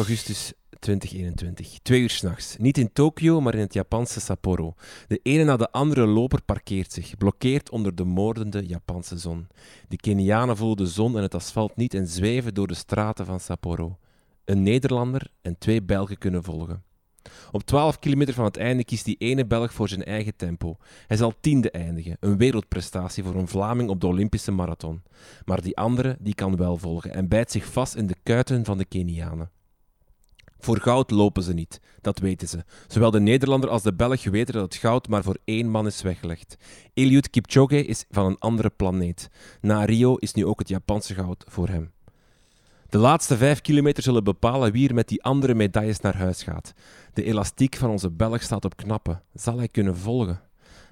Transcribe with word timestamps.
8 0.00 0.08
augustus 0.08 0.52
2021. 0.78 1.78
Twee 1.82 2.00
uur 2.00 2.10
s'nachts. 2.10 2.56
Niet 2.58 2.78
in 2.78 2.92
Tokio, 2.92 3.40
maar 3.40 3.54
in 3.54 3.60
het 3.60 3.72
Japanse 3.72 4.20
Sapporo. 4.20 4.74
De 5.08 5.20
ene 5.22 5.44
na 5.44 5.56
de 5.56 5.70
andere 5.70 6.06
loper 6.06 6.42
parkeert 6.42 6.92
zich, 6.92 7.16
blokkeerd 7.16 7.70
onder 7.70 7.94
de 7.94 8.04
moordende 8.04 8.66
Japanse 8.66 9.18
zon. 9.18 9.46
De 9.88 9.96
Kenianen 9.96 10.56
voelen 10.56 10.76
de 10.76 10.86
zon 10.86 11.16
en 11.16 11.22
het 11.22 11.34
asfalt 11.34 11.76
niet 11.76 11.94
en 11.94 12.06
zweven 12.06 12.54
door 12.54 12.66
de 12.66 12.74
straten 12.74 13.26
van 13.26 13.40
Sapporo. 13.40 13.98
Een 14.44 14.62
Nederlander 14.62 15.30
en 15.42 15.58
twee 15.58 15.82
Belgen 15.82 16.18
kunnen 16.18 16.42
volgen. 16.42 16.82
Op 17.50 17.62
12 17.62 17.98
kilometer 17.98 18.34
van 18.34 18.44
het 18.44 18.56
einde 18.56 18.84
kiest 18.84 19.04
die 19.04 19.16
ene 19.18 19.46
Belg 19.46 19.72
voor 19.72 19.88
zijn 19.88 20.04
eigen 20.04 20.36
tempo. 20.36 20.76
Hij 21.06 21.16
zal 21.16 21.34
tiende 21.40 21.70
eindigen, 21.70 22.16
een 22.20 22.36
wereldprestatie 22.36 23.24
voor 23.24 23.34
een 23.34 23.48
Vlaming 23.48 23.88
op 23.88 24.00
de 24.00 24.06
Olympische 24.06 24.52
marathon. 24.52 25.02
Maar 25.44 25.62
die 25.62 25.76
andere 25.76 26.16
die 26.20 26.34
kan 26.34 26.56
wel 26.56 26.76
volgen 26.76 27.14
en 27.14 27.28
bijt 27.28 27.50
zich 27.50 27.64
vast 27.64 27.94
in 27.94 28.06
de 28.06 28.16
kuiten 28.22 28.64
van 28.64 28.78
de 28.78 28.84
Kenianen. 28.84 29.50
Voor 30.60 30.80
goud 30.80 31.10
lopen 31.10 31.42
ze 31.42 31.52
niet, 31.52 31.80
dat 32.00 32.18
weten 32.18 32.48
ze. 32.48 32.64
Zowel 32.88 33.10
de 33.10 33.20
Nederlander 33.20 33.70
als 33.70 33.82
de 33.82 33.94
Belg 33.94 34.24
weten 34.24 34.54
dat 34.54 34.62
het 34.62 34.74
goud 34.74 35.08
maar 35.08 35.22
voor 35.22 35.36
één 35.44 35.70
man 35.70 35.86
is 35.86 36.02
weggelegd. 36.02 36.56
Eliud 36.94 37.30
Kipchoge 37.30 37.84
is 37.84 38.04
van 38.10 38.26
een 38.26 38.38
andere 38.38 38.70
planeet. 38.70 39.28
Na 39.60 39.84
Rio 39.84 40.16
is 40.16 40.32
nu 40.32 40.46
ook 40.46 40.58
het 40.58 40.68
Japanse 40.68 41.14
goud 41.14 41.44
voor 41.48 41.68
hem. 41.68 41.92
De 42.88 42.98
laatste 42.98 43.36
vijf 43.36 43.60
kilometer 43.60 44.02
zullen 44.02 44.24
bepalen 44.24 44.72
wie 44.72 44.88
er 44.88 44.94
met 44.94 45.08
die 45.08 45.22
andere 45.22 45.54
medailles 45.54 46.00
naar 46.00 46.16
huis 46.16 46.42
gaat. 46.42 46.72
De 47.12 47.24
elastiek 47.24 47.76
van 47.76 47.90
onze 47.90 48.10
Belg 48.10 48.42
staat 48.42 48.64
op 48.64 48.76
knappen. 48.76 49.22
Zal 49.34 49.58
hij 49.58 49.68
kunnen 49.68 49.96
volgen? 49.96 50.40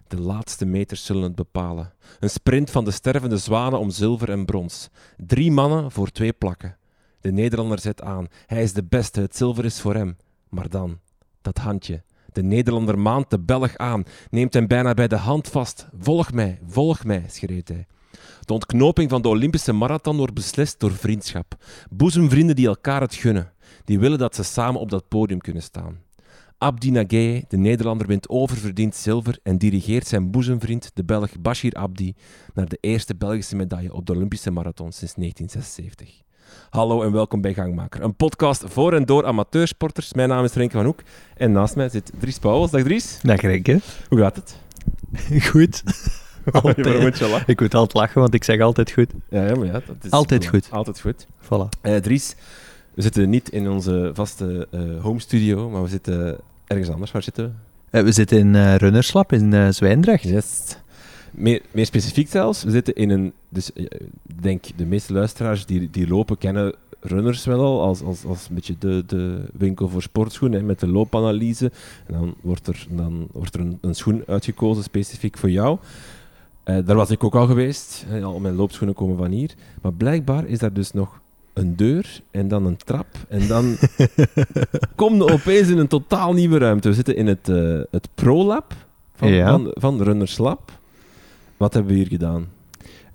De 0.08 0.20
laatste 0.20 0.66
meters 0.66 1.04
zullen 1.04 1.22
het 1.22 1.34
bepalen. 1.34 1.92
Een 2.20 2.30
sprint 2.30 2.70
van 2.70 2.84
de 2.84 2.90
stervende 2.90 3.36
zwanen 3.36 3.78
om 3.78 3.90
zilver 3.90 4.30
en 4.30 4.44
brons. 4.44 4.88
Drie 5.16 5.52
mannen 5.52 5.90
voor 5.90 6.10
twee 6.10 6.32
plakken. 6.32 6.77
De 7.20 7.32
Nederlander 7.32 7.80
zet 7.80 8.02
aan. 8.02 8.26
Hij 8.46 8.62
is 8.62 8.72
de 8.72 8.84
beste, 8.84 9.20
het 9.20 9.36
zilver 9.36 9.64
is 9.64 9.80
voor 9.80 9.94
hem. 9.94 10.16
Maar 10.48 10.68
dan, 10.68 10.98
dat 11.42 11.58
handje. 11.58 12.02
De 12.32 12.42
Nederlander 12.42 12.98
maant 12.98 13.30
de 13.30 13.38
Belg 13.38 13.76
aan, 13.76 14.04
neemt 14.30 14.54
hem 14.54 14.66
bijna 14.66 14.94
bij 14.94 15.08
de 15.08 15.16
hand 15.16 15.48
vast. 15.48 15.88
Volg 15.98 16.32
mij, 16.32 16.58
volg 16.66 17.04
mij, 17.04 17.24
schreeuwt 17.28 17.68
hij. 17.68 17.86
De 18.40 18.52
ontknoping 18.52 19.10
van 19.10 19.22
de 19.22 19.28
Olympische 19.28 19.72
marathon 19.72 20.16
wordt 20.16 20.34
beslist 20.34 20.80
door 20.80 20.92
vriendschap. 20.92 21.64
Boezemvrienden 21.90 22.56
die 22.56 22.66
elkaar 22.66 23.00
het 23.00 23.14
gunnen. 23.14 23.52
Die 23.84 23.98
willen 23.98 24.18
dat 24.18 24.34
ze 24.34 24.42
samen 24.42 24.80
op 24.80 24.90
dat 24.90 25.08
podium 25.08 25.40
kunnen 25.40 25.62
staan. 25.62 25.98
Abdi 26.58 26.90
Nageye, 26.90 27.44
de 27.48 27.56
Nederlander, 27.56 28.06
wint 28.06 28.28
oververdiend 28.28 28.94
zilver 28.94 29.38
en 29.42 29.58
dirigeert 29.58 30.06
zijn 30.06 30.30
boezemvriend, 30.30 30.90
de 30.94 31.04
Belg 31.04 31.40
Bashir 31.40 31.74
Abdi, 31.74 32.14
naar 32.54 32.68
de 32.68 32.78
eerste 32.80 33.16
Belgische 33.16 33.56
medaille 33.56 33.92
op 33.92 34.06
de 34.06 34.12
Olympische 34.12 34.50
marathon 34.50 34.92
sinds 34.92 35.14
1976. 35.14 36.27
Hallo 36.70 37.02
en 37.02 37.12
welkom 37.12 37.40
bij 37.40 37.54
Gangmaker, 37.54 38.02
een 38.02 38.14
podcast 38.14 38.64
voor 38.66 38.92
en 38.92 39.04
door 39.04 39.26
amateursporters. 39.26 40.12
Mijn 40.12 40.28
naam 40.28 40.44
is 40.44 40.52
Renke 40.52 40.76
van 40.76 40.84
Hoek 40.84 41.00
en 41.36 41.52
naast 41.52 41.76
mij 41.76 41.88
zit 41.88 42.12
Dries 42.18 42.38
Pauwels. 42.38 42.70
Dag 42.70 42.82
Dries. 42.82 43.18
Dag 43.22 43.40
Renke. 43.40 43.80
Hoe 44.08 44.18
gaat 44.18 44.36
het? 44.36 44.56
Goed. 45.50 45.82
Altijd. 46.52 46.86
Ik 47.46 47.60
moet 47.60 47.74
altijd 47.74 47.94
lachen, 47.94 48.20
want 48.20 48.34
ik 48.34 48.44
zeg 48.44 48.60
altijd 48.60 48.90
goed. 48.90 49.10
Ja, 49.28 49.46
ja, 49.46 49.54
maar 49.54 49.66
ja, 49.66 49.72
dat 49.72 49.96
is 50.02 50.10
Altijd 50.10 50.46
goed. 50.46 50.68
Altijd 50.70 51.00
goed. 51.00 51.26
Voilà. 51.42 51.80
Eh, 51.80 51.96
Dries, 51.96 52.34
we 52.94 53.02
zitten 53.02 53.30
niet 53.30 53.48
in 53.48 53.68
onze 53.68 54.10
vaste 54.14 54.68
eh, 54.70 54.80
home 55.02 55.20
studio, 55.20 55.70
maar 55.70 55.82
we 55.82 55.88
zitten 55.88 56.38
ergens 56.66 56.90
anders. 56.90 57.10
Waar 57.10 57.22
zitten 57.22 57.44
we? 57.44 57.98
Eh, 57.98 58.04
we 58.04 58.12
zitten 58.12 58.38
in 58.38 58.74
Runnerslap 58.76 59.32
in 59.32 59.74
Zwijndrecht. 59.74 60.22
Yes. 60.22 60.76
Meer, 61.30 61.62
meer 61.70 61.86
specifiek 61.86 62.28
zelfs, 62.28 62.64
we 62.64 62.70
zitten 62.70 62.94
in 62.94 63.10
een... 63.10 63.32
Dus 63.48 63.72
eh, 63.72 63.84
ik 64.26 64.42
denk, 64.42 64.64
de 64.76 64.86
meeste 64.86 65.12
luisteraars 65.12 65.66
die, 65.66 65.90
die 65.90 66.08
lopen 66.08 66.38
kennen 66.38 66.74
runners 67.00 67.44
wel 67.44 67.60
al, 67.60 67.82
als, 67.82 68.02
als, 68.02 68.24
als 68.24 68.48
een 68.48 68.54
beetje 68.54 68.76
de, 68.78 69.02
de 69.06 69.44
winkel 69.58 69.88
voor 69.88 70.02
sportschoenen, 70.02 70.60
hè, 70.60 70.66
met 70.66 70.80
de 70.80 70.88
loopanalyse. 70.88 71.72
En 72.06 72.14
dan 72.14 72.34
wordt 72.40 72.66
er, 72.66 72.86
dan 72.90 73.28
wordt 73.32 73.54
er 73.54 73.60
een, 73.60 73.78
een 73.80 73.94
schoen 73.94 74.22
uitgekozen 74.26 74.82
specifiek 74.82 75.38
voor 75.38 75.50
jou. 75.50 75.78
Eh, 76.64 76.76
daar 76.84 76.96
was 76.96 77.10
ik 77.10 77.24
ook 77.24 77.34
al 77.34 77.46
geweest. 77.46 78.04
Hè, 78.06 78.22
al 78.22 78.40
mijn 78.40 78.54
loopschoenen 78.54 78.96
komen 78.96 79.16
van 79.16 79.30
hier. 79.30 79.54
Maar 79.82 79.92
blijkbaar 79.92 80.46
is 80.46 80.58
daar 80.58 80.72
dus 80.72 80.92
nog 80.92 81.20
een 81.52 81.76
deur 81.76 82.20
en 82.30 82.48
dan 82.48 82.66
een 82.66 82.76
trap. 82.76 83.06
En 83.28 83.46
dan 83.46 83.76
kom 84.96 85.14
je 85.14 85.32
opeens 85.32 85.68
in 85.68 85.78
een 85.78 85.86
totaal 85.88 86.32
nieuwe 86.32 86.58
ruimte. 86.58 86.88
We 86.88 86.94
zitten 86.94 87.16
in 87.16 87.26
het, 87.26 87.48
eh 87.48 87.80
het 87.90 88.08
ProLab 88.14 88.74
van, 89.14 89.28
Ja. 89.28 89.50
van, 89.50 89.70
van 89.74 90.02
Runners 90.02 90.38
Lab. 90.38 90.77
Wat 91.58 91.74
hebben 91.74 91.92
we 91.92 91.98
hier 91.98 92.08
gedaan? 92.08 92.46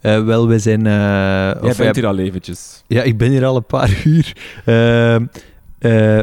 Eh, 0.02 0.24
wel, 0.26 0.48
we 0.48 0.59
zijn... 0.59 0.86
eh, 0.88 0.94
Jij 0.94 1.58
of, 1.62 1.78
bent 1.78 1.96
hier 1.96 2.06
al 2.08 2.18
eventjes. 2.18 2.84
Ja, 2.88 3.02
ik 3.04 3.18
ben 3.18 3.30
hier 3.31 3.46
al 3.46 3.56
een 3.56 3.66
paar 3.66 4.02
uur. 4.06 4.36
Eh, 4.66 5.16
eh, 5.16 5.22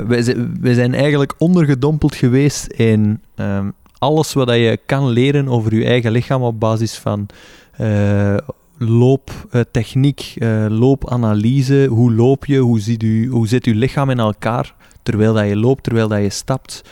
zijn, 0.08 0.56
wij 0.60 0.74
zijn 0.74 0.94
eigenlijk 0.94 1.34
ondergedompeld 1.38 2.14
geweest 2.14 2.66
in 2.66 3.20
ehm, 3.34 3.70
alles 3.98 4.32
wat 4.32 4.48
je 4.48 4.78
kan 4.86 5.08
leren 5.08 5.48
over 5.48 5.74
je 5.74 5.84
eigen 5.84 6.10
lichaam 6.12 6.42
op 6.42 6.60
basis 6.60 6.94
van 6.98 7.26
looptechniek, 8.78 10.34
loopanalyse. 10.68 11.86
Hoe 11.90 12.14
loop 12.14 12.46
je? 12.46 12.58
Hoe, 12.58 12.80
ziet 12.80 13.02
u, 13.02 13.28
hoe 13.28 13.48
zit 13.48 13.64
je 13.64 13.74
lichaam 13.74 14.10
in 14.10 14.18
elkaar 14.18 14.74
terwijl 15.02 15.34
dat 15.34 15.48
je 15.48 15.56
loopt, 15.56 15.82
terwijl 15.82 16.08
dat 16.08 16.22
je 16.22 16.30
stapt? 16.30 16.82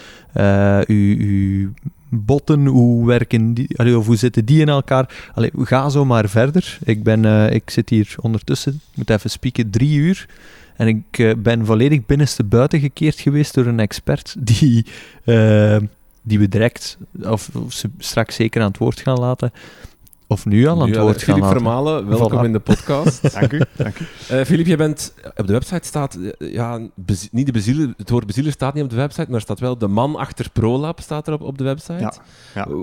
Uw, 0.86 1.16
uw 1.18 1.70
botten, 2.10 2.66
hoe 2.66 3.06
werken 3.06 3.54
die, 3.54 3.96
of 3.96 4.06
hoe 4.06 4.16
zitten 4.16 4.44
die 4.44 4.60
in 4.60 4.68
elkaar? 4.68 5.30
Allee, 5.34 5.50
ga 5.54 5.88
zo 5.88 6.04
maar 6.04 6.28
verder. 6.28 6.78
Ik, 6.84 7.02
ben, 7.02 7.24
eh, 7.24 7.54
ik 7.54 7.70
zit 7.70 7.88
hier 7.88 8.14
ondertussen, 8.20 8.72
ik 8.72 8.96
moet 8.96 9.10
even 9.10 9.30
spieken, 9.30 9.70
drie 9.70 9.96
uur. 9.96 10.26
En 10.76 10.86
ik 10.86 11.18
eh, 11.18 11.34
ben 11.38 11.66
volledig 11.66 12.06
binnenste 12.06 12.44
buiten 12.44 12.80
gekeerd 12.80 13.20
geweest 13.20 13.54
door 13.54 13.66
een 13.66 13.80
expert 13.80 14.36
die, 14.38 14.86
eh, 15.24 15.76
die 16.22 16.38
we 16.38 16.48
direct, 16.48 16.98
of, 17.22 17.50
of 17.54 17.84
straks 17.98 18.34
zeker 18.34 18.60
aan 18.60 18.68
het 18.68 18.78
woord 18.78 19.00
gaan 19.00 19.18
laten. 19.18 19.52
Of 20.30 20.44
nu 20.46 20.66
al 20.66 20.80
aan 20.82 20.88
het 20.88 20.96
woord 20.98 21.14
gaan 21.22 21.24
Filip 21.24 21.40
laten. 21.40 21.56
Vermalen, 21.58 22.08
welkom 22.08 22.40
Voilà. 22.40 22.44
in 22.44 22.52
de 22.52 22.60
podcast. 22.60 23.32
Dank 23.40 23.52
u. 23.52 23.60
Dank 23.76 23.98
u. 23.98 24.04
Eh 24.28 24.44
Filip, 24.44 24.66
jij 24.66 24.76
bent... 24.76 25.14
Op 25.36 25.46
de 25.46 25.52
website 25.52 25.86
staat... 25.86 26.14
eh, 26.14 26.52
ja, 26.52 26.78
niet 27.30 27.46
de 27.46 27.52
bezieler, 27.52 27.94
het 27.96 28.10
woord 28.10 28.26
bezieler 28.26 28.52
staat 28.52 28.74
niet 28.74 28.84
op 28.84 28.90
de 28.90 28.96
website, 28.96 29.24
maar 29.26 29.34
er 29.34 29.40
staat 29.40 29.60
wel 29.60 29.78
de 29.78 29.86
man 29.88 30.16
achter 30.16 30.50
ProLab 30.50 31.00
staat 31.00 31.26
er 31.26 31.32
op, 31.32 31.40
op 31.42 31.58
de 31.58 31.64
website. 31.64 31.92
Ja, 31.98 32.12
ja. 32.54 32.66
Eh, 32.66 32.74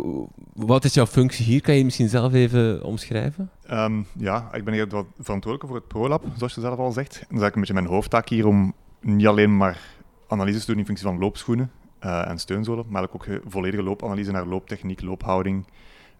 Wat 0.53 0.83
is 0.83 0.93
jouw 0.93 1.05
functie 1.05 1.45
hier? 1.45 1.61
Kan 1.61 1.73
je 1.73 1.79
je 1.79 1.85
misschien 1.85 2.09
zelf 2.09 2.33
even 2.33 2.83
omschrijven? 2.83 3.49
Ehm, 3.65 4.01
ja, 4.17 4.49
ik 4.53 4.63
ben 4.63 4.73
hier 4.73 4.87
verantwoordelijk 5.19 5.65
voor 5.65 5.75
het 5.75 5.87
ProLab, 5.87 6.23
zoals 6.37 6.53
je 6.55 6.61
zelf 6.61 6.77
al 6.79 6.91
zegt. 6.91 7.13
En 7.13 7.19
dat 7.19 7.21
is 7.21 7.41
eigenlijk 7.41 7.55
een 7.55 7.61
beetje 7.61 7.73
mijn 7.81 7.87
hoofdtaak 7.93 8.29
hier 8.29 8.47
om 8.47 8.73
niet 9.01 9.27
alleen 9.27 9.57
maar 9.57 9.79
analyses 10.27 10.61
te 10.65 10.71
doen 10.71 10.79
in 10.79 10.85
functie 10.85 11.05
van 11.07 11.19
loopschoenen 11.19 11.71
eh, 11.99 12.29
en 12.29 12.37
steunzolen, 12.39 12.85
maar 12.89 13.03
ook 13.13 13.23
ge- 13.23 13.41
volledige 13.47 13.83
loopanalyse 13.83 14.31
naar 14.31 14.45
looptechniek, 14.45 15.01
loophouding, 15.01 15.65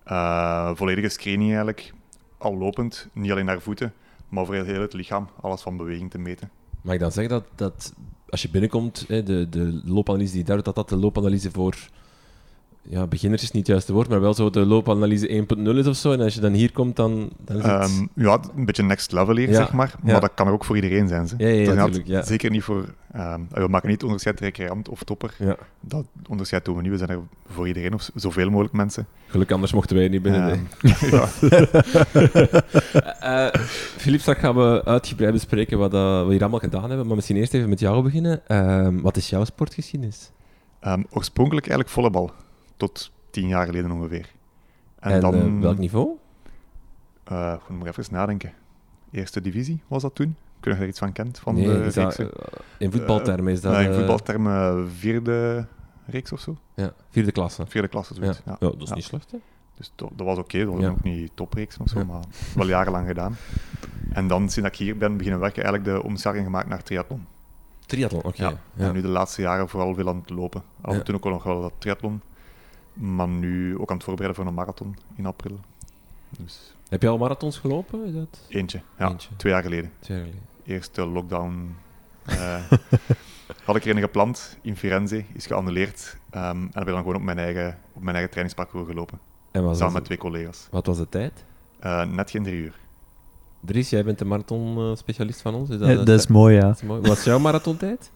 eh, 0.05 0.71
volledige 0.75 1.09
screening 1.09 1.49
eigenlijk, 1.49 1.93
al 2.37 2.57
lopend, 2.57 3.07
niet 3.13 3.31
alleen 3.31 3.45
naar 3.45 3.61
voeten, 3.61 3.93
maar 4.29 4.43
over 4.43 4.65
heel 4.65 4.81
het 4.81 4.93
lichaam, 4.93 5.29
alles 5.41 5.61
van 5.61 5.77
beweging 5.77 6.11
te 6.11 6.17
meten. 6.17 6.49
Mag 6.81 6.93
ik 6.93 6.99
dan 6.99 7.11
zeggen 7.11 7.33
dat, 7.33 7.45
dat 7.55 7.93
als 8.29 8.41
je 8.41 8.49
binnenkomt, 8.49 9.07
de, 9.07 9.47
de 9.49 9.81
loopanalyse 9.85 10.33
die 10.33 10.43
daar 10.43 10.63
dat 10.63 10.75
dat 10.75 10.89
de 10.89 10.95
loopanalyse 10.95 11.51
voor... 11.51 11.75
Ja, 12.89 13.07
beginners 13.07 13.43
is 13.43 13.51
niet 13.51 13.61
het 13.61 13.71
juiste 13.71 13.93
woord, 13.93 14.09
maar 14.09 14.21
wel 14.21 14.33
zo 14.33 14.49
de 14.49 14.65
loopanalyse 14.65 15.45
1.0 15.57 15.61
is 15.61 15.87
of 15.87 15.95
zo. 15.95 16.11
En 16.11 16.21
als 16.21 16.33
je 16.33 16.39
dan 16.39 16.53
hier 16.53 16.71
komt, 16.71 16.95
dan, 16.95 17.29
dan 17.45 17.57
is 17.57 17.63
het... 17.63 17.71
Ehm, 17.71 18.05
ja, 18.15 18.39
een 18.55 18.65
beetje 18.65 18.83
next 18.83 19.11
level 19.11 19.35
hier, 19.35 19.49
Ja, 19.49 19.55
zeg 19.55 19.73
maar. 19.73 19.95
Maar 20.01 20.13
ja. 20.13 20.19
dat 20.19 20.31
kan 20.33 20.47
er 20.47 20.53
ook 20.53 20.65
voor 20.65 20.75
iedereen 20.75 21.07
zijn. 21.07 21.27
Ze. 21.27 21.35
Ja, 21.37 21.47
ja, 21.47 21.53
ja, 21.53 21.65
Dat 21.65 21.75
is 21.77 21.83
tuurlijk, 21.83 22.07
ja. 22.07 22.21
Zeker 22.21 22.49
niet 22.51 22.63
voor... 22.63 22.85
ehm, 23.11 23.39
we 23.51 23.67
maken 23.67 23.89
niet 23.89 24.03
onderscheid 24.03 24.39
recreant 24.39 24.89
of 24.89 25.03
topper. 25.03 25.35
ja. 25.39 25.55
Dat 25.81 26.05
onderscheid 26.29 26.65
doen 26.65 26.75
we 26.75 26.81
niet. 26.81 26.91
We 26.91 26.97
zijn 26.97 27.09
er 27.09 27.19
voor 27.47 27.67
iedereen, 27.67 27.93
of 27.93 28.09
zoveel 28.15 28.49
mogelijk 28.49 28.73
mensen. 28.73 29.07
Gelukkig, 29.27 29.55
anders 29.55 29.73
mochten 29.73 29.95
wij 29.95 30.07
niet 30.07 30.21
binnen. 30.21 30.49
Ehm, 30.51 30.59
ja. 31.11 31.27
Eh, 33.21 33.45
eh, 33.45 33.53
Filip, 33.97 34.19
straks 34.19 34.39
gaan 34.39 34.55
we 34.55 34.81
uitgebreid 34.85 35.33
bespreken 35.33 35.77
wat, 35.77 35.93
eh, 35.93 36.25
we 36.25 36.31
hier 36.31 36.41
allemaal 36.41 36.59
gedaan 36.59 36.87
hebben. 36.87 37.05
Maar 37.07 37.15
misschien 37.15 37.37
eerst 37.37 37.53
even 37.53 37.69
met 37.69 37.79
jou 37.79 38.03
beginnen. 38.03 38.47
Ehm, 38.47 39.01
wat 39.01 39.17
is 39.17 39.29
jouw 39.29 39.43
sportgeschiedenis? 39.43 40.31
Ehm, 40.79 41.03
oorspronkelijk 41.09 41.67
eigenlijk 41.67 41.95
volleybal. 41.95 42.31
Tot 42.77 43.11
tien 43.29 43.47
jaar 43.47 43.65
geleden 43.65 43.91
ongeveer. 43.91 44.31
En, 44.99 45.11
En, 45.11 45.21
dan... 45.21 45.33
eh, 45.33 45.59
welk 45.59 45.77
niveau? 45.77 46.09
eh, 47.23 47.53
ik 47.69 47.75
moet 47.75 47.87
even 47.87 48.03
nadenken. 48.11 48.53
Eerste 49.11 49.41
divisie 49.41 49.81
was 49.87 50.01
dat 50.01 50.15
toen? 50.15 50.35
Ik 50.59 50.65
weet 50.65 50.65
niet 50.65 50.73
of 50.73 50.77
je 50.77 50.83
er 50.83 50.87
iets 50.89 50.99
van 50.99 51.11
kent, 51.11 51.39
van 51.39 51.55
Nee, 51.55 51.65
de 51.67 51.91
dat, 51.93 52.19
eh, 52.19 52.27
in 52.77 52.91
voetbaltermen 52.91 53.53
is 53.53 53.61
dat... 53.61 53.73
Ja, 53.73 53.79
in 53.79 53.93
voetbaltermen 53.93 54.89
vierde 54.91 55.67
reeks 56.05 56.31
of 56.31 56.39
zo. 56.39 56.57
ja, 56.73 56.93
vierde 57.09 57.31
klasse. 57.31 57.65
Vierde 57.67 57.87
klasse, 57.87 58.13
Ja. 58.13 58.19
zoiets. 58.21 58.41
Ja, 58.45 58.51
Ja. 58.59 58.69
dat 58.69 58.81
is 58.81 58.89
Ja. 58.89 58.95
niet 58.95 59.03
slecht, 59.03 59.31
hè? 59.31 59.37
Dus 59.77 59.91
dat, 59.95 60.09
dat 60.15 60.25
was 60.25 60.37
oké, 60.37 60.65
dat 60.65 60.73
was 60.73 60.81
Ja. 60.83 60.89
ook 60.89 61.03
niet 61.03 61.31
topreeks 61.33 61.77
of 61.77 61.89
zo, 61.89 61.99
Ja. 61.99 62.05
maar 62.05 62.23
wel 62.55 62.67
jarenlang 62.67 63.07
gedaan. 63.07 63.35
En 64.13 64.27
dan, 64.27 64.39
sinds 64.39 64.55
dat 64.55 64.65
ik 64.65 64.75
hier 64.75 64.97
ben 64.97 65.17
beginnen 65.17 65.39
werken, 65.41 65.63
eigenlijk 65.63 65.93
de 65.97 66.03
omschakeling 66.07 66.47
gemaakt 66.47 66.67
naar 66.67 66.83
triathlon. 66.83 67.25
Triathlon, 67.85 68.23
oké. 68.23 68.43
Ja. 68.43 68.53
Ja. 68.73 68.87
En 68.87 68.93
nu 68.93 69.01
de 69.01 69.07
laatste 69.07 69.41
jaren 69.41 69.69
vooral 69.69 69.93
veel 69.93 70.07
aan 70.09 70.17
het 70.17 70.29
lopen. 70.29 70.63
Af 70.81 70.91
en 70.91 70.97
Ja. 70.97 71.03
toe 71.03 71.15
ook 71.15 71.23
nog 71.23 71.43
wel 71.43 71.61
dat 71.61 71.73
triathlon. 71.77 72.21
Maar 72.95 73.27
nu 73.27 73.77
ook 73.79 73.89
aan 73.89 73.95
het 73.95 74.05
voorbereiden 74.05 74.41
voor 74.43 74.51
een 74.51 74.57
marathon 74.57 74.95
in 75.15 75.25
april. 75.25 75.59
Dus 76.39 76.73
Heb 76.89 77.01
je 77.01 77.07
al 77.07 77.17
marathons 77.17 77.57
gelopen? 77.57 78.05
Is 78.05 78.13
dat 78.13 78.41
eentje, 78.49 78.81
ja, 78.97 79.09
Eentje. 79.09 79.29
twee 79.37 79.51
jaar 79.53 79.61
geleden. 79.61 79.91
twee 79.99 80.17
jaar 80.17 80.25
geleden? 80.25 80.47
Eerste 80.65 81.05
lockdown 81.05 81.75
Eh, 82.25 82.57
had 83.65 83.75
ik 83.75 83.85
erin 83.85 84.01
gepland 84.01 84.57
in 84.61 84.75
Firenze, 84.77 85.23
is 85.33 85.45
geannuleerd. 85.45 86.17
ehm, 86.29 86.45
en 86.49 86.69
heb 86.71 86.83
ik 86.83 86.89
dan 86.93 86.97
gewoon 86.97 87.15
op 87.15 87.21
mijn 87.21 87.37
eigen, 87.37 87.77
op 87.93 88.01
mijn 88.01 88.15
eigen 88.15 88.31
trainingsparcours 88.31 88.87
gelopen. 88.87 89.19
En 89.51 89.63
was 89.63 89.77
Samen 89.77 89.93
dat- 89.93 89.93
met 89.93 90.05
twee 90.05 90.17
collega's. 90.17 90.67
wat 90.71 90.85
was 90.85 90.97
de 90.97 91.09
tijd? 91.09 91.45
Eh, 91.79 92.03
net 92.05 92.31
geen 92.31 92.43
drie 92.43 92.55
uur. 92.61 92.75
Dries, 93.59 93.89
jij 93.89 94.03
bent 94.03 94.19
de 94.19 94.25
marathon-specialist 94.25 95.41
van 95.41 95.53
ons. 95.53 95.69
Is 95.69 95.79
Eh, 95.79 95.95
dat 95.97 96.09
is 96.09 96.27
mooi, 96.27 96.55
ja. 96.55 96.61
dat 96.61 96.75
is 96.75 96.81
mooi. 96.83 97.01
Wat 97.01 97.17
is 97.17 97.23
jouw 97.23 97.39
marathontijd? 97.39 98.11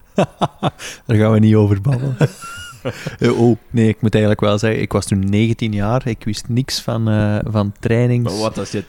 Daar 1.06 1.18
gaan 1.18 1.32
we 1.32 1.40
niet 1.40 1.56
over 1.56 1.82
babbelen. 1.82 2.16
Eh, 3.20 3.42
oh, 3.42 3.58
nee, 3.70 3.88
ik 3.88 4.02
moet 4.02 4.12
eigenlijk 4.14 4.44
wel 4.44 4.58
zeggen, 4.60 4.82
ik 4.82 4.92
was 4.92 5.06
toen 5.06 5.20
19 5.30 5.72
jaar. 5.74 6.08
Ik 6.08 6.24
wist 6.24 6.48
niks 6.48 6.82
van, 6.82 7.10
eh 7.10 7.38
van 7.44 7.74
trainingsprincipes. 7.80 8.42
Wat 8.48 8.56
was 8.56 8.72
je 8.72 8.86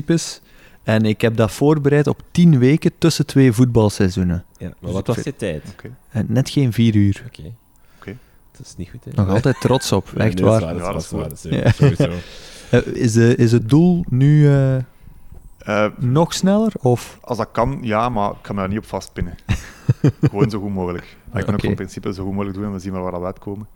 tijd? 0.00 0.42
En 0.82 1.04
ik 1.04 1.20
heb 1.20 1.36
dat 1.36 1.50
voorbereid 1.52 2.06
op 2.06 2.22
10 2.30 2.58
weken 2.58 2.90
tussen 2.98 3.26
twee 3.26 3.52
voetbalseizoenen. 3.52 4.44
Ja, 4.58 4.66
maar 4.66 4.74
Dus 4.80 4.90
wat 4.90 5.00
ik 5.00 5.06
was 5.06 5.14
vind- 5.14 5.26
je 5.26 5.36
tijd? 5.36 5.62
Oké. 5.72 5.90
En 6.10 6.26
net 6.28 6.50
geen 6.50 6.72
4 6.72 6.94
uur. 6.94 7.22
Oké. 7.26 7.52
Oké. 7.98 8.16
Dat 8.52 8.66
is 8.66 8.74
niet 8.76 8.88
goed, 8.90 9.04
hè? 9.04 9.10
Nog 9.14 9.28
altijd 9.28 9.60
trots 9.60 9.92
op, 9.92 10.04
echt 10.06 10.16
nee, 10.16 10.30
dat 10.34 10.38
is 10.38 10.44
waar. 10.44 10.60
Dat 10.60 10.82
Ja, 10.82 10.86
is 10.86 10.92
dat 10.92 11.90
is 11.90 11.98
waar, 11.98 12.08
is. 12.10 12.22
Eh, 12.70 12.86
is, 13.02 13.12
de, 13.12 13.36
is 13.36 13.52
het 13.52 13.68
doel 13.68 14.04
nu 14.08 14.46
eh, 14.48 14.76
Eh, 15.58 15.86
nog 15.98 16.32
sneller? 16.34 16.72
Of? 16.80 17.18
als 17.20 17.38
dat 17.38 17.48
kan, 17.52 17.78
ja, 17.82 18.08
maar 18.08 18.30
ik 18.30 18.36
ga 18.42 18.52
me 18.52 18.58
daar 18.58 18.68
niet 18.68 18.78
op 18.78 18.86
vastpinnen. 18.86 19.34
gewoon 20.20 20.50
zo 20.50 20.60
goed 20.60 20.72
mogelijk. 20.74 21.04
Ik 21.04 21.32
ben 21.32 21.42
ook 21.42 21.48
Oké. 21.48 21.66
van 21.66 21.74
principe 21.74 22.12
zo 22.14 22.22
goed 22.24 22.32
mogelijk 22.32 22.56
doen 22.56 22.66
en 22.66 22.72
we 22.72 22.78
zien 22.78 22.92
wel 22.92 23.02
waar 23.02 23.10
dat 23.10 23.20
we 23.20 23.26
uitkomen. 23.26 23.66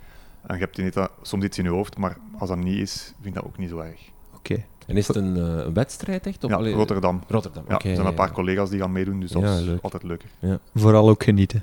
En 0.47 0.55
je 0.55 0.61
hebt 0.61 0.75
die 0.75 0.85
niet, 0.85 0.95
dat- 0.95 1.11
soms 1.23 1.45
iets 1.45 1.59
in 1.59 1.65
je 1.65 1.71
hoofd, 1.71 1.97
maar 1.99 2.17
als 2.39 2.49
dat 2.49 2.59
niet 2.59 2.79
is, 2.79 3.13
vind 3.15 3.27
ik 3.27 3.35
dat 3.35 3.45
ook 3.45 3.59
niet 3.59 3.69
zo 3.69 3.79
erg. 3.79 4.01
Oké. 4.37 4.65
En 4.87 4.97
is 4.97 5.07
het 5.07 5.17
een, 5.17 5.37
eh, 5.37 5.43
een 5.65 5.75
wedstrijd 5.75 6.27
echt? 6.27 6.45
Of 6.45 6.51
Ja, 6.51 6.57
alleen- 6.57 6.75
Rotterdam. 6.75 7.23
Rotterdam, 7.29 7.65
Ja, 7.69 7.75
oké. 7.75 7.89
er 7.89 7.95
zijn 7.95 8.07
een 8.07 8.13
ja, 8.13 8.17
paar 8.19 8.29
ja. 8.29 8.33
collega's 8.35 8.71
die 8.71 8.81
gaan 8.81 8.93
meedoen, 8.93 9.21
dus 9.21 9.31
dat 9.31 9.43
Ja, 9.43 9.55
is 9.57 9.61
leuk. 9.65 9.83
altijd 9.83 10.03
leuker. 10.03 10.29
Vooral 10.75 11.09
ook 11.09 11.23
genieten. 11.23 11.63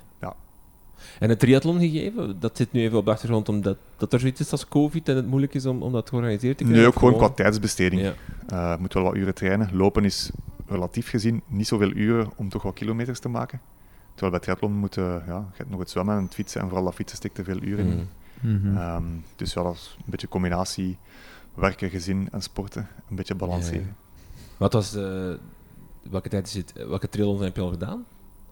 En 1.20 1.30
het 1.30 1.40
triathlon 1.40 1.80
gegeven, 1.80 2.40
dat 2.40 2.58
zit 2.58 2.72
nu 2.72 2.82
even 2.82 2.98
op 2.98 3.06
de 3.06 3.12
achtergrond 3.12 3.50
omdat 3.50 3.78
dat 3.98 4.14
er 4.14 4.20
zoiets 4.20 4.40
is 4.40 4.52
als 4.52 4.68
COVID 4.68 5.10
en 5.10 5.16
het 5.16 5.28
moeilijk 5.28 5.54
is 5.54 5.66
om, 5.66 5.82
om 5.82 5.92
dat 5.92 6.10
georganiseerd 6.10 6.58
te 6.58 6.64
krijgen? 6.64 6.76
Nee, 6.84 6.88
ook 6.96 7.02
Of 7.04 7.10
gewoon 7.10 7.18
qua 7.18 7.30
tijdsbesteding. 7.44 8.02
Ja. 8.02 8.14
Eh, 8.48 8.72
je 8.76 8.78
moet 8.80 8.94
wel 8.94 9.04
wat 9.04 9.16
uren 9.16 9.34
trainen. 9.34 9.70
Lopen 9.74 10.06
is 10.06 10.32
relatief 10.68 11.10
gezien 11.10 11.42
niet 11.48 11.68
zoveel 11.68 11.92
uren 11.92 12.30
om 12.36 12.50
toch 12.50 12.62
wat 12.64 12.74
kilometers 12.74 13.20
te 13.20 13.30
maken. 13.30 13.60
Terwijl 14.16 14.32
bij 14.32 14.40
triathlon 14.40 14.72
moet 14.72 14.96
je, 14.96 15.22
ja, 15.28 15.36
je 15.36 15.58
hebt 15.58 15.70
nog 15.70 15.80
het 15.80 15.90
zwemmen 15.90 16.18
en 16.18 16.24
het 16.24 16.34
fietsen. 16.34 16.62
En 16.62 16.68
vooral 16.68 16.86
dat 16.86 16.94
fietsen 16.94 17.18
stikt 17.18 17.36
te 17.36 17.44
veel 17.44 17.62
uren 17.62 17.86
in. 17.86 18.08
Mm. 18.40 18.62
Mhm. 18.62 18.78
Ehm, 18.78 19.04
dus 19.36 19.54
ja, 19.54 19.64
dat 19.64 19.74
is 19.74 19.96
een 19.98 20.04
beetje 20.06 20.28
combinatie 20.28 20.98
werken, 21.54 21.90
gezin 21.90 22.28
en 22.32 22.42
sporten. 22.42 22.88
Een 23.10 23.16
beetje 23.16 23.36
balanceren. 23.36 23.96
Wat 24.58 24.74
was, 24.74 24.96
eh, 24.96 25.34
welke 26.10 26.30
tijd 26.30 26.48
is 26.48 26.54
het, 26.54 26.74
welke 26.88 27.10
triathlon 27.10 27.42
heb 27.42 27.56
je 27.56 27.62
al 27.62 27.70
gedaan? 27.70 28.06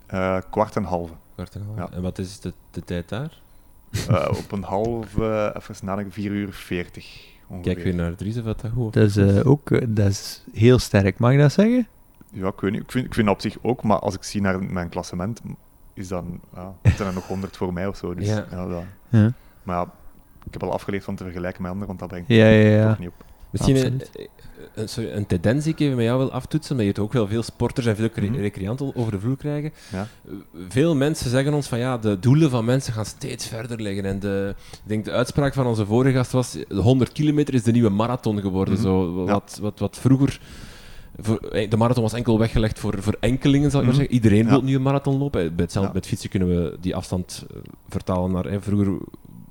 Eh, 0.05 0.37
kwart 0.49 0.75
en 0.75 0.83
halve. 0.83 1.13
Kwart 1.33 1.55
en. 1.55 1.67
Ja. 1.75 1.91
En 1.91 2.01
wat 2.01 2.17
is 2.17 2.39
de, 2.39 2.53
de 2.71 2.83
tijd 2.83 3.09
daar? 3.09 3.41
Eh, 4.07 4.27
op 4.29 4.51
een 4.51 4.63
halve, 4.63 5.53
even 5.57 5.85
nadenken, 5.85 6.13
4 6.13 6.31
uur 6.31 6.53
40 6.53 7.31
ongeveer. 7.47 7.73
Kijk 7.73 7.85
weer 7.85 7.95
naar 7.95 8.15
Dries 8.15 8.37
of 8.37 8.43
wat 8.43 8.61
dat 8.61 8.71
goed 8.71 8.93
Dat 8.93 9.09
is 9.09 9.17
eh, 9.17 9.47
ook 9.47 9.71
eh, 9.71 9.81
dat 9.87 10.09
is 10.09 10.43
heel 10.53 10.79
sterk, 10.79 11.19
mag 11.19 11.31
ik 11.31 11.39
dat 11.39 11.51
zeggen? 11.51 11.87
Ja, 12.33 12.47
ik 12.47 12.59
weet 12.59 12.71
niet. 12.71 12.81
Ik 12.81 12.91
vind, 12.91 13.05
ik 13.05 13.13
vind 13.13 13.25
dat 13.27 13.35
op 13.35 13.41
zich 13.41 13.57
ook, 13.61 13.83
maar 13.83 13.99
als 13.99 14.15
ik 14.15 14.23
zie 14.23 14.41
naar 14.41 14.63
mijn 14.63 14.89
klassement, 14.89 15.41
is 15.93 16.07
dan, 16.07 16.39
ja, 16.55 16.73
zijn 16.95 17.07
er 17.07 17.13
nog 17.13 17.27
100 17.27 17.57
voor 17.57 17.73
mij 17.73 17.87
of 17.87 17.97
zo. 17.97 18.13
Dus, 18.15 18.27
Ja. 18.27 18.45
ja. 18.51 18.67
dat- 18.67 18.83
maar 19.63 19.75
ja, 19.77 19.83
ik 20.45 20.53
heb 20.53 20.63
al 20.63 20.71
afgeleerd 20.73 21.03
van 21.03 21.15
te 21.15 21.23
vergelijken 21.23 21.61
met 21.61 21.71
anderen, 21.71 21.87
want 21.87 21.99
dat 21.99 22.09
brengt 22.09 22.27
ja, 22.27 22.47
ja. 22.47 22.69
ja. 22.77 22.87
toch 22.89 22.99
niet 22.99 23.07
op. 23.07 23.25
Misschien 23.49 23.75
een, 23.85 24.01
eh, 24.13 24.25
een, 24.73 24.89
sorry, 24.89 25.11
een 25.11 25.25
tendens 25.25 25.63
die 25.63 25.73
ik 25.73 25.79
even 25.79 25.95
met 25.95 26.05
jou 26.05 26.17
wil 26.17 26.31
aftoetsen, 26.31 26.71
omdat 26.71 26.85
je 26.85 26.91
het 26.93 27.01
ook 27.01 27.13
wel 27.13 27.27
veel 27.27 27.43
sporters 27.43 27.85
en 27.85 27.95
veel 27.95 28.09
cre- 28.09 28.29
Mhm. 28.29 28.39
recreanten 28.39 28.95
over 28.95 29.11
de 29.11 29.19
vloer 29.19 29.37
krijgen. 29.37 29.71
Ja. 29.91 30.07
Eh, 30.27 30.33
Veel 30.69 30.95
mensen 30.95 31.29
zeggen 31.29 31.53
ons 31.53 31.67
van 31.67 31.79
ja, 31.79 31.97
de 31.97 32.19
doelen 32.19 32.49
van 32.49 32.65
mensen 32.65 32.93
gaan 32.93 33.05
steeds 33.05 33.47
verder 33.47 33.81
liggen. 33.81 34.05
En 34.05 34.19
de, 34.19 34.55
ik 34.71 34.79
denk 34.83 35.05
de 35.05 35.11
uitspraak 35.11 35.53
van 35.53 35.65
onze 35.65 35.85
vorige 35.85 36.17
gast 36.17 36.31
was, 36.31 36.51
de 36.51 36.65
100 36.75 37.11
kilometer 37.11 37.53
is 37.53 37.63
de 37.63 37.71
nieuwe 37.71 37.89
marathon 37.89 38.41
geworden. 38.41 38.73
Mhm. 38.73 38.83
Zo, 38.83 39.23
Ja. 39.25 39.31
wat, 39.31 39.57
wat, 39.61 39.79
wat 39.79 39.97
vroeger... 39.97 40.39
Voor, 41.19 41.37
eh, 41.37 41.69
de 41.69 41.77
marathon 41.77 42.03
was 42.03 42.13
enkel 42.13 42.39
weggelegd 42.39 42.79
voor, 42.79 43.03
voor 43.03 43.17
enkelingen, 43.19 43.71
zal 43.71 43.79
ik 43.79 43.85
maar 43.85 43.95
Mhm. 43.95 44.03
zeggen. 44.03 44.23
Iedereen 44.23 44.43
Ja. 44.45 44.49
wil 44.49 44.63
nu 44.63 44.75
een 44.75 44.81
marathon 44.81 45.17
lopen. 45.17 45.41
Eh, 45.43 45.51
Bij, 45.51 45.65
Ja. 45.69 45.91
met 45.93 46.07
fietsen 46.07 46.29
kunnen 46.29 46.47
we 46.47 46.77
die 46.81 46.95
afstand 46.95 47.45
eh, 47.51 47.57
vertalen 47.89 48.31
naar... 48.31 48.61
vroeger 48.61 48.97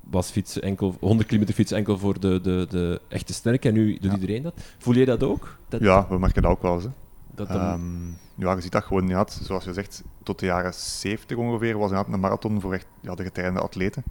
was 0.09 0.29
fietsen 0.31 0.61
enkel, 0.61 0.95
100 0.99 1.27
kilometer 1.27 1.55
fietsen 1.55 1.77
enkel 1.77 1.97
voor 1.97 2.19
de, 2.19 2.41
de, 2.41 2.65
de 2.69 3.01
echte 3.07 3.33
sterke. 3.33 3.67
En 3.67 3.73
nu 3.73 3.91
doet 3.91 4.11
Ja. 4.11 4.13
iedereen 4.13 4.41
dat. 4.41 4.53
Voel 4.77 4.93
jij 4.95 5.05
dat 5.05 5.23
ook? 5.23 5.57
Dat, 5.69 5.81
Ja, 5.81 6.05
we 6.09 6.19
merken 6.19 6.41
dat 6.41 6.51
ook 6.51 6.61
wel 6.61 6.73
eens. 6.73 6.83
hè. 6.83 6.89
Dat 7.35 7.47
dan- 7.47 8.15
ja, 8.35 8.53
je 8.55 8.61
ziet 8.61 8.71
dat 8.71 8.83
gewoon, 8.83 9.07
ja, 9.07 9.25
zoals 9.41 9.63
je 9.63 9.73
zegt, 9.73 10.03
tot 10.23 10.39
de 10.39 10.45
jaren 10.45 10.73
70 10.73 11.37
ongeveer 11.37 11.77
was 11.77 11.91
een 11.91 12.19
marathon 12.19 12.61
voor 12.61 12.73
echt 12.73 12.85
ja, 13.01 13.15
de 13.15 13.23
getrainde 13.23 13.59
atleten. 13.59 14.03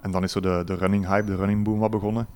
En 0.00 0.10
dan 0.10 0.22
is 0.22 0.32
zo 0.32 0.40
de, 0.40 0.62
de 0.66 0.74
running 0.74 1.06
hype, 1.06 1.26
de 1.26 1.36
running 1.36 1.64
boom 1.64 1.78
wat 1.78 1.90
begonnen. 1.90 2.26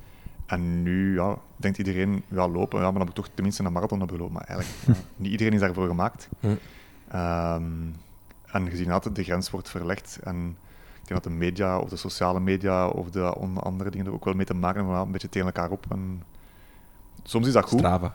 En 0.49 0.83
nu 0.83 1.15
ja, 1.15 1.37
denkt 1.57 1.79
iedereen, 1.79 2.23
ja, 2.29 2.49
lopen, 2.49 2.79
ja, 2.79 2.85
maar 2.85 2.93
dan 2.93 3.07
moet 3.07 3.09
ik 3.09 3.25
toch 3.25 3.29
tenminste 3.35 3.65
een 3.65 3.73
marathon 3.73 3.99
hebben 3.99 4.17
gelopen. 4.17 4.37
Maar 4.37 4.47
eigenlijk, 4.47 4.87
ja, 4.87 5.05
niet 5.17 5.31
iedereen 5.31 5.53
is 5.53 5.61
daarvoor 5.61 5.87
gemaakt. 5.87 6.29
Hm. 6.41 6.55
Ehm, 7.09 7.63
en 8.47 8.71
gezien 8.71 8.89
dat 8.89 9.11
de 9.13 9.25
grens 9.25 9.51
wordt 9.51 9.69
verlegd 9.71 10.19
en 10.23 10.57
ik 11.01 11.09
denk 11.09 11.23
dat 11.23 11.33
de 11.33 11.39
media 11.39 11.79
of 11.79 11.89
de 11.89 11.97
sociale 11.97 12.41
media 12.41 12.89
of 12.89 13.11
de 13.11 13.23
andere 13.61 13.91
dingen 13.91 14.07
er 14.07 14.13
ook 14.13 14.25
wel 14.25 14.35
mee 14.35 14.45
te 14.45 14.55
maken 14.55 14.77
hebben, 14.77 14.95
maar 14.95 15.03
een 15.03 15.13
beetje 15.13 15.29
tegen 15.29 15.47
elkaar 15.47 15.71
op. 15.71 15.87
En 15.89 16.23
soms 17.23 17.47
is 17.47 17.53
dat 17.53 17.65
goed, 17.65 17.79
Strava. 17.79 18.15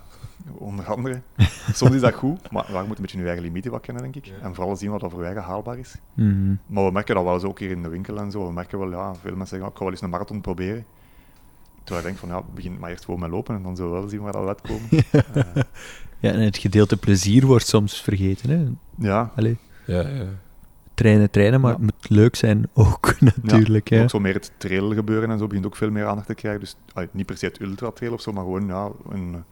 onder 0.53 0.85
andere. 0.85 1.21
Soms 1.73 1.95
is 1.95 2.01
dat 2.01 2.13
goed, 2.13 2.51
maar 2.51 2.71
ja, 2.71 2.81
je 2.81 2.87
moet 2.87 2.95
een 2.95 3.01
beetje 3.01 3.17
je 3.17 3.25
eigen 3.25 3.43
limieten 3.43 3.71
wat 3.71 3.81
kennen, 3.81 4.03
denk 4.03 4.15
ik. 4.15 4.25
Ja. 4.25 4.33
En 4.41 4.55
vooral 4.55 4.75
zien 4.75 4.91
wat 4.91 4.99
dat 4.99 5.11
voor 5.11 5.23
eigen 5.23 5.43
haalbaar 5.43 5.77
is. 5.77 5.95
Mhm. 6.13 6.55
Maar 6.67 6.85
we 6.85 6.91
merken 6.91 7.15
dat 7.15 7.23
wel 7.23 7.33
eens 7.33 7.43
ook 7.43 7.59
hier 7.59 7.71
in 7.71 7.83
de 7.83 7.89
winkel 7.89 8.17
en 8.17 8.31
zo. 8.31 8.45
We 8.45 8.53
merken 8.53 8.79
wel, 8.79 8.89
ja, 8.89 9.15
veel 9.15 9.35
mensen 9.35 9.47
zeggen, 9.47 9.67
ik 9.67 9.73
ga 9.73 9.83
wel 9.83 9.91
eens 9.91 10.01
een 10.01 10.09
marathon 10.09 10.41
proberen. 10.41 10.85
Terwijl 11.83 12.07
ik 12.07 12.13
denk 12.13 12.17
van, 12.17 12.29
ja, 12.39 12.45
begin 12.53 12.79
maar 12.79 12.89
eerst 12.89 13.05
gewoon 13.05 13.19
met 13.19 13.29
lopen 13.29 13.55
en 13.55 13.63
dan 13.63 13.75
zullen 13.75 13.91
we 13.93 13.99
wel 13.99 14.09
zien 14.09 14.21
waar 14.21 14.31
dat 14.31 14.47
uitkomen. 14.47 14.89
Eh, 15.11 15.63
Ja, 16.19 16.31
en 16.31 16.39
het 16.39 16.57
gedeelte 16.57 16.97
plezier 16.97 17.45
wordt 17.45 17.67
soms 17.67 18.01
vergeten. 18.01 18.49
Hè? 18.49 18.65
ja, 19.07 19.31
Allee, 19.35 19.57
Ja, 19.85 20.07
ja. 20.07 20.25
trainen, 20.93 21.29
trainen, 21.31 21.61
maar 21.61 21.71
Ja. 21.71 21.77
het 21.77 21.85
moet 21.85 22.09
leuk 22.09 22.35
zijn 22.35 22.69
ook, 22.73 23.15
natuurlijk. 23.41 23.89
ja, 23.89 23.97
hè. 23.97 24.03
ook 24.03 24.09
zo 24.09 24.19
meer 24.19 24.33
het 24.33 24.51
trail 24.57 24.93
gebeuren 24.93 25.29
en 25.31 25.37
zo 25.39 25.47
begint 25.47 25.65
ook 25.65 25.75
veel 25.75 25.91
meer 25.91 26.05
aandacht 26.05 26.27
te 26.27 26.33
krijgen. 26.33 26.59
Dus 26.59 26.75
niet 27.11 27.25
per 27.25 27.37
se 27.37 27.45
het 27.45 27.59
ultra 27.61 27.91
trail 27.91 28.13
of 28.13 28.21
zo, 28.21 28.31
maar 28.31 28.43
gewoon, 28.43 28.67
ja, 28.67 28.89
een, 29.09 29.43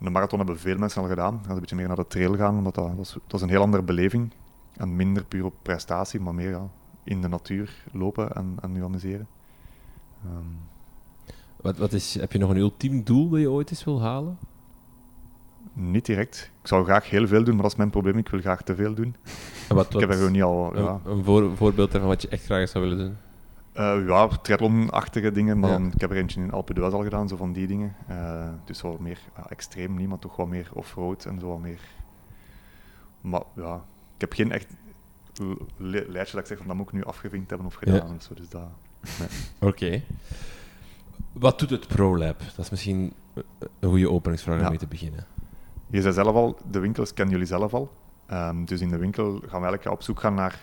een 0.00 0.12
marathon 0.12 0.38
hebben 0.38 0.58
veel 0.58 0.78
mensen 0.78 1.02
al 1.02 1.08
gedaan. 1.08 1.40
Gaan 1.42 1.54
een 1.54 1.60
beetje 1.60 1.76
meer 1.76 1.86
naar 1.86 1.96
de 1.96 2.06
trail 2.06 2.36
gaan, 2.36 2.56
omdat 2.56 2.74
dat, 2.74 2.96
dat, 2.96 3.06
is, 3.06 3.12
dat 3.26 3.34
is 3.34 3.40
een 3.40 3.48
heel 3.48 3.62
andere 3.62 3.82
beleving. 3.82 4.30
En 4.76 4.96
minder 4.96 5.24
puur 5.24 5.44
op 5.44 5.54
prestatie, 5.62 6.20
maar 6.20 6.34
meer 6.34 6.50
ja, 6.50 6.68
in 7.04 7.20
de 7.20 7.28
natuur 7.28 7.70
lopen 7.92 8.32
en, 8.32 8.56
en 8.62 8.72
nu 8.72 8.84
amuseren. 8.84 9.26
Ehm, 10.24 10.44
Wat, 11.66 11.76
wat 11.76 11.92
is, 11.92 12.14
heb 12.14 12.32
je 12.32 12.38
nog 12.38 12.50
een 12.50 12.56
ultiem 12.56 13.02
doel 13.04 13.28
dat 13.28 13.40
je 13.40 13.50
ooit 13.50 13.70
eens 13.70 13.84
wil 13.84 14.00
halen? 14.02 14.38
niet 15.72 16.06
direct. 16.06 16.50
Ik 16.62 16.66
zou 16.68 16.84
graag 16.84 17.10
heel 17.10 17.26
veel 17.26 17.44
doen, 17.44 17.54
maar 17.54 17.62
dat 17.62 17.72
is 17.72 17.78
mijn 17.78 17.90
probleem. 17.90 18.18
Ik 18.18 18.28
wil 18.28 18.40
graag 18.40 18.62
te 18.62 18.74
veel 18.74 18.94
doen. 18.94 19.16
En 19.68 19.74
wat, 19.76 19.94
Ik 19.94 20.00
heb 20.00 20.08
er 20.10 20.16
gewoon 20.16 20.32
niet 20.32 20.42
al... 20.42 20.76
een, 20.76 20.82
Ja, 20.84 21.00
een 21.04 21.24
voor- 21.24 21.56
voorbeeld 21.56 21.90
daarvan 21.90 22.10
wat 22.10 22.22
je 22.22 22.28
echt 22.28 22.44
graag 22.44 22.68
zou 22.68 22.84
willen 22.88 22.98
doen. 23.06 23.16
Eh, 23.72 24.06
ja 24.06 24.28
triathlon-achtige 24.28 25.32
dingen, 25.32 25.58
maar 25.58 25.70
Ja. 25.70 25.76
dan, 25.78 25.92
ik 25.92 26.00
heb 26.00 26.10
er 26.10 26.16
eentje 26.16 26.40
in 26.40 26.50
Alpe 26.52 26.74
d'Huez 26.74 26.92
al 26.92 27.02
gedaan, 27.02 27.28
zo 27.28 27.36
van 27.36 27.52
die 27.52 27.66
dingen. 27.66 27.94
Eh, 28.08 28.48
dus 28.64 28.82
wel 28.82 28.96
meer 29.00 29.18
extreem 29.48 29.96
niet, 29.96 30.08
maar 30.08 30.18
toch 30.18 30.36
wat 30.36 30.46
meer 30.48 30.70
off-road 30.72 31.24
en 31.24 31.40
zo 31.40 31.46
wat 31.48 31.60
meer... 31.60 31.80
Maar 33.20 33.42
ja, 33.56 33.74
ik 34.14 34.20
heb 34.20 34.32
geen 34.32 34.52
echt 34.52 34.66
lijstje 35.76 36.14
dat 36.36 36.40
ik 36.40 36.46
zeg 36.46 36.58
van 36.58 36.66
dat 36.66 36.76
moet 36.76 36.86
ik 36.86 36.92
nu 36.92 37.04
afgevinkt 37.04 37.48
hebben 37.48 37.66
of 37.68 37.74
gedaan. 37.74 37.94
Ja. 38.08 38.14
Of 38.16 38.22
zo, 38.22 38.34
dus 38.34 38.48
dat... 38.48 38.68
Oké. 39.70 40.02
Wat 41.38 41.58
doet 41.58 41.70
het 41.70 41.86
ProLab? 41.86 42.38
Dat 42.38 42.58
is 42.64 42.70
misschien 42.70 43.12
een 43.80 43.88
goede 43.88 44.10
openingsvraag 44.10 44.56
om 44.56 44.62
Ja. 44.62 44.68
mee 44.68 44.78
te 44.78 44.86
beginnen. 44.86 45.26
Je 45.86 46.00
zei 46.00 46.14
zelf 46.14 46.34
al, 46.34 46.58
de 46.70 46.78
winkels 46.78 47.14
kennen 47.14 47.34
jullie 47.34 47.48
zelf 47.48 47.74
al. 47.74 47.90
Ehm, 48.26 48.64
dus 48.64 48.80
in 48.80 48.88
de 48.88 48.96
winkel 48.96 49.30
gaan 49.30 49.40
we 49.60 49.66
eigenlijk 49.66 49.90
op 49.90 50.02
zoek 50.02 50.20
gaan 50.20 50.34
naar 50.34 50.60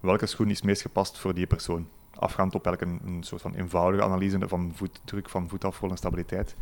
welke 0.00 0.26
schoen 0.26 0.50
is 0.50 0.62
meest 0.62 0.82
gepast 0.82 1.18
voor 1.18 1.34
die 1.34 1.46
persoon. 1.46 1.86
Afgaand 2.14 2.54
op 2.54 2.66
elke 2.66 2.84
een, 2.84 3.00
een 3.06 3.22
soort 3.22 3.42
van 3.42 3.54
eenvoudige 3.54 4.02
analyse 4.04 4.38
van 4.48 4.72
voetdruk, 4.74 5.28
van 5.28 5.48
voetafrol 5.48 5.90
en 5.90 5.96
stabiliteit. 5.96 6.54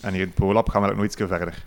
En 0.00 0.10
hier 0.12 0.20
in 0.20 0.26
het 0.26 0.34
ProLab 0.34 0.68
gaan 0.68 0.82
we 0.82 0.86
eigenlijk 0.86 1.18
nog 1.18 1.26
iets 1.28 1.36
verder. 1.36 1.64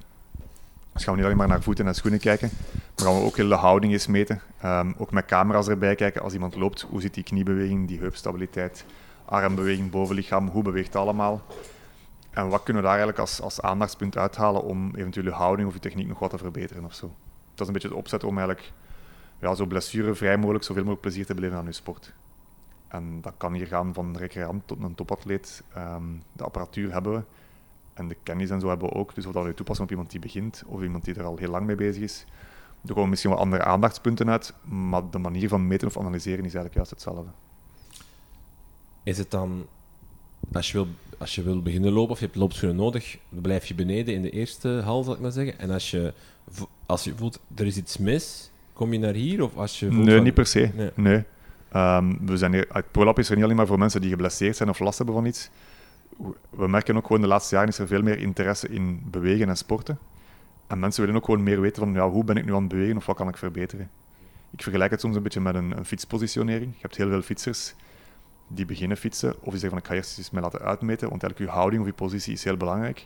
Dus 0.94 1.04
gaan 1.04 1.14
we 1.14 1.20
niet 1.20 1.26
alleen 1.26 1.38
maar 1.38 1.48
naar 1.48 1.62
voeten 1.64 1.88
en 1.88 1.96
schoenen 1.96 2.20
kijken, 2.20 2.50
maar 2.96 3.06
gaan 3.06 3.16
we 3.16 3.22
ook 3.26 3.38
heel 3.38 3.48
de 3.48 3.56
houding 3.56 3.94
eens 3.94 4.08
meten. 4.08 4.42
Ehm, 4.62 4.92
ook 4.98 5.12
met 5.12 5.26
camera's 5.26 5.68
erbij 5.68 5.96
kijken 5.96 6.22
als 6.22 6.34
iemand 6.34 6.56
loopt. 6.56 6.82
Hoe 6.82 7.02
zit 7.02 7.14
die 7.14 7.24
kniebeweging, 7.24 7.88
die 7.88 8.00
heupstabiliteit, 8.00 8.86
armbeweging, 9.26 9.92
bovenlichaam, 9.92 10.48
hoe 10.48 10.64
beweegt 10.64 10.96
allemaal? 10.96 11.42
En 12.32 12.50
wat 12.50 12.64
kunnen 12.64 12.82
we 12.82 12.88
daar 12.88 12.98
eigenlijk 12.98 13.20
als, 13.28 13.42
als 13.42 13.62
aandachtspunt 13.62 14.18
uithalen 14.18 14.64
om 14.64 14.96
eventueel 14.96 15.26
je 15.26 15.32
houding 15.32 15.68
of 15.68 15.74
je 15.74 15.80
techniek 15.80 16.08
nog 16.08 16.20
wat 16.20 16.30
te 16.30 16.38
verbeteren 16.38 16.86
of 16.86 16.94
zo? 16.94 17.06
Dat 17.52 17.62
is 17.62 17.68
een 17.68 17.74
beetje 17.74 17.88
het 17.88 17.98
opzet 17.98 18.24
om 18.24 18.38
eigenlijk 18.38 18.72
ja, 19.40 19.56
zo 19.56 19.66
blessurevrij 19.66 20.38
mogelijk 20.38 20.64
zoveel 20.64 20.84
mogelijk 20.84 21.02
plezier 21.02 21.26
te 21.26 21.34
beleven 21.34 21.58
aan 21.58 21.66
je 21.66 21.72
sport. 21.72 22.14
En 22.88 23.22
dat 23.22 23.34
kan 23.38 23.54
hier 23.54 23.68
gaan 23.68 23.94
van 23.94 24.18
recreant 24.18 24.68
tot 24.68 24.84
een 24.84 24.96
topatleet. 24.96 25.64
Ehm, 25.74 26.04
de 26.32 26.44
apparatuur 26.44 26.92
hebben 26.92 27.14
we 27.14 27.24
en 27.94 28.08
de 28.08 28.18
kennis 28.24 28.50
en 28.50 28.60
zo 28.60 28.68
hebben 28.68 28.90
we 28.90 28.96
ook. 28.96 29.16
Dus 29.16 29.26
of 29.26 29.34
dat 29.34 29.46
we 29.46 29.54
toepassen 29.54 29.86
op 29.86 29.92
iemand 29.92 30.12
die 30.12 30.20
begint 30.20 30.64
of 30.68 30.82
iemand 30.82 31.06
die 31.06 31.16
er 31.16 31.24
al 31.24 31.38
heel 31.38 31.50
lang 31.50 31.66
mee 31.66 31.76
bezig 31.76 32.04
is. 32.04 32.26
Er 32.86 32.94
komen 32.94 33.10
misschien 33.10 33.32
wat 33.32 33.40
andere 33.40 33.64
aandachtspunten 33.64 34.30
uit, 34.30 34.54
maar 34.64 35.10
de 35.10 35.18
manier 35.18 35.48
van 35.48 35.68
meten 35.68 35.88
of 35.88 35.98
analyseren 35.98 36.46
is 36.46 36.54
eigenlijk 36.54 36.76
juist 36.76 36.90
hetzelfde. 36.90 37.32
Is 39.06 39.18
het 39.18 39.32
dan, 39.32 39.66
als 40.54 40.72
je 40.72 40.78
wil, 40.78 40.88
als 41.18 41.36
je 41.36 41.44
wil 41.44 41.62
beginnen 41.62 41.92
lopen 41.92 42.12
of 42.12 42.20
je 42.20 42.26
hebt 42.26 42.38
loopschoenen 42.38 42.78
nodig, 42.78 43.18
dan 43.30 43.42
blijf 43.42 43.66
je 43.66 43.76
beneden 43.76 44.14
in 44.14 44.22
de 44.22 44.30
eerste 44.30 44.70
hal, 44.84 45.04
zal 45.04 45.14
ik 45.14 45.20
maar 45.20 45.32
zeggen. 45.32 45.60
En 45.60 45.70
als 45.70 45.92
je, 45.92 46.14
als 46.86 47.04
je 47.04 47.14
voelt, 47.16 47.40
er 47.56 47.66
is 47.66 47.78
iets 47.78 47.98
mis, 47.98 48.52
kom 48.74 48.94
je 48.94 49.00
naar 49.00 49.14
hier? 49.14 49.44
Of 49.44 49.56
als 49.58 49.80
je 49.80 49.92
voelt 49.92 50.06
Nee, 50.06 50.16
van- 50.16 50.24
niet 50.24 50.34
per 50.34 50.46
se. 50.46 50.70
Nee. 50.76 50.90
Nee. 50.96 51.24
Ehm, 51.72 52.14
we 52.26 52.38
zijn 52.38 52.54
hier, 52.54 52.68
het 52.72 52.92
ProLab 52.92 53.20
is 53.20 53.30
er 53.30 53.36
niet 53.36 53.44
alleen 53.44 53.56
maar 53.56 53.68
voor 53.68 53.80
mensen 53.80 54.02
die 54.02 54.10
geblesseerd 54.10 54.56
zijn 54.56 54.70
of 54.70 54.80
last 54.80 54.98
hebben 54.98 55.16
van 55.16 55.26
iets. 55.26 55.50
We 56.50 56.68
merken 56.68 56.96
ook 56.98 57.06
gewoon 57.06 57.22
de 57.22 57.28
laatste 57.28 57.56
jaren 57.56 57.70
is 57.70 57.80
er 57.80 57.88
veel 57.88 58.02
meer 58.02 58.18
interesse 58.20 58.68
in 58.70 59.02
bewegen 59.12 59.50
en 59.50 59.58
sporten. 59.58 60.00
En 60.68 60.80
mensen 60.80 61.02
willen 61.02 61.16
ook 61.20 61.26
gewoon 61.26 61.44
meer 61.44 61.62
weten 61.62 61.84
van 61.84 61.94
ja, 61.94 62.10
hoe 62.10 62.24
ben 62.24 62.38
ik 62.38 62.46
nu 62.46 62.54
aan 62.54 62.60
het 62.64 62.72
bewegen 62.72 62.98
of 62.98 63.06
wat 63.06 63.16
kan 63.16 63.28
ik 63.28 63.38
verbeteren. 63.38 63.90
Ik 64.52 64.62
vergelijk 64.64 64.92
het 64.92 65.00
soms 65.00 65.16
een 65.16 65.24
beetje 65.24 65.42
met 65.42 65.56
een, 65.56 65.78
een 65.78 65.86
fietspositionering. 65.86 66.72
Je 66.74 66.82
hebt 66.82 66.96
heel 66.98 67.10
veel 67.10 67.22
fietsers 67.22 67.74
die 68.48 68.66
beginnen 68.66 68.98
fietsen 68.98 69.30
of 69.30 69.52
die 69.52 69.60
zeggen 69.60 69.70
van 69.70 69.78
ik 69.78 69.86
ga 69.86 69.94
eerst 69.94 70.18
eens 70.18 70.30
mij 70.30 70.42
laten 70.42 70.60
uitmeten, 70.60 71.10
want 71.10 71.24
eigenlijk 71.24 71.52
je 71.52 71.58
houding 71.58 71.82
of 71.82 71.88
je 71.88 71.94
positie 71.94 72.34
is 72.34 72.44
heel 72.44 72.58
belangrijk. 72.58 73.00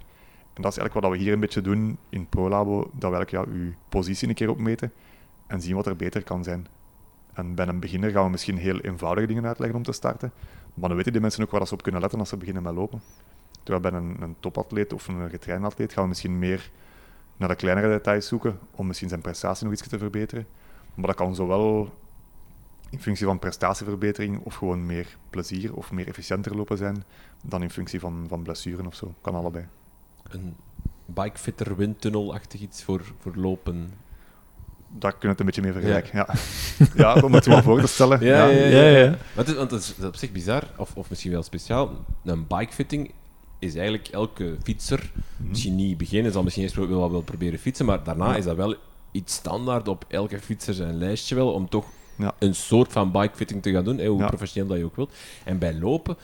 En 0.53 0.61
dat 0.61 0.71
is 0.71 0.77
eigenlijk 0.77 1.07
wat 1.07 1.17
we 1.17 1.23
hier 1.23 1.33
een 1.33 1.39
beetje 1.39 1.61
doen 1.61 1.97
in 2.09 2.27
ProLabo, 2.27 2.79
dat 2.79 3.11
we 3.11 3.15
eigenlijk 3.15 3.31
ja, 3.31 3.53
je 3.53 3.73
positie 3.89 4.27
een 4.27 4.33
keer 4.33 4.49
opmeten 4.49 4.91
en 5.47 5.61
zien 5.61 5.75
wat 5.75 5.87
er 5.87 5.95
beter 5.95 6.23
kan 6.23 6.43
zijn. 6.43 6.67
En 7.33 7.55
bij 7.55 7.67
een 7.67 7.79
beginner 7.79 8.11
gaan 8.11 8.23
we 8.23 8.29
misschien 8.29 8.57
heel 8.57 8.79
eenvoudige 8.79 9.27
dingen 9.27 9.45
uitleggen 9.45 9.77
om 9.77 9.83
te 9.83 9.91
starten, 9.91 10.31
maar 10.73 10.87
dan 10.87 10.97
weten 10.97 11.11
die 11.11 11.21
mensen 11.21 11.43
ook 11.43 11.51
waar 11.51 11.67
ze 11.67 11.73
op 11.73 11.81
kunnen 11.81 12.01
letten 12.01 12.19
als 12.19 12.29
ze 12.29 12.37
beginnen 12.37 12.63
met 12.63 12.73
lopen. 12.73 13.01
Terwijl 13.63 13.91
bij 13.91 13.99
een, 13.99 14.21
een 14.21 14.35
topatleet 14.39 14.93
of 14.93 15.07
een 15.07 15.29
getrainde 15.29 15.67
atleet 15.67 15.93
gaan 15.93 16.03
we 16.03 16.09
misschien 16.09 16.39
meer 16.39 16.71
naar 17.37 17.49
de 17.49 17.55
kleinere 17.55 17.87
details 17.87 18.27
zoeken 18.27 18.59
om 18.71 18.87
misschien 18.87 19.09
zijn 19.09 19.21
prestatie 19.21 19.63
nog 19.63 19.73
iets 19.73 19.87
te 19.87 19.97
verbeteren. 19.97 20.47
Maar 20.95 21.07
dat 21.07 21.15
kan 21.15 21.35
zowel 21.35 21.93
in 22.89 23.01
functie 23.01 23.25
van 23.25 23.39
prestatieverbetering 23.39 24.39
of 24.43 24.55
gewoon 24.55 24.85
meer 24.85 25.17
plezier 25.29 25.73
of 25.73 25.91
meer 25.91 26.07
efficiënter 26.07 26.55
lopen 26.55 26.77
zijn 26.77 27.03
dan 27.43 27.61
in 27.61 27.69
functie 27.69 27.99
van, 27.99 28.25
van 28.27 28.41
blessuren 28.43 28.85
of 28.87 28.95
zo. 28.95 29.13
Kan 29.21 29.35
allebei. 29.35 29.65
Een 30.29 30.55
bikefitter 31.05 31.75
windtunnelachtig 31.75 32.61
iets 32.61 32.83
voor, 32.83 33.01
voor 33.19 33.35
lopen. 33.35 33.91
Daar 34.97 35.11
kun 35.11 35.19
je 35.21 35.27
het 35.27 35.39
een 35.39 35.45
beetje 35.45 35.61
mee 35.61 35.71
vergelijken. 35.71 36.17
Ja, 36.17 36.35
ja. 36.95 37.27
moet 37.27 37.43
je 37.43 37.49
wel 37.49 37.61
voor 37.63 37.81
te 37.81 37.87
stellen. 37.87 38.19
Ja, 38.25 38.45
ja, 38.45 38.65
ja. 38.65 38.81
Ja, 38.81 38.97
ja. 38.97 39.07
Want 39.07 39.19
het, 39.35 39.47
is- 39.47 39.55
want 39.55 39.71
het 39.71 39.95
is 39.97 40.05
op 40.05 40.15
zich 40.15 40.31
bizar, 40.31 40.63
of, 40.77 40.95
of 40.95 41.09
misschien 41.09 41.31
wel 41.31 41.43
speciaal. 41.43 41.91
Een 42.23 42.47
bikefitting 42.47 43.11
is 43.59 43.75
eigenlijk 43.75 44.07
elke 44.07 44.57
fietser, 44.63 45.11
Mhm. 45.37 45.49
misschien 45.49 45.75
niet 45.75 45.97
beginnen, 45.97 46.31
zal 46.31 46.43
misschien 46.43 46.63
eerst 46.63 46.75
wel 46.75 46.87
wel 46.87 47.11
wel 47.11 47.21
proberen 47.21 47.59
fietsen, 47.59 47.85
maar 47.85 48.03
daarna 48.03 48.35
is 48.35 48.43
dat 48.43 48.55
wel 48.55 48.75
iets 49.11 49.33
standaard 49.33 49.87
op 49.87 50.05
elke 50.07 50.39
fietser 50.39 50.73
zijn 50.73 50.97
lijstje 50.97 51.35
wel, 51.35 51.53
om 51.53 51.69
toch 51.69 51.85
Ja. 52.19 52.33
een 52.39 52.55
soort 52.55 52.91
van 52.91 53.11
bikefitting 53.11 53.61
te 53.61 53.71
gaan 53.71 53.83
doen, 53.83 53.97
hè, 53.97 54.07
hoe 54.07 54.19
Ja. 54.19 54.27
professioneel 54.27 54.69
dat 54.69 54.77
je 54.77 54.83
ook 54.85 54.95
wilt. 54.95 55.13
En 55.43 55.57
bij 55.57 55.75
lopen 55.79 56.17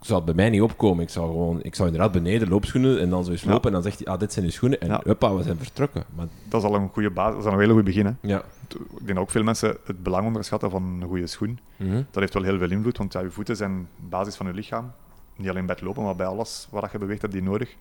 zou 0.00 0.16
het 0.16 0.24
bij 0.24 0.34
mij 0.34 0.50
niet 0.50 0.62
opkomen. 0.62 1.02
Ik 1.02 1.10
zou 1.10 1.26
gewoon, 1.30 1.62
ik 1.62 1.74
zou 1.74 1.88
inderdaad 1.88 2.12
beneden 2.12 2.48
loopschoenen 2.48 3.00
en 3.00 3.10
dan 3.10 3.24
zo 3.24 3.30
eens 3.30 3.44
lopen 3.44 3.66
en 3.66 3.72
dan 3.72 3.82
zegt 3.82 3.98
hij, 3.98 4.06
ah, 4.12 4.18
dit 4.20 4.32
zijn 4.32 4.44
je 4.44 4.50
schoenen 4.50 4.80
en 4.80 5.00
huppa, 5.04 5.34
we 5.34 5.42
zijn 5.42 5.56
vertrokken. 5.58 6.04
Maar 6.14 6.26
Dat 6.48 6.62
is 6.62 6.68
al 6.68 6.74
een 6.74 6.88
goede 6.92 7.10
basis, 7.10 7.32
dat 7.34 7.40
is 7.42 7.46
al 7.48 7.52
een 7.52 7.60
hele 7.60 7.72
goed 7.72 7.84
begin. 7.84 8.06
Hè. 8.06 8.12
ja, 8.20 8.38
Ik 8.68 8.76
denk 8.90 9.06
dat 9.08 9.16
ook 9.16 9.30
veel 9.30 9.42
mensen 9.42 9.76
het 9.84 10.02
belang 10.02 10.26
onderschatten 10.26 10.70
van 10.70 10.82
een 11.00 11.08
goede 11.08 11.26
schoen. 11.26 11.58
Mhm. 11.76 11.94
Dat 11.94 12.20
heeft 12.20 12.34
wel 12.34 12.42
heel 12.42 12.58
veel 12.58 12.70
invloed, 12.70 12.98
want 12.98 13.12
je 13.12 13.30
voeten 13.30 13.56
zijn 13.56 13.88
de 13.96 14.06
basis 14.08 14.34
van 14.36 14.46
je 14.46 14.52
lichaam. 14.54 14.92
Niet 15.36 15.48
alleen 15.48 15.66
bij 15.66 15.74
het 15.74 15.84
lopen, 15.84 16.02
maar 16.02 16.16
bij 16.16 16.26
alles 16.26 16.66
wat 16.70 16.92
je 16.92 16.98
beweegt, 16.98 17.22
heb 17.22 17.32
je 17.32 17.42
nodig. 17.42 17.74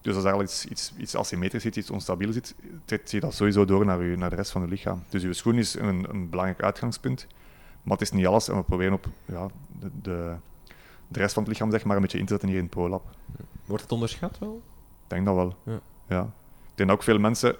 Dus 0.00 0.14
als 0.14 0.24
er 0.24 0.32
al 0.32 0.42
iets, 0.42 0.66
iets, 0.66 0.92
iets 0.96 1.16
asymmetrisch 1.16 1.62
zit, 1.62 1.76
iets 1.76 1.90
onstabiel 1.90 2.32
zit, 2.32 2.54
trekt 2.84 3.10
je 3.10 3.20
dat 3.20 3.34
sowieso 3.34 3.64
door 3.64 3.84
naar, 3.84 4.18
naar 4.18 4.30
de 4.30 4.36
rest 4.36 4.50
van 4.50 4.62
je 4.62 4.68
lichaam. 4.68 5.02
Dus 5.08 5.22
je 5.22 5.32
schoen 5.32 5.54
is 5.54 5.74
een, 5.74 6.10
een 6.10 6.30
belangrijk 6.30 6.62
uitgangspunt, 6.62 7.26
maar 7.82 7.92
het 7.92 8.00
is 8.00 8.10
niet 8.10 8.26
alles. 8.26 8.48
En 8.48 8.56
we 8.56 8.62
proberen 8.62 8.92
op 8.92 9.06
ja, 9.24 9.48
de, 9.80 9.90
de, 10.02 10.34
de 11.08 11.18
rest 11.18 11.34
van 11.34 11.42
het 11.42 11.52
lichaam 11.52 11.70
zeg 11.70 11.84
maar, 11.84 11.96
een 11.96 12.02
beetje 12.02 12.18
in 12.18 12.24
te 12.24 12.30
zetten 12.30 12.48
hier 12.48 12.58
in 12.58 12.64
het 12.64 12.72
ProLab. 12.72 13.16
Wordt 13.64 13.82
het 13.82 13.92
onderschat 13.92 14.38
wel? 14.38 14.62
Ik 15.02 15.08
denk 15.08 15.26
dat 15.26 15.34
wel. 15.34 15.56
Ja. 15.64 15.80
Ja. 16.08 16.22
Ik 16.22 16.76
denk 16.76 16.88
dat 16.88 16.98
ook 16.98 17.02
veel 17.02 17.18
mensen 17.18 17.56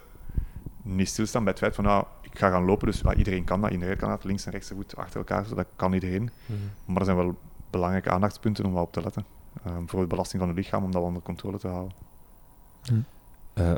niet 0.83 1.09
stilstaan 1.09 1.43
bij 1.43 1.53
het 1.53 1.61
feit 1.61 1.75
van, 1.75 1.85
nou, 1.85 2.05
ik 2.21 2.39
ga 2.39 2.51
gaan 2.51 2.65
lopen, 2.65 2.87
dus 2.87 3.01
ja, 3.01 3.15
iedereen 3.15 3.45
kan 3.45 3.61
dat. 3.61 3.71
Iedereen 3.71 3.97
kan 3.97 4.09
dat, 4.09 4.25
links 4.25 4.47
en 4.47 4.53
rechts 4.53 4.71
goed 4.71 4.97
achter 4.97 5.19
elkaar, 5.19 5.55
dat 5.55 5.67
kan 5.77 5.93
iedereen. 5.93 6.31
Maar 6.85 6.97
er 6.97 7.05
zijn 7.05 7.17
wel 7.17 7.37
belangrijke 7.71 8.11
aandachtspunten 8.11 8.65
om 8.65 8.73
wat 8.73 8.83
op 8.83 8.93
te 8.93 9.03
letten. 9.03 9.25
Ehm, 9.65 9.87
voor 9.87 10.01
de 10.01 10.07
belasting 10.07 10.41
van 10.41 10.51
het 10.51 10.59
lichaam, 10.59 10.85
om 10.85 10.91
dat 10.91 11.03
onder 11.03 11.23
controle 11.23 11.59
te 11.59 11.69
houden. 11.69 11.93
Eh, 13.53 13.73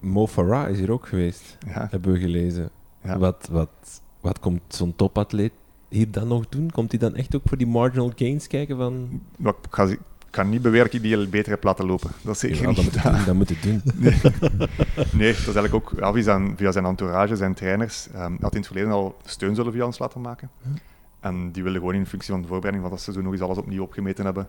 Mo 0.00 0.26
Farah 0.26 0.70
is 0.70 0.78
hier 0.78 0.92
ook 0.92 1.06
geweest, 1.06 1.56
Ja, 1.66 1.86
hebben 1.90 2.12
we 2.12 2.18
gelezen. 2.18 2.70
ja. 3.02 3.18
Wat, 3.18 3.48
wat, 3.50 4.02
wat 4.20 4.38
komt 4.38 4.60
zo'n 4.68 4.96
topatleet 4.96 5.52
hier 5.88 6.10
dan 6.10 6.28
nog 6.28 6.48
doen? 6.48 6.70
Komt 6.70 6.90
hij 6.90 7.00
dan 7.00 7.14
echt 7.14 7.36
ook 7.36 7.42
voor 7.44 7.56
die 7.58 7.66
marginal 7.66 8.12
gains 8.16 8.46
kijken 8.46 8.76
van... 8.76 9.20
Ik, 9.44 9.54
ga, 9.70 9.84
ik 9.84 9.98
kan 10.30 10.48
niet 10.48 10.62
beweren 10.62 10.84
dat 10.86 10.94
ik 10.94 11.02
die 11.02 11.16
heel 11.16 11.28
beter 11.28 11.50
heb 11.52 11.62
laten 11.64 11.86
lopen. 11.86 12.10
Dat 12.22 12.34
is 12.34 12.40
zeker 12.40 12.56
Ja, 12.60 12.62
dat 12.72 12.76
niet. 12.76 12.84
moet 12.84 12.94
het 13.02 13.12
doen, 13.12 13.24
dat 13.24 13.34
moet 13.34 13.48
het 13.48 13.62
doen. 13.62 13.82
Nee, 15.20 15.32
dat 15.32 15.38
is 15.40 15.54
eigenlijk 15.54 15.74
ook 15.74 15.92
ja, 15.98 16.12
via, 16.12 16.22
zijn, 16.22 16.56
via 16.56 16.72
zijn 16.72 16.84
entourage, 16.84 17.36
zijn 17.36 17.54
trainers. 17.54 18.08
hij 18.12 18.36
had 18.40 18.52
in 18.52 18.58
het 18.58 18.66
verleden 18.66 18.90
al 18.92 19.16
steunzullen 19.24 19.72
via 19.72 19.84
ons 19.86 19.98
laten 19.98 20.20
maken. 20.20 20.50
En 21.20 21.52
die 21.52 21.62
wilden 21.62 21.80
gewoon 21.80 21.96
in 21.96 22.06
functie 22.06 22.30
van 22.32 22.40
de 22.40 22.46
voorbereiding 22.48 22.82
van 22.86 22.94
dat 22.94 23.02
seizoen 23.04 23.24
nog 23.24 23.32
eens 23.32 23.42
alles 23.42 23.58
opnieuw 23.58 23.82
opgemeten 23.82 24.24
hebben. 24.24 24.48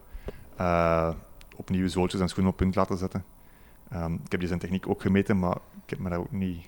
eh, 0.56 1.10
opnieuw 1.56 1.88
zooltjes 1.88 2.22
en 2.22 2.28
schoenen 2.30 2.52
op 2.52 2.58
punt 2.58 2.76
laten 2.76 2.98
zetten. 2.98 3.24
Ehm, 3.90 4.14
ik 4.14 4.32
heb 4.32 4.40
die 4.40 4.48
zijn 4.48 4.60
techniek 4.60 4.90
ook 4.90 5.02
gemeten, 5.02 5.40
maar 5.40 5.58
ik 5.84 5.90
heb 5.90 6.00
me 6.00 6.10
daar 6.10 6.20
ook 6.20 6.32
niet, 6.32 6.68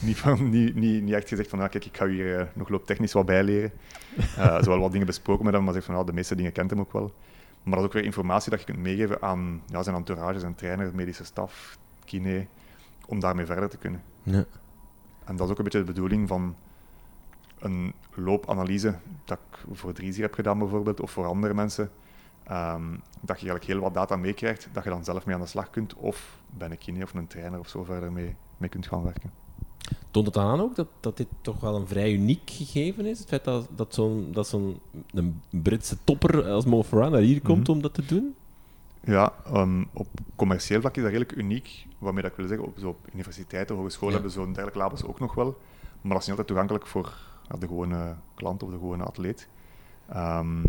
niet, 0.00 0.16
van, 0.16 0.48
niet, 0.50 0.74
niet, 0.74 1.02
niet 1.02 1.14
echt 1.14 1.28
gezegd 1.28 1.48
van, 1.48 1.60
ah, 1.60 1.70
kijk, 1.70 1.84
ik 1.84 1.96
ga 1.96 2.06
hier 2.06 2.38
eh, 2.38 2.46
nog 2.54 2.68
looptechnisch 2.68 3.12
wat 3.12 3.26
bijleren. 3.26 3.72
Uh, 4.38 4.62
zowel 4.62 4.78
wat 4.78 4.92
dingen 4.92 5.06
besproken 5.06 5.44
met 5.44 5.54
hem, 5.54 5.64
maar 5.64 5.72
zegt 5.72 5.86
van, 5.86 5.94
ja, 5.94 6.04
de 6.04 6.12
meeste 6.12 6.34
dingen 6.34 6.52
kent 6.52 6.70
hem 6.70 6.80
ook 6.80 6.92
wel. 6.92 7.12
Maar 7.62 7.72
dat 7.72 7.78
is 7.78 7.84
ook 7.84 7.92
weer 7.92 8.04
informatie 8.04 8.50
dat 8.50 8.60
je 8.60 8.66
kunt 8.66 8.78
meegeven 8.78 9.22
aan 9.22 9.62
ja, 9.66 9.82
zijn 9.82 9.96
entourage, 9.96 10.38
zijn 10.38 10.54
trainer, 10.54 10.94
medische 10.94 11.24
staf, 11.24 11.78
kine, 12.04 12.46
om 13.06 13.20
daarmee 13.20 13.46
verder 13.46 13.68
te 13.68 13.76
kunnen. 13.76 14.02
Ja. 14.22 14.44
En 15.24 15.36
dat 15.36 15.46
is 15.46 15.52
ook 15.52 15.58
een 15.58 15.64
beetje 15.64 15.78
de 15.78 15.92
bedoeling 15.92 16.28
van 16.28 16.56
een 17.58 17.94
loopanalyse 18.14 18.94
dat 19.24 19.38
ik 19.50 19.58
voor 19.72 19.92
Driesier 19.92 20.22
heb 20.22 20.34
gedaan 20.34 20.58
bijvoorbeeld, 20.58 21.00
of 21.00 21.10
voor 21.10 21.26
andere 21.26 21.54
mensen. 21.54 21.90
Ehm, 22.48 22.90
dat 23.20 23.40
je 23.40 23.48
eigenlijk 23.48 23.64
heel 23.64 23.78
wat 23.80 23.94
data 23.94 24.16
meekrijgt, 24.16 24.68
dat 24.72 24.84
je 24.84 24.90
dan 24.90 25.04
zelf 25.04 25.26
mee 25.26 25.34
aan 25.34 25.40
de 25.40 25.46
slag 25.46 25.70
kunt, 25.70 25.94
of 25.94 26.38
bij 26.50 26.70
een 26.70 26.78
kine 26.78 27.04
of 27.04 27.14
een 27.14 27.26
trainer 27.26 27.58
of 27.58 27.68
zo 27.68 27.84
verder 27.84 28.12
mee, 28.12 28.34
mee 28.56 28.68
kunt 28.70 28.86
gaan 28.86 29.02
werken. 29.02 29.30
Toont 30.10 30.26
het 30.26 30.34
dan 30.34 30.46
aan 30.46 30.60
ook 30.60 30.74
dat, 30.76 30.88
dat 31.00 31.16
dit 31.16 31.26
toch 31.40 31.60
wel 31.60 31.76
een 31.76 31.86
vrij 31.86 32.12
uniek 32.12 32.50
gegeven 32.50 33.06
is? 33.06 33.18
Het 33.18 33.28
feit 33.28 33.44
dat, 33.44 33.68
dat 33.76 33.94
zo'n 33.94 34.32
dat 34.32 34.48
zo'n 34.48 34.80
een 35.10 35.40
Britse 35.50 35.96
topper 36.04 36.48
als 36.48 36.64
Mo 36.64 36.82
Farah 36.82 37.10
naar 37.10 37.20
hier 37.20 37.40
komt 37.42 37.62
Mhm. 37.66 37.70
om 37.70 37.82
dat 37.82 37.94
te 37.94 38.04
doen? 38.04 38.34
Ja, 39.04 39.32
ehm, 39.46 39.84
op 39.92 40.06
commercieel 40.36 40.80
vlak 40.80 40.96
is 40.96 41.02
dat 41.02 41.10
redelijk 41.12 41.36
uniek. 41.36 41.86
Waarmee 41.98 42.22
dat 42.22 42.30
ik 42.30 42.36
wil 42.36 42.46
zeggen, 42.46 42.66
op, 42.66 42.78
zo 42.78 42.88
op 42.88 42.98
universiteiten, 43.14 43.76
hogescholen 43.76 44.14
Ja. 44.14 44.20
hebben 44.20 44.32
zo'n 44.36 44.46
dergelijke 44.52 44.78
labels 44.78 45.04
ook 45.04 45.20
nog 45.20 45.34
wel. 45.34 45.56
Maar 46.00 46.12
dat 46.12 46.20
is 46.20 46.28
niet 46.28 46.38
altijd 46.38 46.46
toegankelijk 46.46 46.86
voor 46.86 47.16
de 47.58 47.66
gewone 47.66 48.14
klant 48.34 48.62
of 48.62 48.70
de 48.70 48.76
gewone 48.78 49.04
atleet. 49.04 49.48
Ehm, 50.08 50.62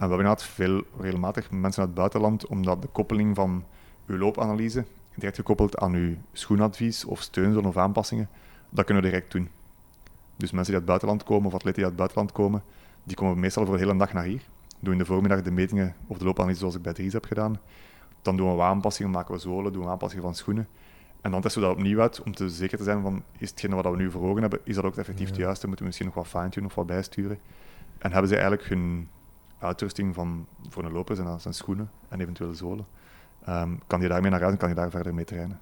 en 0.00 0.06
we 0.08 0.12
hebben 0.12 0.26
inderdaad 0.26 0.54
veel, 0.54 0.82
regelmatig 1.00 1.50
mensen 1.50 1.80
uit 1.80 1.90
het 1.90 1.98
buitenland, 1.98 2.46
omdat 2.46 2.82
de 2.82 2.88
koppeling 2.88 3.36
van 3.36 3.64
uw 4.06 4.18
loopanalyse, 4.18 4.84
direct 5.14 5.36
gekoppeld 5.36 5.78
aan 5.78 5.92
uw 5.94 6.14
schoenadvies 6.32 7.04
of 7.04 7.20
steunzone 7.20 7.68
of 7.68 7.76
aanpassingen, 7.76 8.28
dat 8.70 8.84
kunnen 8.84 9.02
we 9.02 9.10
direct 9.10 9.32
doen. 9.32 9.48
Dus 10.36 10.50
mensen 10.50 10.72
die 10.72 10.74
uit 10.74 10.74
het 10.74 10.84
buitenland 10.84 11.22
komen 11.24 11.46
of 11.46 11.54
atleten 11.54 11.82
die 11.82 11.90
uit 11.90 11.92
het 11.92 11.96
buitenland 11.96 12.32
komen, 12.32 12.62
die 13.02 13.16
komen 13.16 13.40
meestal 13.40 13.66
voor 13.66 13.76
de 13.76 13.80
hele 13.80 13.96
dag 13.96 14.12
naar 14.12 14.24
hier. 14.24 14.42
Doen 14.78 14.92
in 14.92 14.98
de 14.98 15.04
voormiddag 15.04 15.42
de 15.42 15.50
metingen 15.50 15.94
of 16.06 16.18
de 16.18 16.24
loopanalyse 16.24 16.58
zoals 16.58 16.74
ik 16.74 16.82
bij 16.82 16.92
Dries 16.92 17.12
heb 17.12 17.24
gedaan. 17.24 17.60
Dan 18.22 18.36
doen 18.36 18.56
we 18.56 18.62
aanpassingen, 18.62 19.10
maken 19.10 19.34
we 19.34 19.40
zolen, 19.40 19.72
doen 19.72 19.84
we 19.84 19.90
aanpassingen 19.90 20.24
van 20.24 20.34
schoenen. 20.34 20.68
En 21.20 21.30
dan 21.30 21.40
testen 21.40 21.60
we 21.60 21.66
dat 21.68 21.76
opnieuw 21.76 22.00
uit 22.00 22.22
om 22.22 22.34
te 22.34 22.48
zeker 22.48 22.78
te 22.78 22.84
zijn 22.84 23.02
van, 23.02 23.22
is 23.38 23.50
hetgene 23.50 23.74
wat 23.74 23.84
we 23.84 23.96
nu 23.96 24.10
voor 24.10 24.22
ogen 24.22 24.40
hebben, 24.40 24.60
is 24.64 24.74
dat 24.74 24.84
ook 24.84 24.96
effectief 24.96 25.28
het 25.28 25.36
juiste? 25.36 25.66
Moeten 25.66 25.84
we 25.84 25.90
misschien 25.90 26.12
nog 26.14 26.24
wat 26.24 26.40
fine-tunen 26.40 26.68
of 26.68 26.74
wat 26.74 26.86
bijsturen? 26.86 27.38
En 27.98 28.12
hebben 28.12 28.28
ze 28.28 28.34
eigenlijk 28.34 28.68
hun 28.68 29.08
uitrusting 29.60 30.14
van, 30.14 30.46
voor 30.68 30.84
een 30.84 30.92
loper, 30.92 31.16
zijn, 31.16 31.40
zijn 31.40 31.54
schoenen 31.54 31.90
en 32.08 32.20
eventueel 32.20 32.54
zolen. 32.54 32.86
Ehm, 33.44 33.70
kan 33.86 34.00
je 34.00 34.08
daarmee 34.08 34.30
naar 34.30 34.40
huis 34.40 34.52
en 34.52 34.58
kan 34.58 34.68
je 34.68 34.74
daar 34.74 34.90
verder 34.90 35.14
mee 35.14 35.24
trainen. 35.24 35.58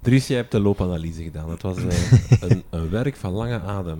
Dries, 0.00 0.26
jij 0.26 0.36
hebt 0.36 0.50
de 0.50 0.60
loopanalyse 0.60 1.22
gedaan. 1.22 1.48
Dat 1.48 1.62
was 1.62 1.76
eh, 1.76 2.40
een, 2.50 2.62
een 2.70 2.90
werk 2.90 3.16
van 3.16 3.32
lange 3.32 3.60
adem. 3.60 3.98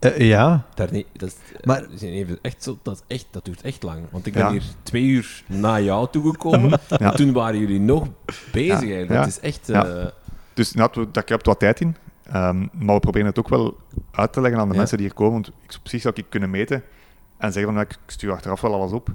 Eh, 0.00 0.18
ja, 0.28 0.66
Daar 0.74 0.92
niet, 0.92 1.06
dat, 1.12 1.28
is, 1.28 1.36
Maar- 1.64 1.86
even 2.00 2.38
echt 2.42 2.62
zo, 2.62 2.78
dat, 2.82 2.96
is 2.96 3.16
echt, 3.16 3.26
dat 3.30 3.44
duurt 3.44 3.62
echt 3.62 3.82
lang. 3.82 4.04
Want 4.10 4.26
ik 4.26 4.32
ben 4.32 4.42
Ja. 4.44 4.50
hier 4.50 4.62
twee 4.82 5.04
uur 5.04 5.44
na 5.46 5.80
jou 5.80 6.08
toegekomen. 6.10 6.70
Ja. 6.88 6.98
En 6.98 7.16
toen 7.16 7.32
waren 7.32 7.58
jullie 7.58 7.80
nog 7.80 8.08
bezig 8.52 8.66
Ja. 8.66 8.72
eigenlijk. 8.78 9.10
Ja. 9.10 9.18
Dat 9.18 9.26
is 9.28 9.40
echt... 9.40 9.66
Ja. 9.66 9.86
eh, 9.86 10.06
Dus 10.54 10.72
we- 10.72 11.08
daar 11.12 11.24
kruipt 11.24 11.46
wat 11.46 11.58
tijd 11.58 11.80
in. 11.80 11.96
Ehm, 12.24 12.58
maar 12.72 12.94
we 12.94 13.00
proberen 13.00 13.26
het 13.26 13.38
ook 13.38 13.48
wel 13.48 13.76
uit 14.10 14.32
te 14.32 14.40
leggen 14.40 14.60
aan 14.60 14.66
de 14.66 14.72
Ja. 14.72 14.78
mensen 14.78 14.96
die 14.98 15.06
hier 15.06 15.14
komen. 15.16 15.32
Want 15.32 15.46
ik, 15.48 15.76
op 15.78 15.88
zich 15.88 16.00
zou 16.00 16.14
ik 16.16 16.26
kunnen 16.28 16.50
meten 16.50 16.82
en 17.40 17.52
zeggen 17.52 17.72
van 17.72 17.80
ik 17.82 17.96
stuur 18.06 18.32
achteraf 18.32 18.60
wel 18.60 18.74
alles 18.74 18.92
op. 18.92 19.08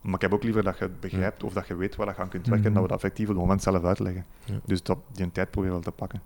Maar 0.00 0.14
ik 0.14 0.20
heb 0.20 0.32
ook 0.32 0.42
liever 0.42 0.62
dat 0.62 0.78
je 0.78 0.84
het 0.84 1.00
begrijpt 1.00 1.42
of 1.42 1.52
dat 1.52 1.66
je 1.66 1.76
weet 1.76 1.96
waar 1.96 2.06
je 2.06 2.16
aan 2.16 2.28
kunt 2.28 2.46
werken 2.46 2.66
en 2.66 2.72
dat 2.72 2.82
we 2.82 2.88
dat 2.88 2.96
effectief 2.96 3.24
op 3.28 3.32
het 3.32 3.40
moment 3.40 3.62
zelf 3.62 3.84
uitleggen. 3.84 4.24
Ja. 4.44 4.54
Dus 4.64 4.82
dat, 4.82 4.98
die 5.12 5.32
tijd 5.32 5.50
proberen 5.50 5.76
we 5.76 5.82
wel 5.84 5.92
te 5.92 5.98
pakken. 5.98 6.20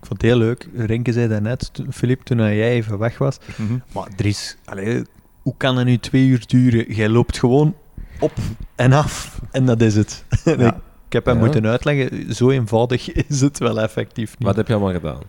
ik 0.00 0.06
vond 0.06 0.22
het 0.22 0.30
heel 0.30 0.36
leuk. 0.38 0.68
Renke 0.74 1.12
zei 1.12 1.28
daarnet, 1.28 1.72
toen- 1.72 1.92
Filip, 1.92 2.22
toen 2.22 2.38
jij 2.38 2.70
even 2.70 2.98
weg 2.98 3.18
was. 3.18 3.38
Mhm. 3.56 3.78
Maar 3.94 4.08
Dries, 4.16 4.56
allee, 4.64 5.02
hoe 5.42 5.54
kan 5.56 5.74
dat 5.76 5.84
nu 5.84 5.98
twee 5.98 6.26
uur 6.26 6.46
duren? 6.46 6.94
Jij 6.94 7.08
loopt 7.08 7.38
gewoon 7.38 7.74
op 8.20 8.32
en 8.74 8.92
af 8.92 9.40
en 9.50 9.66
dat 9.66 9.80
is 9.80 9.94
het. 9.94 10.24
Ja. 10.44 10.80
Ik 11.06 11.14
heb 11.14 11.24
hem 11.24 11.34
Ja. 11.34 11.40
moeten 11.40 11.66
uitleggen, 11.66 12.34
zo 12.34 12.50
eenvoudig 12.50 13.12
is 13.12 13.40
het 13.40 13.58
wel 13.58 13.80
effectief 13.80 14.38
niet. 14.38 14.48
Wat 14.48 14.56
heb 14.56 14.66
je 14.66 14.74
allemaal 14.74 14.92
gedaan? 14.92 15.20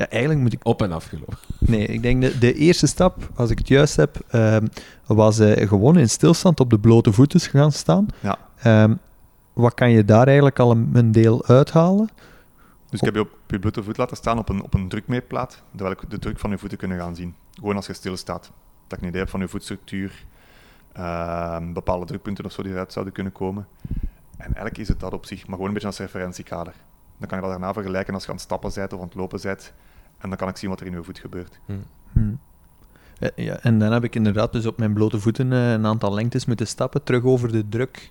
Ja, 0.00 0.08
eigenlijk 0.08 0.40
moet 0.40 0.52
ik... 0.52 0.60
Op 0.62 0.82
en 0.82 0.92
afgelopen. 0.92 1.38
Nee, 1.58 1.86
ik 1.86 2.02
denk 2.02 2.22
de, 2.22 2.38
de 2.38 2.54
eerste 2.54 2.86
stap, 2.86 3.28
als 3.34 3.50
ik 3.50 3.58
het 3.58 3.68
juist 3.68 3.96
heb, 3.96 4.20
ehm, 4.28 4.66
was 5.06 5.38
eh, 5.38 5.68
gewoon 5.68 5.98
in 5.98 6.08
stilstand 6.08 6.60
op 6.60 6.70
de 6.70 6.78
blote 6.78 7.12
voeten 7.12 7.40
gaan 7.40 7.72
staan. 7.72 8.06
Ja. 8.20 8.38
Ehm, 8.56 8.94
wat 9.52 9.74
kan 9.74 9.90
je 9.90 10.04
daar 10.04 10.26
eigenlijk 10.26 10.58
al 10.58 10.70
een, 10.70 10.90
een 10.92 11.12
deel 11.12 11.46
uithalen? 11.46 12.08
Dus 12.90 13.00
ik 13.00 13.04
heb 13.04 13.14
je 13.14 13.20
op 13.20 13.30
je 13.46 13.58
blote 13.58 13.82
voet 13.82 13.96
laten 13.96 14.16
staan 14.16 14.38
op 14.38 14.48
een, 14.48 14.62
op 14.62 14.74
een 14.74 14.88
drukmeetplaat, 14.88 15.62
terwijl 15.70 15.96
ik 16.00 16.10
de 16.10 16.18
druk 16.18 16.38
van 16.38 16.50
je 16.50 16.58
voeten 16.58 16.78
kunnen 16.78 16.98
gaan 16.98 17.14
zien. 17.14 17.34
Gewoon 17.54 17.76
als 17.76 17.86
je 17.86 17.92
stilstaat. 17.92 18.50
Dat 18.86 18.98
ik 18.98 19.02
een 19.02 19.08
idee 19.08 19.20
heb 19.20 19.30
van 19.30 19.40
je 19.40 19.48
voetstructuur, 19.48 20.24
ehm, 20.92 21.72
bepaalde 21.72 22.06
drukpunten 22.06 22.44
of 22.44 22.52
zo 22.52 22.62
die 22.62 22.72
eruit 22.72 22.92
zouden 22.92 23.14
kunnen 23.14 23.32
komen. 23.32 23.66
En 24.36 24.44
eigenlijk 24.44 24.78
is 24.78 24.88
het 24.88 25.00
dat 25.00 25.12
op 25.12 25.26
zich, 25.26 25.38
maar 25.38 25.50
gewoon 25.50 25.66
een 25.66 25.72
beetje 25.72 25.88
als 25.88 25.98
referentiekader. 25.98 26.74
Dan 27.18 27.28
kan 27.28 27.38
je 27.38 27.44
dat 27.44 27.52
daarna 27.52 27.72
vergelijken 27.72 28.14
als 28.14 28.22
je 28.22 28.28
aan 28.28 28.34
het 28.34 28.44
stappen 28.44 28.70
bent 28.74 28.92
of 28.92 29.00
aan 29.00 29.06
het 29.06 29.14
lopen 29.14 29.40
bent. 29.42 29.72
En 30.20 30.28
dan 30.28 30.38
kan 30.38 30.48
ik 30.48 30.56
zien 30.56 30.70
wat 30.70 30.80
er 30.80 30.86
in 30.86 30.92
je 30.92 31.02
voet 31.02 31.18
gebeurt. 31.18 31.58
Hm. 32.12 32.20
Ja, 33.18 33.30
ja, 33.36 33.58
en 33.62 33.78
dan 33.78 33.92
heb 33.92 34.04
ik 34.04 34.14
inderdaad 34.14 34.52
dus 34.52 34.66
op 34.66 34.78
mijn 34.78 34.92
blote 34.92 35.20
voeten 35.20 35.52
eh, 35.52 35.72
een 35.72 35.86
aantal 35.86 36.14
lengtes 36.14 36.44
moeten 36.46 36.66
stappen, 36.66 37.02
terug 37.02 37.24
over 37.24 37.52
de 37.52 37.68
druk... 37.68 38.10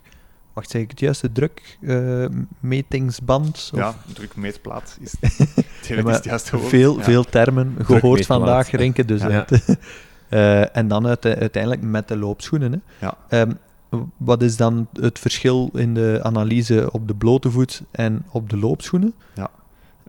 Wacht, 0.52 0.70
zeg 0.70 0.82
ik 0.82 0.90
het 0.90 1.00
juist? 1.00 1.20
De 1.20 1.32
drukmetingsband? 1.32 3.70
Ja, 3.74 3.94
drukmeetplaat 4.12 4.98
is 5.00 5.14
Ja, 5.88 6.04
het 6.04 6.24
juiste 6.24 6.56
woord. 6.56 6.68
veel, 6.68 6.98
Ja. 6.98 7.04
veel 7.04 7.24
termen 7.24 7.76
gehoord 7.82 8.26
vandaag, 8.26 8.70
Renke. 8.70 9.04
Dus 9.04 9.22
Ja. 9.22 9.46
eh, 10.28 10.76
en 10.76 10.88
dan 10.88 11.06
uite- 11.06 11.36
uiteindelijk 11.36 11.82
met 11.82 12.08
de 12.08 12.16
loopschoenen. 12.16 12.72
Hè. 12.72 12.78
Ja. 13.06 13.14
Ehm, 13.28 13.52
wat 14.16 14.42
is 14.42 14.56
dan 14.56 14.88
het 14.92 15.18
verschil 15.18 15.70
in 15.74 15.94
de 15.94 16.20
analyse 16.22 16.88
op 16.92 17.08
de 17.08 17.14
blote 17.14 17.50
voet 17.50 17.82
en 17.90 18.24
op 18.30 18.50
de 18.50 18.56
loopschoenen? 18.56 19.14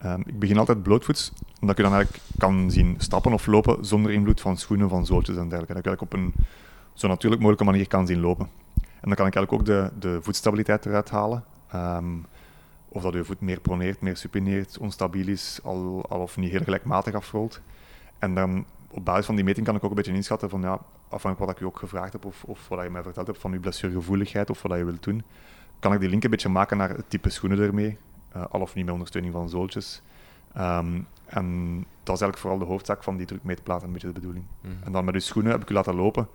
Ehm, 0.02 0.22
ik 0.26 0.40
begin 0.40 0.58
altijd 0.58 0.84
blootvoets, 0.84 1.32
omdat 1.60 1.78
je 1.78 1.84
dan 1.84 1.94
eigenlijk 1.94 2.24
kan 2.38 2.72
zien 2.72 2.96
stappen 2.98 3.34
of 3.34 3.46
lopen 3.46 3.86
zonder 3.86 4.12
invloed 4.12 4.42
van 4.42 4.58
schoenen, 4.58 4.90
van 4.90 5.06
zooltjes 5.06 5.36
en 5.36 5.50
dergelijke. 5.50 5.74
Dat 5.74 5.86
ik 5.86 5.88
eigenlijk 5.88 6.14
op 6.14 6.20
een 6.20 6.46
zo 6.94 7.08
natuurlijk 7.08 7.42
mogelijke 7.42 7.72
manier 7.72 7.88
kan 7.88 8.08
zien 8.08 8.20
lopen. 8.20 8.50
En 8.76 9.08
dan 9.08 9.16
kan 9.16 9.28
ik 9.28 9.36
eigenlijk 9.36 9.52
ook 9.52 9.66
de, 9.66 9.92
de 10.00 10.20
voetstabiliteit 10.22 10.86
eruit 10.86 11.10
halen. 11.10 11.44
Ehm, 11.72 12.16
of 12.88 13.02
dat 13.02 13.14
je 13.14 13.24
voet 13.24 13.42
meer 13.42 13.60
proneert, 13.60 14.02
meer 14.02 14.18
supineert, 14.18 14.78
onstabiel 14.78 15.28
is, 15.28 15.60
al, 15.64 16.06
al 16.10 16.20
of 16.20 16.38
niet 16.38 16.52
heel 16.52 16.64
gelijkmatig 16.64 17.14
afrolt. 17.14 17.62
En 18.20 18.36
dan 18.36 18.66
op 18.90 19.06
basis 19.06 19.26
van 19.26 19.36
die 19.36 19.44
meting 19.44 19.66
kan 19.66 19.76
ik 19.76 19.84
ook 19.84 19.90
een 19.90 19.96
beetje 19.96 20.14
inschatten 20.14 20.50
van, 20.50 20.62
ja, 20.62 20.80
afhankelijk 21.10 21.40
wat 21.40 21.50
ik 21.50 21.60
je 21.60 21.66
ook 21.66 21.80
gevraagd 21.80 22.14
heb 22.14 22.26
of, 22.26 22.44
of 22.44 22.68
wat 22.68 22.84
je 22.84 22.90
mij 22.90 23.04
verteld 23.04 23.28
hebt 23.28 23.40
van 23.40 23.52
je 23.52 23.60
blessuregevoeligheid 23.60 24.50
of 24.50 24.62
wat 24.62 24.78
je 24.78 24.86
wilt 24.86 25.04
doen, 25.04 25.24
kan 25.80 25.94
ik 25.94 26.00
die 26.00 26.10
link 26.10 26.24
een 26.24 26.30
beetje 26.30 26.50
maken 26.50 26.78
naar 26.78 26.90
het 26.90 27.10
type 27.10 27.30
schoenen 27.30 27.60
ermee, 27.60 27.98
eh, 28.32 28.44
al 28.52 28.62
of 28.62 28.76
niet 28.76 28.84
met 28.84 28.94
ondersteuning 28.94 29.34
van 29.34 29.50
zooltjes. 29.50 30.02
Ehm, 30.54 31.00
en 31.26 31.76
dat 32.04 32.16
is 32.16 32.22
eigenlijk 32.22 32.38
vooral 32.38 32.60
de 32.60 32.66
hoofdzaak 32.66 33.04
van 33.04 33.18
die 33.18 33.26
drukmeetplaat, 33.26 33.84
een 33.84 33.92
beetje 33.92 34.08
de 34.08 34.14
bedoeling. 34.14 34.46
En 34.84 34.92
dan 34.92 35.06
met 35.06 35.14
je 35.14 35.20
schoenen 35.20 35.52
heb 35.52 35.62
ik 35.62 35.68
je 35.68 35.74
laten 35.74 35.96
lopen 35.96 36.28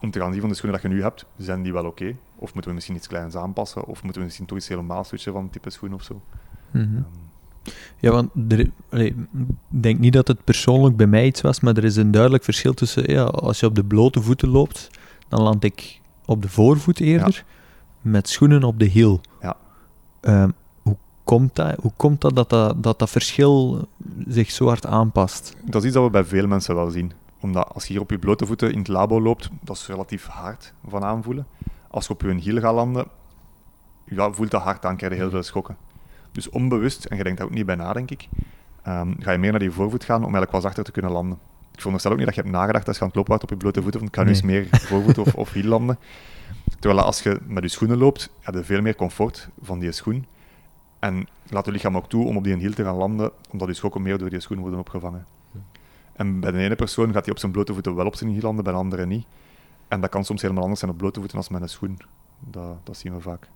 om 0.00 0.10
te 0.10 0.20
gaan 0.20 0.30
zien 0.32 0.40
van 0.40 0.48
de 0.48 0.54
schoenen 0.56 0.80
dat 0.80 0.90
je 0.90 0.96
nu 0.96 1.02
hebt, 1.02 1.26
zijn 1.36 1.62
die 1.62 1.72
wel 1.72 1.84
oké? 1.84 2.16
Of 2.36 2.52
moeten 2.52 2.70
we 2.70 2.74
misschien 2.76 2.96
iets 2.96 3.06
kleins 3.06 3.36
aanpassen? 3.36 3.84
Of 3.84 4.02
moeten 4.02 4.20
we 4.20 4.26
misschien 4.26 4.46
toch 4.46 4.58
iets 4.58 4.68
helemaal 4.68 5.04
switchen 5.04 5.32
van 5.32 5.50
type 5.50 5.70
schoen 5.70 5.94
of 5.94 6.02
zo? 6.02 6.20
Mhm. 6.70 6.82
Ehm, 6.96 7.02
Ja, 7.98 8.10
want 8.10 8.30
er, 8.52 8.70
allee, 8.90 9.08
ik 9.08 9.44
denk 9.68 9.98
niet 9.98 10.12
dat 10.12 10.28
het 10.28 10.44
persoonlijk 10.44 10.96
bij 10.96 11.06
mij 11.06 11.26
iets 11.26 11.40
was, 11.40 11.60
maar 11.60 11.76
er 11.76 11.84
is 11.84 11.96
een 11.96 12.10
duidelijk 12.10 12.44
verschil 12.44 12.74
tussen, 12.74 13.12
ja, 13.12 13.22
als 13.24 13.60
je 13.60 13.66
op 13.66 13.74
de 13.74 13.84
blote 13.84 14.22
voeten 14.22 14.48
loopt, 14.48 14.90
dan 15.28 15.42
land 15.42 15.64
ik 15.64 16.00
op 16.24 16.42
de 16.42 16.48
voorvoet 16.48 17.00
eerder, 17.00 17.44
met 18.00 18.28
schoenen 18.28 18.62
op 18.64 18.78
de 18.78 18.84
hiel. 18.84 19.20
Ja. 19.40 19.56
Ehm, 20.20 20.50
komt 21.26 21.56
dat, 21.56 21.76
hoe 21.80 21.92
komt 21.96 22.20
dat, 22.20 22.34
dat, 22.36 22.50
dat, 22.50 22.82
dat 22.82 22.98
dat 22.98 23.10
verschil 23.10 23.88
zich 24.26 24.50
zo 24.50 24.66
hard 24.66 24.86
aanpast? 24.86 25.56
Dat 25.64 25.80
is 25.80 25.86
iets 25.86 25.94
dat 25.94 26.04
we 26.04 26.10
bij 26.10 26.24
veel 26.24 26.46
mensen 26.46 26.74
wel 26.74 26.90
zien. 26.90 27.12
Omdat 27.40 27.68
als 27.74 27.86
je 27.86 27.92
hier 27.92 28.02
op 28.02 28.10
je 28.10 28.18
blote 28.18 28.46
voeten 28.46 28.72
in 28.72 28.78
het 28.78 28.88
labo 28.88 29.20
loopt, 29.20 29.48
dat 29.60 29.76
is 29.76 29.86
relatief 29.86 30.26
hard 30.26 30.72
van 30.88 31.04
aanvoelen. 31.04 31.46
Als 31.90 32.06
je 32.06 32.12
op 32.12 32.22
je 32.22 32.34
hiel 32.34 32.60
gaat 32.60 32.74
landen, 32.74 33.06
ja, 34.04 34.32
voelt 34.32 34.50
dat 34.50 34.62
hard 34.62 34.84
aan, 34.84 34.96
krijg 34.96 35.12
je 35.12 35.18
heel 35.18 35.30
veel 35.30 35.42
schokken. 35.42 35.76
Dus 36.32 36.48
onbewust, 36.48 37.04
en 37.04 37.16
je 37.16 37.22
denkt 37.22 37.38
daar 37.38 37.46
ook 37.46 37.54
niet 37.54 37.66
bij 37.66 37.74
na, 37.74 37.92
denk 37.92 38.10
ik, 38.10 38.28
ehm, 38.82 39.12
ga 39.18 39.32
je 39.32 39.38
meer 39.38 39.50
naar 39.50 39.60
die 39.60 39.70
voorvoet 39.70 40.04
gaan 40.04 40.16
om 40.16 40.22
eigenlijk 40.22 40.52
wel 40.52 40.60
zachter 40.60 40.84
te 40.84 40.92
kunnen 40.92 41.10
landen. 41.10 41.38
Ik 41.72 41.76
veronderstel 41.76 42.10
ook 42.12 42.18
niet 42.18 42.26
dat 42.26 42.34
je 42.34 42.40
hebt 42.40 42.52
nagedacht 42.52 42.88
als 42.88 42.96
je 42.96 43.02
aan 43.02 43.08
het 43.08 43.16
lopen 43.16 43.32
was 43.32 43.42
op 43.42 43.50
je 43.50 43.56
blote 43.56 43.82
voeten, 43.82 44.00
van 44.00 44.08
ga 44.12 44.22
nu 44.22 44.28
eens 44.28 44.42
meer 44.42 44.68
voorvoet 44.70 45.18
of, 45.18 45.34
of 45.34 45.52
hiel 45.52 45.64
landen. 45.68 45.98
Terwijl 46.80 47.02
als 47.02 47.22
je 47.22 47.40
met 47.46 47.62
je 47.62 47.68
schoenen 47.68 47.98
loopt, 47.98 48.30
heb 48.40 48.54
je 48.54 48.64
veel 48.64 48.80
meer 48.80 48.94
comfort 48.94 49.48
van 49.62 49.78
die 49.78 49.92
schoen. 49.92 50.26
En 50.98 51.28
laat 51.50 51.64
je 51.64 51.72
lichaam 51.72 51.96
ook 51.96 52.08
toe 52.08 52.26
om 52.26 52.36
op 52.36 52.44
die 52.44 52.56
hiel 52.56 52.72
te 52.72 52.84
gaan 52.84 52.96
landen, 52.96 53.30
omdat 53.50 53.68
je 53.68 53.74
schokken 53.74 54.02
meer 54.02 54.18
door 54.18 54.30
die 54.30 54.40
schoen 54.40 54.58
worden 54.58 54.78
opgevangen. 54.78 55.26
En 56.12 56.40
bij 56.40 56.50
de 56.50 56.58
ene 56.58 56.74
persoon 56.74 57.12
gaat 57.12 57.24
hij 57.24 57.32
op 57.32 57.38
zijn 57.38 57.52
blote 57.52 57.72
voeten 57.72 57.94
wel 57.94 58.06
op 58.06 58.14
zijn 58.14 58.30
hiel 58.30 58.42
landen, 58.42 58.64
bij 58.64 58.72
de 58.72 58.78
andere 58.78 59.06
niet. 59.06 59.26
En 59.88 60.00
dat 60.00 60.10
kan 60.10 60.24
soms 60.24 60.42
helemaal 60.42 60.62
anders 60.62 60.80
zijn 60.80 60.92
op 60.92 60.98
blote 60.98 61.20
voeten 61.20 61.38
als 61.38 61.48
met 61.48 61.62
een 61.62 61.68
schoen. 61.68 61.98
Dat, 62.38 62.76
dat 62.86 62.96
zien 62.96 63.14
we 63.14 63.20
vaak. 63.20 63.48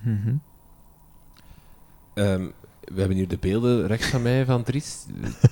Mhm. 0.00 0.34
Ehm, 2.14 2.48
we 2.94 2.98
hebben 3.00 3.16
hier 3.16 3.28
de 3.28 3.36
beelden 3.40 3.86
rechts 3.86 4.06
van 4.06 4.22
mij 4.22 4.44
van 4.44 4.62
Dries. 4.62 4.96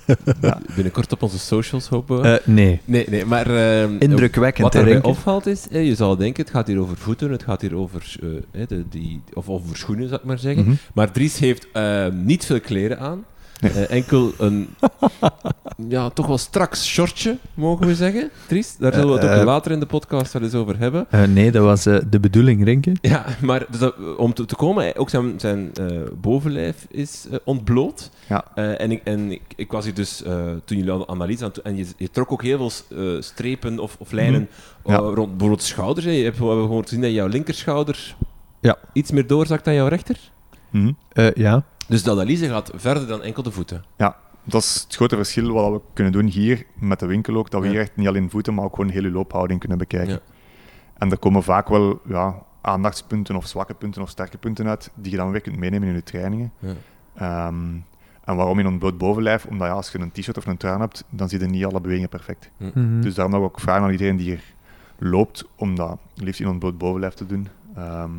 Ja. 0.41 0.59
Binnenkort 0.75 1.11
op 1.11 1.21
onze 1.21 1.39
socials 1.39 1.87
hopen 1.87 2.21
we. 2.21 2.27
Eh, 2.27 2.47
nee, 2.47 2.79
nee, 2.85 3.05
nee, 3.09 3.25
maar... 3.25 3.55
ehm, 3.55 3.95
indrukwekkend, 3.99 4.73
Wat 4.73 4.83
Renke? 4.83 5.07
opvalt 5.07 5.45
is, 5.45 5.67
eh, 5.67 5.85
je 5.87 5.95
zou 5.95 6.17
denken, 6.17 6.43
het 6.43 6.53
gaat 6.53 6.67
hier 6.67 6.79
over 6.79 6.97
voeten, 6.97 7.31
het 7.31 7.43
gaat 7.43 7.61
hier 7.61 7.75
over, 7.75 8.15
eh, 8.51 8.61
de, 8.67 8.83
die, 8.89 9.21
of 9.33 9.49
over 9.49 9.77
schoenen, 9.77 10.07
zou 10.07 10.19
ik 10.21 10.27
maar 10.27 10.39
zeggen. 10.39 10.63
Mhm. 10.63 10.75
Maar 10.93 11.11
Dries 11.11 11.39
heeft 11.39 11.67
eh, 11.73 12.07
niet 12.09 12.45
veel 12.45 12.59
kleren 12.59 12.99
aan. 12.99 13.25
Nee. 13.59 13.71
Eh, 13.71 13.91
enkel 13.97 14.31
een, 14.37 14.75
ja, 15.95 16.09
toch 16.09 16.27
wel 16.27 16.37
straks 16.37 16.87
shortje, 16.87 17.37
mogen 17.53 17.87
we 17.87 17.95
zeggen. 17.95 18.29
Dries, 18.47 18.75
daar 18.77 18.93
zullen 18.93 19.07
we 19.07 19.13
het 19.13 19.23
ook 19.23 19.29
Eh, 19.29 19.39
eh. 19.39 19.45
later 19.45 19.71
in 19.71 19.79
de 19.79 19.85
podcast 19.85 20.33
wel 20.33 20.41
eens 20.41 20.53
over 20.53 20.77
hebben. 20.77 21.07
Nee, 21.33 21.51
dat 21.51 21.63
was 21.63 21.83
de 21.83 22.19
bedoeling, 22.21 22.63
Renke. 22.63 22.95
Ja, 23.01 23.25
maar 23.41 23.65
dus 23.69 23.79
dat- 23.79 23.95
om 24.17 24.33
te, 24.33 24.45
te 24.45 24.55
komen, 24.55 24.95
ook 24.95 25.09
zijn, 25.09 25.33
zijn 25.39 25.71
bovenlijf 26.21 26.85
is 26.89 27.27
ontbloot. 27.43 28.09
Ja. 28.29 28.45
En 28.55 28.91
ik, 28.91 29.01
en 29.03 29.31
ik, 29.31 29.41
ik 29.55 29.71
was 29.71 29.85
hier 29.85 29.93
dus, 29.93 30.17
toen 30.65 30.77
jullie 30.77 30.97
de 30.97 31.07
analyse 31.07 31.43
aan 31.43 31.51
en 31.63 31.75
je, 31.77 31.85
je 31.97 32.09
trok 32.09 32.31
ook 32.31 32.43
heel 32.43 32.57
veel 32.69 33.21
strepen 33.21 33.79
of, 33.79 33.95
of 33.99 34.11
lijnen. 34.11 34.49
Ja. 34.85 34.93
eh, 34.93 34.99
rond 35.13 35.29
bijvoorbeeld 35.29 35.63
schouders. 35.63 36.05
hè. 36.05 36.11
Je 36.11 36.23
hebt, 36.23 36.37
we 36.37 36.45
hebben 36.45 36.65
gewoon 36.65 36.83
gezien 36.83 37.01
dat 37.01 37.11
jouw 37.11 37.27
linkerschouder 37.27 38.15
Ja. 38.61 38.77
iets 38.93 39.11
meer 39.11 39.27
doorzakt 39.27 39.65
dan 39.65 39.73
jouw 39.73 39.87
rechter. 39.87 40.17
Eh, 41.13 41.31
ja. 41.33 41.63
Dus 41.87 42.03
de 42.03 42.11
analyse 42.11 42.47
gaat 42.47 42.71
verder 42.75 43.07
dan 43.07 43.21
enkel 43.21 43.43
de 43.43 43.51
voeten. 43.51 43.83
Dat 44.49 44.61
is 44.61 44.81
het 44.83 44.95
grote 44.95 45.15
verschil 45.15 45.51
wat 45.53 45.71
we 45.71 45.81
kunnen 45.93 46.13
doen 46.13 46.25
hier 46.25 46.65
met 46.79 46.99
de 46.99 47.05
winkel 47.05 47.35
ook, 47.35 47.49
dat 47.51 47.61
we 47.61 47.67
Ja. 47.67 47.71
hier 47.73 47.81
echt 47.81 47.95
niet 47.95 48.07
alleen 48.07 48.29
voeten, 48.29 48.53
maar 48.53 48.65
ook 48.65 48.75
gewoon 48.75 48.89
heel 48.89 49.03
je 49.03 49.11
loophouding 49.11 49.59
kunnen 49.59 49.77
bekijken. 49.77 50.13
Ja. 50.13 50.19
En 50.97 51.11
er 51.11 51.17
komen 51.17 51.43
vaak 51.43 51.67
wel 51.67 52.01
ja, 52.07 52.43
aandachtspunten 52.61 53.35
of 53.35 53.47
zwakke 53.47 53.73
punten 53.73 54.01
of 54.01 54.09
sterke 54.09 54.37
punten 54.37 54.67
uit, 54.67 54.91
die 54.95 55.11
je 55.11 55.17
dan 55.17 55.31
weer 55.31 55.41
kunt 55.41 55.57
meenemen 55.57 55.87
in 55.87 55.93
je 55.95 56.03
trainingen. 56.03 56.51
Ja. 56.59 56.73
Ehm, 57.15 57.55
en 58.23 58.35
waarom 58.35 58.59
in 58.59 58.65
een 58.65 58.77
bloot 58.77 58.97
bovenlijf? 58.97 59.45
Omdat 59.45 59.67
ja, 59.67 59.73
als 59.73 59.91
je 59.91 59.99
een 59.99 60.11
t-shirt 60.11 60.37
of 60.37 60.45
een 60.45 60.57
trui 60.57 60.79
hebt, 60.79 61.03
dan 61.09 61.29
zie 61.29 61.39
je 61.39 61.45
niet 61.45 61.65
alle 61.65 61.81
bewegingen 61.81 62.09
perfect. 62.09 62.49
Mhm. 62.57 63.01
Dus 63.01 63.13
daarom 63.15 63.33
nog 63.33 63.43
ook 63.43 63.59
vragen 63.59 63.83
aan 63.83 63.91
iedereen 63.91 64.15
die 64.15 64.25
hier 64.25 64.43
loopt, 64.97 65.45
om 65.55 65.75
dat 65.75 65.97
liefst 66.15 66.39
in 66.41 66.47
een 66.47 66.59
bloot 66.59 66.77
bovenlijf 66.77 67.13
te 67.13 67.25
doen. 67.25 67.47
Ehm, 67.75 68.11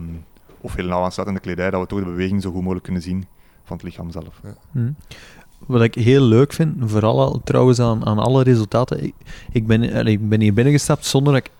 of 0.60 0.74
heel 0.74 0.86
nauw 0.86 1.02
aansluitende 1.02 1.40
kledij, 1.42 1.70
dat 1.70 1.80
we 1.80 1.86
toch 1.86 1.98
de 1.98 2.04
beweging 2.04 2.42
zo 2.42 2.50
goed 2.50 2.60
mogelijk 2.60 2.84
kunnen 2.84 3.02
zien 3.02 3.26
van 3.68 3.76
het 3.76 3.86
lichaam 3.86 4.10
zelf. 4.10 4.40
Hm. 4.72 4.90
Wat 5.66 5.82
ik 5.82 5.94
heel 5.94 6.22
leuk 6.22 6.52
vind, 6.52 6.74
vooral 6.80 7.20
al, 7.20 7.40
trouwens 7.44 7.80
aan, 7.80 8.06
aan 8.06 8.18
alle 8.18 8.42
resultaten, 8.42 9.12
ik, 9.52 9.66
ben, 9.66 10.06
ik 10.06 10.28
ben 10.28 10.40
hier 10.40 10.54
binnengestapt 10.54 11.06
zonder 11.06 11.32
dat 11.32 11.46
ik 11.46 11.50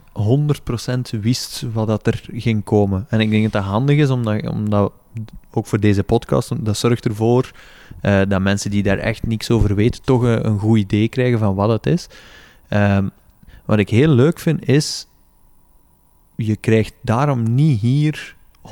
100% 1.17 1.21
wist 1.21 1.65
wat 1.73 1.87
dat 1.87 2.07
er 2.07 2.25
ging 2.33 2.65
komen. 2.65 3.07
En 3.09 3.21
ik 3.21 3.31
denk 3.31 3.43
dat 3.43 3.53
dat 3.53 3.63
handig 3.63 3.97
is, 3.97 4.11
omdat, 4.11 4.49
omdat 4.49 4.93
ook 5.51 5.67
voor 5.67 5.81
deze 5.81 6.03
podcast, 6.03 6.65
dat 6.65 6.77
zorgt 6.77 7.05
ervoor 7.05 7.51
eh, 8.01 8.21
dat 8.29 8.41
mensen 8.41 8.71
die 8.71 8.83
daar 8.83 8.99
echt 8.99 9.27
niks 9.27 9.51
over 9.51 9.75
weten, 9.75 10.03
toch 10.03 10.23
een, 10.23 10.47
een 10.47 10.59
goed 10.59 10.79
idee 10.79 11.09
krijgen 11.09 11.39
van 11.39 11.55
wat 11.55 11.69
het 11.69 11.87
is. 11.87 12.09
Ehm, 12.69 13.09
wat 13.65 13.79
ik 13.79 13.89
heel 13.89 14.09
leuk 14.09 14.39
vind, 14.39 14.69
is, 14.69 15.07
je 16.37 16.57
krijgt 16.57 16.95
daarom 17.03 17.55
niet 17.55 17.81
hier 17.81 18.37
100% 18.63 18.69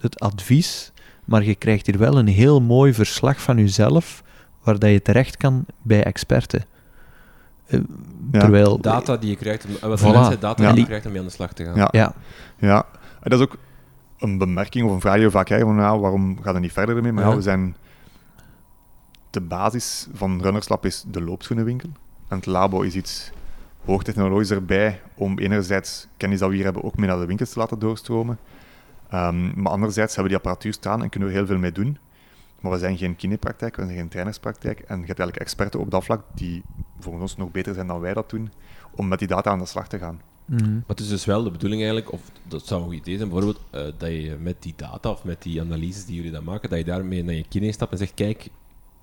het 0.00 0.20
advies, 0.20 0.89
maar 1.30 1.44
je 1.44 1.54
krijgt 1.54 1.86
hier 1.86 1.98
wel 1.98 2.18
een 2.18 2.26
heel 2.28 2.60
mooi 2.60 2.94
verslag 2.94 3.40
van 3.42 3.56
jezelf, 3.56 4.22
waar 4.62 4.78
dat 4.78 4.90
je 4.90 5.02
terecht 5.02 5.36
kan 5.36 5.64
bij 5.82 6.04
experten. 6.04 6.64
Eh, 7.66 7.80
Ja. 8.32 8.40
Terwijl... 8.40 8.80
Data 8.80 9.16
die 9.16 9.30
je 9.30 9.36
krijgt, 9.36 9.64
om, 9.64 9.70
eh, 9.74 9.88
wat 9.88 10.00
Voilà. 10.00 10.02
voilà. 10.02 10.12
mensen, 10.12 10.40
data 10.40 10.62
Ja. 10.62 10.70
die 10.70 10.80
je 10.80 10.86
krijgt 10.86 11.06
om 11.06 11.10
mee 11.12 11.20
aan 11.20 11.26
de 11.26 11.32
slag 11.32 11.52
te 11.52 11.64
gaan. 11.64 11.76
Ja. 11.76 11.88
Ja, 11.92 12.12
Ja, 12.58 12.84
en 13.22 13.30
dat 13.30 13.40
is 13.40 13.46
ook 13.46 13.56
een 14.18 14.38
bemerking 14.38 14.84
of 14.86 14.92
een 14.92 15.00
vraag 15.00 15.14
die 15.14 15.24
we 15.24 15.30
vaak 15.30 15.46
krijgen 15.46 15.66
van 15.66 15.76
nou, 15.76 16.00
waarom 16.00 16.36
gaat 16.42 16.52
het 16.52 16.62
niet 16.62 16.72
verder 16.72 16.96
ermee? 16.96 17.12
Maar 17.12 17.24
ja, 17.24 17.30
Ja. 17.30 17.36
we 17.36 17.42
zijn 17.42 17.76
de 19.30 19.40
basis 19.40 20.06
van 20.12 20.40
Runnerslab 20.42 20.84
is 20.86 21.04
de 21.10 21.22
loopschoenenwinkel. 21.22 21.88
En 22.28 22.36
het 22.36 22.46
labo 22.46 22.80
is 22.80 22.94
iets 22.94 23.30
hoogtechnologisch 23.84 24.50
erbij 24.50 25.00
om 25.14 25.38
enerzijds 25.38 26.06
kennis 26.16 26.38
dat 26.38 26.48
we 26.48 26.54
hier 26.54 26.64
hebben 26.64 26.84
ook 26.84 26.96
mee 26.96 27.08
naar 27.08 27.18
de 27.18 27.26
winkels 27.26 27.50
te 27.52 27.58
laten 27.58 27.78
doorstromen. 27.78 28.38
Ehm, 29.10 29.60
maar 29.62 29.72
anderzijds 29.72 30.14
hebben 30.14 30.32
we 30.32 30.38
die 30.38 30.46
apparatuur 30.46 30.72
staan 30.72 31.02
en 31.02 31.08
kunnen 31.08 31.28
we 31.28 31.34
heel 31.34 31.46
veel 31.46 31.58
mee 31.58 31.72
doen. 31.72 31.98
Maar 32.60 32.72
we 32.72 32.78
zijn 32.78 32.98
geen 32.98 33.16
kinepraktijk, 33.16 33.76
we 33.76 33.84
zijn 33.84 33.96
geen 33.96 34.08
trainerspraktijk. 34.08 34.78
En 34.78 35.00
je 35.00 35.06
hebt 35.06 35.18
eigenlijk 35.18 35.36
experten 35.36 35.80
op 35.80 35.90
dat 35.90 36.04
vlak 36.04 36.24
die 36.34 36.62
volgens 36.98 37.22
ons 37.22 37.36
nog 37.36 37.50
beter 37.50 37.74
zijn 37.74 37.86
dan 37.86 38.00
wij 38.00 38.14
dat 38.14 38.30
doen, 38.30 38.52
om 38.90 39.08
met 39.08 39.18
die 39.18 39.28
data 39.28 39.50
aan 39.50 39.58
de 39.58 39.66
slag 39.66 39.88
te 39.88 39.98
gaan. 39.98 40.20
Mhm. 40.44 40.72
Maar 40.72 40.82
het 40.86 41.00
is 41.00 41.08
dus 41.08 41.24
wel 41.24 41.42
de 41.42 41.50
bedoeling 41.50 41.82
eigenlijk, 41.82 42.12
of 42.12 42.20
dat 42.48 42.66
zou 42.66 42.80
een 42.80 42.86
goed 42.86 42.96
idee 42.96 43.16
zijn, 43.16 43.28
bijvoorbeeld, 43.28 43.60
eh, 43.70 43.82
dat 43.98 44.10
je 44.10 44.36
met 44.40 44.62
die 44.62 44.74
data 44.76 45.10
of 45.10 45.24
met 45.24 45.42
die 45.42 45.60
analyses 45.60 46.04
die 46.04 46.16
jullie 46.16 46.30
dan 46.30 46.44
maken, 46.44 46.68
dat 46.68 46.78
je 46.78 46.84
daarmee 46.84 47.24
naar 47.24 47.34
je 47.34 47.48
kine 47.48 47.72
stapt 47.72 47.92
en 47.92 47.98
zegt, 47.98 48.14
kijk, 48.14 48.48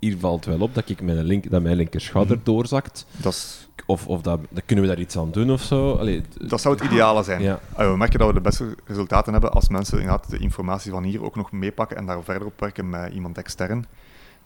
hier 0.08 0.18
valt 0.18 0.46
wel 0.46 0.60
op 0.60 0.76
dat, 0.76 0.90
ik 0.90 1.02
mijn 1.02 1.24
link, 1.24 1.50
dat 1.50 1.62
mijn 1.62 1.76
linker 1.76 2.02
schouder 2.02 2.36
Mhm. 2.36 2.46
doorzakt. 2.46 3.06
Dat, 3.12 3.34
is, 3.34 3.70
Of, 3.86 4.08
of 4.08 4.22
dat, 4.22 4.40
kunnen 4.66 4.86
we 4.86 4.92
daar 4.92 5.00
iets 5.02 5.18
aan 5.18 5.32
doen 5.32 5.52
of 5.52 5.62
zo. 5.62 5.94
Allee, 5.94 6.22
dat 6.48 6.62
zou 6.62 6.76
het 6.76 6.84
ideale 6.84 7.24
zijn. 7.24 7.42
Ja. 7.42 7.60
Ah, 7.74 7.92
we 7.92 7.98
merken 7.98 8.20
dat 8.20 8.28
we 8.28 8.34
de 8.34 8.42
beste 8.42 8.76
resultaten 8.86 9.32
hebben 9.32 9.52
als 9.52 9.70
mensen 9.70 10.00
inderdaad 10.00 10.30
de 10.30 10.38
informatie 10.38 10.92
van 10.92 11.04
hier 11.04 11.24
ook 11.24 11.36
nog 11.36 11.52
meepakken 11.52 11.98
en 11.98 12.06
daar 12.06 12.24
verder 12.24 12.48
op 12.48 12.60
werken 12.60 12.90
met 12.90 13.14
iemand 13.14 13.38
extern. 13.38 13.86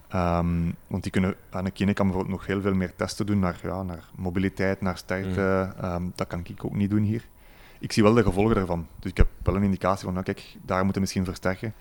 Ehm, 0.09 0.47
want 0.87 1.03
die 1.03 1.11
kunnen, 1.11 1.35
aan 1.49 1.65
een 1.65 1.73
kine 1.73 1.93
kan 1.93 2.05
bijvoorbeeld 2.05 2.37
nog 2.37 2.47
heel 2.47 2.61
veel 2.61 2.73
meer 2.73 2.95
testen 2.95 3.25
doen 3.25 3.39
naar, 3.39 3.59
ja, 3.63 3.83
naar 3.83 4.03
mobiliteit, 4.15 4.81
naar 4.81 4.97
sterkte. 4.97 5.73
Ehm, 5.81 6.03
dat 6.15 6.27
kan 6.27 6.39
ik 6.43 6.65
ook 6.65 6.75
niet 6.75 6.89
doen 6.89 7.03
hier. 7.03 7.25
Ik 7.79 7.91
zie 7.91 8.03
wel 8.03 8.13
de 8.13 8.23
gevolgen 8.23 8.55
daarvan. 8.55 8.87
Dus 8.99 9.11
ik 9.11 9.17
heb 9.17 9.27
wel 9.43 9.55
een 9.55 9.63
indicatie 9.63 10.03
van, 10.03 10.13
nou, 10.13 10.25
kijk, 10.25 10.55
daar 10.61 10.77
moeten 10.77 10.93
we 10.95 10.99
misschien 10.99 11.25
versterken. 11.25 11.73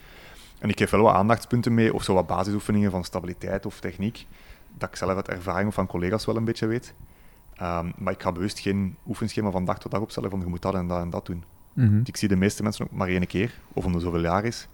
En 0.60 0.68
ik 0.68 0.78
geef 0.78 0.90
wel 0.90 1.02
wat 1.02 1.14
aandachtspunten 1.14 1.74
mee, 1.74 1.94
of 1.94 2.02
zo 2.02 2.14
wat 2.14 2.26
basisoefeningen 2.26 2.90
van 2.90 3.04
stabiliteit 3.04 3.66
of 3.66 3.80
techniek, 3.80 4.26
dat 4.78 4.88
ik 4.88 4.96
zelf 4.96 5.14
uit 5.14 5.28
ervaring 5.28 5.68
of 5.68 5.74
van 5.74 5.86
collega's 5.86 6.24
wel 6.24 6.36
een 6.36 6.44
beetje 6.44 6.66
weet. 6.66 6.94
Ehm, 7.54 7.90
maar 7.96 8.12
ik 8.12 8.22
ga 8.22 8.32
bewust 8.32 8.58
geen 8.58 8.96
oefenschema 9.06 9.50
van 9.50 9.64
dag 9.64 9.78
tot 9.78 9.90
dag 9.90 10.00
opstellen 10.00 10.30
van 10.30 10.40
je 10.40 10.46
moet 10.46 10.62
dat 10.62 10.74
en 10.74 10.86
dat 10.86 11.00
en 11.00 11.10
dat 11.10 11.26
doen. 11.26 11.44
Mhm. 11.72 12.00
Ik 12.04 12.16
zie 12.16 12.28
de 12.28 12.36
meeste 12.36 12.62
mensen 12.62 12.84
ook 12.84 12.92
maar 12.92 13.08
één 13.08 13.26
keer, 13.26 13.60
of 13.72 13.84
om 13.84 13.92
de 13.92 14.00
zoveel 14.00 14.20
jaar 14.20 14.44
is. 14.44 14.68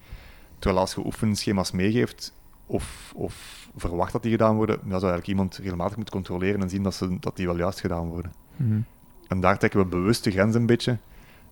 Terwijl 0.59 0.81
als 0.81 0.95
je 0.95 1.05
oefenschema's 1.05 1.71
meegeeft, 1.71 2.35
of, 2.67 3.13
of 3.15 3.69
verwacht 3.77 4.13
dat 4.13 4.23
die 4.23 4.31
gedaan 4.31 4.57
worden, 4.57 4.77
dan 4.77 5.01
zou 5.01 5.13
eigenlijk 5.13 5.27
iemand 5.27 5.57
regelmatig 5.57 5.97
moeten 5.97 6.15
controleren 6.15 6.63
en 6.63 6.69
zien 6.69 6.83
dat, 6.83 6.95
ze, 6.95 7.19
dat 7.21 7.37
die 7.37 7.47
wel 7.47 7.57
juist 7.57 7.81
gedaan 7.81 8.09
worden. 8.09 8.33
Mhm. 8.57 8.81
En 9.29 9.41
daar 9.41 9.59
trekken 9.59 9.81
we 9.81 9.87
bewust 9.87 10.25
de 10.25 10.31
grens 10.31 10.55
een 10.55 10.67
beetje. 10.67 10.99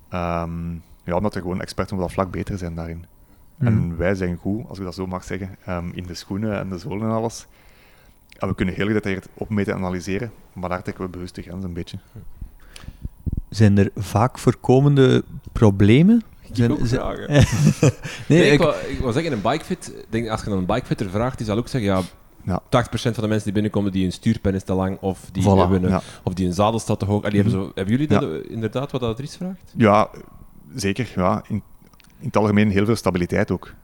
Ehm, 0.09 0.73
ja, 1.05 1.17
omdat 1.17 1.35
er 1.35 1.41
gewoon 1.41 1.61
experten 1.61 1.97
op 1.97 2.03
dat 2.03 2.13
vlak 2.13 2.31
beter 2.31 2.59
zijn 2.59 2.75
daarin. 2.75 3.07
Mhm. 3.57 3.67
En 3.67 3.97
wij 3.97 4.15
zijn 4.15 4.37
goed, 4.37 4.69
als 4.69 4.79
ik 4.79 4.85
dat 4.85 4.95
zo 4.95 5.07
mag 5.07 5.25
zeggen, 5.25 5.57
ehm, 5.65 5.89
in 5.95 6.07
de 6.07 6.15
schoenen 6.15 6.59
en 6.59 6.69
de 6.69 6.79
zolen 6.79 7.09
en 7.09 7.15
alles. 7.15 7.47
En 8.39 8.49
we 8.49 8.55
kunnen 8.55 8.75
heel 8.75 8.87
gedetailleerd 8.87 9.29
opmeten 9.35 9.73
en 9.73 9.79
analyseren, 9.79 10.31
maar 10.53 10.69
daar 10.69 10.83
trekken 10.83 11.05
we 11.05 11.11
bewust 11.11 11.35
de 11.35 11.43
grens 11.43 11.65
een 11.65 11.73
beetje. 11.73 11.99
Zijn 13.49 13.79
er 13.79 13.91
vaak 13.97 14.39
voorkomende 14.39 15.25
problemen? 15.53 16.23
Ik 16.41 16.57
Zijn- 16.57 16.73
ook 16.73 16.79
zijn- 16.83 17.01
vragen. 17.01 17.29
nee, 18.29 18.39
Nee, 18.39 18.47
ik, 18.47 18.53
ik- 18.53 18.59
wou, 18.59 18.75
ik 18.89 18.99
wou 18.99 19.13
zeggen, 19.13 19.33
een 19.33 19.41
bikefit, 19.43 19.89
ik 19.97 20.07
denk, 20.09 20.29
als 20.29 20.43
je 20.43 20.49
dan 20.49 20.59
een 20.59 20.67
bikefitter 20.67 21.11
vraagt, 21.11 21.37
die 21.39 21.47
zal 21.47 21.57
ook 21.57 21.69
zeggen, 21.69 21.91
ja, 21.91 22.01
Ja. 22.43 22.61
80% 22.69 23.15
van 23.15 23.23
de 23.23 23.29
mensen 23.29 23.45
die 23.45 23.53
binnenkomen, 23.53 23.93
die 23.93 24.05
een 24.05 24.13
stuurpen 24.13 24.55
is 24.55 24.63
te 24.63 24.75
lang, 24.75 24.99
of 25.01 25.29
die, 25.33 25.43
Voilà. 25.43 25.47
hebben 25.47 25.83
een, 25.83 25.89
Ja. 25.91 26.01
of 26.23 26.35
die 26.35 26.47
een 26.47 26.53
zadel 26.53 26.79
staat 26.79 26.99
te 26.99 27.05
hoog. 27.05 27.23
Allee, 27.25 27.41
hebben, 27.43 27.59
Mhm. 27.59 27.65
zo, 27.67 27.73
hebben 27.75 27.93
jullie 27.93 28.09
dat 28.09 28.23
eh, 28.23 28.51
inderdaad, 28.51 28.91
wat 28.93 29.01
dat 29.01 29.17
Dries 29.17 29.37
vraagt? 29.37 29.73
Ja, 29.77 30.09
zeker. 30.75 31.13
Ja. 31.17 31.43
In, 31.49 31.63
in 32.25 32.31
het 32.31 32.37
algemeen 32.37 32.71
heel 32.71 32.85
veel 32.85 32.97
stabiliteit 32.97 33.51
ook. 33.51 33.75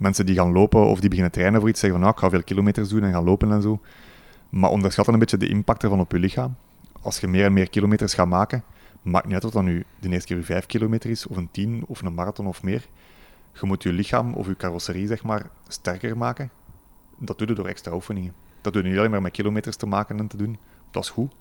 Mensen 0.00 0.26
die 0.26 0.34
gaan 0.34 0.52
lopen 0.52 0.86
of 0.86 1.00
die 1.00 1.08
beginnen 1.08 1.32
trainen 1.32 1.60
voor 1.60 1.68
iets, 1.68 1.80
zeggen 1.80 1.98
van 1.98 2.08
nou, 2.08 2.18
ik 2.18 2.24
ga 2.24 2.30
veel 2.36 2.44
kilometers 2.44 2.88
doen 2.88 3.02
en 3.02 3.12
gaan 3.12 3.24
lopen 3.24 3.52
en 3.52 3.62
zo. 3.62 3.80
Maar 4.48 4.70
onderschat 4.70 5.04
dan 5.04 5.14
een 5.14 5.20
beetje 5.20 5.36
de 5.36 5.48
impact 5.48 5.82
ervan 5.82 6.00
op 6.00 6.12
je 6.12 6.18
lichaam. 6.18 6.56
Als 7.00 7.20
je 7.20 7.26
meer 7.26 7.44
en 7.44 7.52
meer 7.52 7.70
kilometers 7.70 8.14
gaat 8.14 8.26
maken, 8.26 8.64
maakt 9.02 9.24
niet 9.24 9.34
uit 9.34 9.44
of 9.44 9.50
dat 9.50 9.62
nu 9.62 9.84
de 9.98 10.08
eerste 10.08 10.26
keer 10.26 10.36
je 10.36 10.42
5 10.42 10.66
kilometer 10.66 11.10
is, 11.10 11.26
of 11.26 11.36
een 11.36 11.48
10, 11.50 11.84
of 11.86 12.02
een 12.02 12.14
marathon 12.14 12.46
of 12.46 12.62
meer. 12.62 12.86
Je 13.52 13.66
moet 13.66 13.82
je 13.82 13.92
lichaam 13.92 14.34
of 14.34 14.46
je 14.46 14.56
carrosserie 14.56 15.06
zeg 15.06 15.22
maar, 15.22 15.50
sterker 15.68 16.16
maken. 16.16 16.50
Dat 17.18 17.38
doe 17.38 17.48
je 17.48 17.54
door 17.54 17.66
extra 17.66 17.92
oefeningen. 17.92 18.32
Dat 18.60 18.72
doe 18.72 18.82
je 18.82 18.88
niet 18.88 18.98
alleen 18.98 19.10
maar 19.10 19.22
met 19.22 19.32
kilometers 19.32 19.76
te 19.76 19.86
maken 19.86 20.18
en 20.18 20.26
te 20.26 20.36
doen. 20.36 20.58
Dat 20.90 21.02
is 21.02 21.10
goed. 21.10 21.34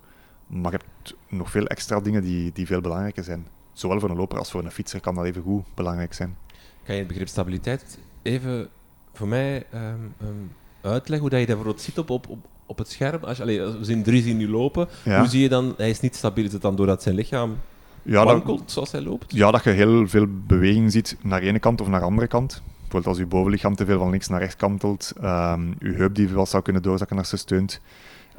Maar 0.48 0.72
je 0.72 0.78
hebt 0.78 1.16
nog 1.30 1.52
veel 1.52 1.66
extra 1.66 2.00
dingen 2.00 2.22
die, 2.22 2.52
die 2.52 2.66
veel 2.66 2.82
belangrijker 2.82 3.24
zijn. 3.24 3.48
Zowel 3.76 4.00
voor 4.00 4.10
een 4.10 4.16
loper 4.16 4.38
als 4.38 4.52
voor 4.52 4.64
een 4.64 4.72
fietser 4.72 5.00
kan 5.00 5.16
dat 5.16 5.26
even 5.26 5.42
goed 5.42 5.64
belangrijk 5.74 6.14
zijn. 6.14 6.38
Kan 6.84 6.94
je 6.94 7.00
het 7.00 7.08
begrip 7.08 7.28
stabiliteit 7.28 7.98
even 8.22 8.68
voor 9.14 9.28
mij 9.28 9.66
ehm, 9.72 9.84
ehm, 10.22 10.34
uitleggen, 10.82 11.20
hoe 11.20 11.30
dat 11.30 11.40
je 11.40 11.46
dat 11.46 11.56
bijvoorbeeld 11.56 11.82
ziet 11.82 11.98
op, 12.00 12.10
op, 12.10 12.30
op, 12.30 12.46
op 12.66 12.78
het 12.78 12.90
scherm? 12.92 13.24
Als 13.24 13.38
je, 13.38 13.44
allee, 13.44 13.62
als 13.64 13.78
we 13.78 13.84
zien 13.84 14.04
Dries 14.04 14.24
hier 14.24 14.34
nu 14.34 14.50
lopen, 14.50 14.88
Ja, 15.04 15.20
hoe 15.20 15.28
zie 15.28 15.42
je 15.42 15.50
dan, 15.50 15.74
hij 15.78 15.90
is 15.90 16.00
niet 16.00 16.16
stabiel, 16.16 16.46
is 16.46 16.54
het 16.54 16.62
dan 16.62 16.76
doordat 16.76 17.04
zijn 17.04 17.16
lichaam 17.16 17.58
ja, 18.02 18.26
wankelt 18.26 18.60
dat, 18.60 18.72
zoals 18.72 18.92
hij 18.92 19.02
loopt? 19.02 19.34
ja, 19.34 19.52
dat 19.52 19.64
je 19.64 19.70
heel 19.70 20.08
veel 20.08 20.26
beweging 20.48 20.92
ziet 20.92 21.18
naar 21.22 21.40
de 21.40 21.48
ene 21.48 21.60
kant 21.60 21.82
of 21.82 21.88
naar 21.88 22.00
de 22.00 22.06
andere 22.06 22.28
kant. 22.28 22.62
Bijvoorbeeld 22.66 23.08
als 23.08 23.18
je 23.18 23.26
bovenlichaam 23.26 23.76
te 23.76 23.86
veel 23.86 24.00
van 24.00 24.10
links 24.10 24.28
naar 24.28 24.40
rechts 24.40 24.56
kantelt, 24.56 25.14
ehm, 25.22 25.68
je 25.80 25.94
heup 25.94 26.16
die 26.16 26.28
wel 26.28 26.46
zou 26.46 26.64
kunnen 26.64 26.82
doorzakken 26.82 27.18
als 27.18 27.30
ze 27.30 27.38
steunt, 27.38 27.82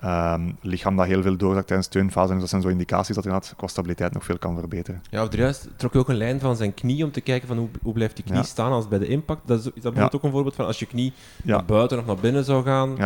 ehm, 0.00 0.50
lichaam 0.60 0.96
dat 0.96 1.06
heel 1.06 1.22
veel 1.22 1.36
doorzakt 1.36 1.66
tijdens 1.66 1.88
steunfase. 1.88 2.32
En 2.32 2.38
dat 2.38 2.48
zijn 2.48 2.62
zo 2.62 2.68
indicaties 2.68 3.14
dat 3.14 3.24
inderdaad 3.24 3.54
qua 3.56 3.66
stabiliteit 3.66 4.12
nog 4.12 4.24
veel 4.24 4.38
kan 4.38 4.58
verbeteren. 4.58 5.02
Ja, 5.10 5.22
of 5.24 5.34
juist 5.36 5.68
trok 5.76 5.92
je 5.92 5.98
ook 5.98 6.08
een 6.08 6.16
lijn 6.16 6.40
van 6.40 6.56
zijn 6.56 6.74
knie 6.74 7.04
om 7.04 7.10
te 7.12 7.20
kijken 7.20 7.48
van 7.48 7.56
hoe, 7.58 7.68
hoe 7.82 7.92
blijft 7.92 8.16
die 8.16 8.24
knie 8.24 8.36
Ja. 8.36 8.42
staan 8.44 8.72
als 8.72 8.88
bij 8.88 8.98
de 8.98 9.06
impact. 9.06 9.40
Dat 9.46 9.58
is, 9.58 9.64
dat 9.64 9.72
bijvoorbeeld 9.74 10.14
ook 10.14 10.22
een 10.22 10.30
voorbeeld 10.30 10.54
van 10.54 10.66
als 10.66 10.78
je 10.78 10.86
knie 10.86 11.12
Ja. 11.44 11.56
naar 11.56 11.64
buiten 11.64 11.98
of 11.98 12.06
naar 12.06 12.16
binnen 12.16 12.44
zou 12.44 12.64
gaan, 12.64 12.96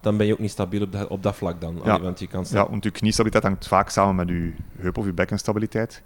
dan 0.00 0.16
ben 0.16 0.26
je 0.26 0.32
ook 0.32 0.38
niet 0.38 0.50
stabiel 0.50 0.82
op 0.82 0.92
dat, 0.92 1.08
op 1.08 1.22
dat 1.22 1.36
vlak 1.36 1.60
dan. 1.60 1.80
Ja. 1.84 2.00
Want 2.00 2.18
je 2.18 2.26
kan 2.26 2.44
Ja, 2.50 2.68
want 2.70 2.84
je 2.84 2.90
kniestabiliteit 2.90 3.44
hangt 3.44 3.68
vaak 3.68 3.88
samen 3.90 4.14
met 4.14 4.28
je 4.28 4.52
heup- 4.78 4.98
of 4.98 5.04
je 5.04 5.12
bekkenstabiliteit. 5.12 6.02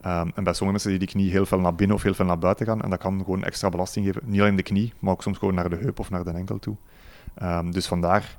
Ehm, 0.00 0.28
en 0.34 0.44
bij 0.44 0.52
sommige 0.54 0.70
mensen 0.70 0.90
die 0.90 0.98
die 0.98 1.08
knie 1.08 1.30
heel 1.30 1.46
veel 1.46 1.60
naar 1.60 1.74
binnen 1.74 1.96
of 1.96 2.02
heel 2.02 2.14
veel 2.14 2.24
naar 2.24 2.38
buiten 2.38 2.66
gaan, 2.66 2.82
en 2.82 2.90
dat 2.90 2.98
kan 2.98 3.18
gewoon 3.24 3.44
extra 3.44 3.68
belasting 3.68 4.06
geven. 4.06 4.22
Niet 4.24 4.40
alleen 4.40 4.56
de 4.56 4.62
knie, 4.62 4.92
maar 4.98 5.12
ook 5.12 5.22
soms 5.22 5.38
gewoon 5.38 5.54
naar 5.54 5.70
de 5.70 5.76
heup 5.76 5.98
of 5.98 6.10
naar 6.10 6.24
de 6.24 6.30
enkel 6.30 6.58
toe. 6.58 6.76
Ehm, 7.34 7.70
dus 7.70 7.86
vandaar, 7.86 8.38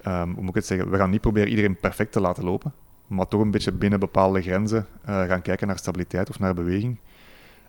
ehm, 0.00 0.32
hoe 0.32 0.42
moet 0.42 0.56
ik 0.56 0.64
zeggen, 0.64 0.90
we 0.90 0.96
gaan 0.96 1.10
niet 1.10 1.20
proberen 1.20 1.48
iedereen 1.48 1.76
perfect 1.76 2.12
te 2.12 2.20
laten 2.20 2.44
lopen, 2.44 2.72
maar 3.06 3.28
toch 3.28 3.40
een 3.40 3.50
beetje 3.50 3.72
binnen 3.72 4.00
bepaalde 4.00 4.42
grenzen 4.42 4.86
eh, 5.04 5.22
gaan 5.22 5.42
kijken 5.42 5.66
naar 5.66 5.78
stabiliteit 5.78 6.30
of 6.30 6.38
naar 6.38 6.54
beweging. 6.54 6.98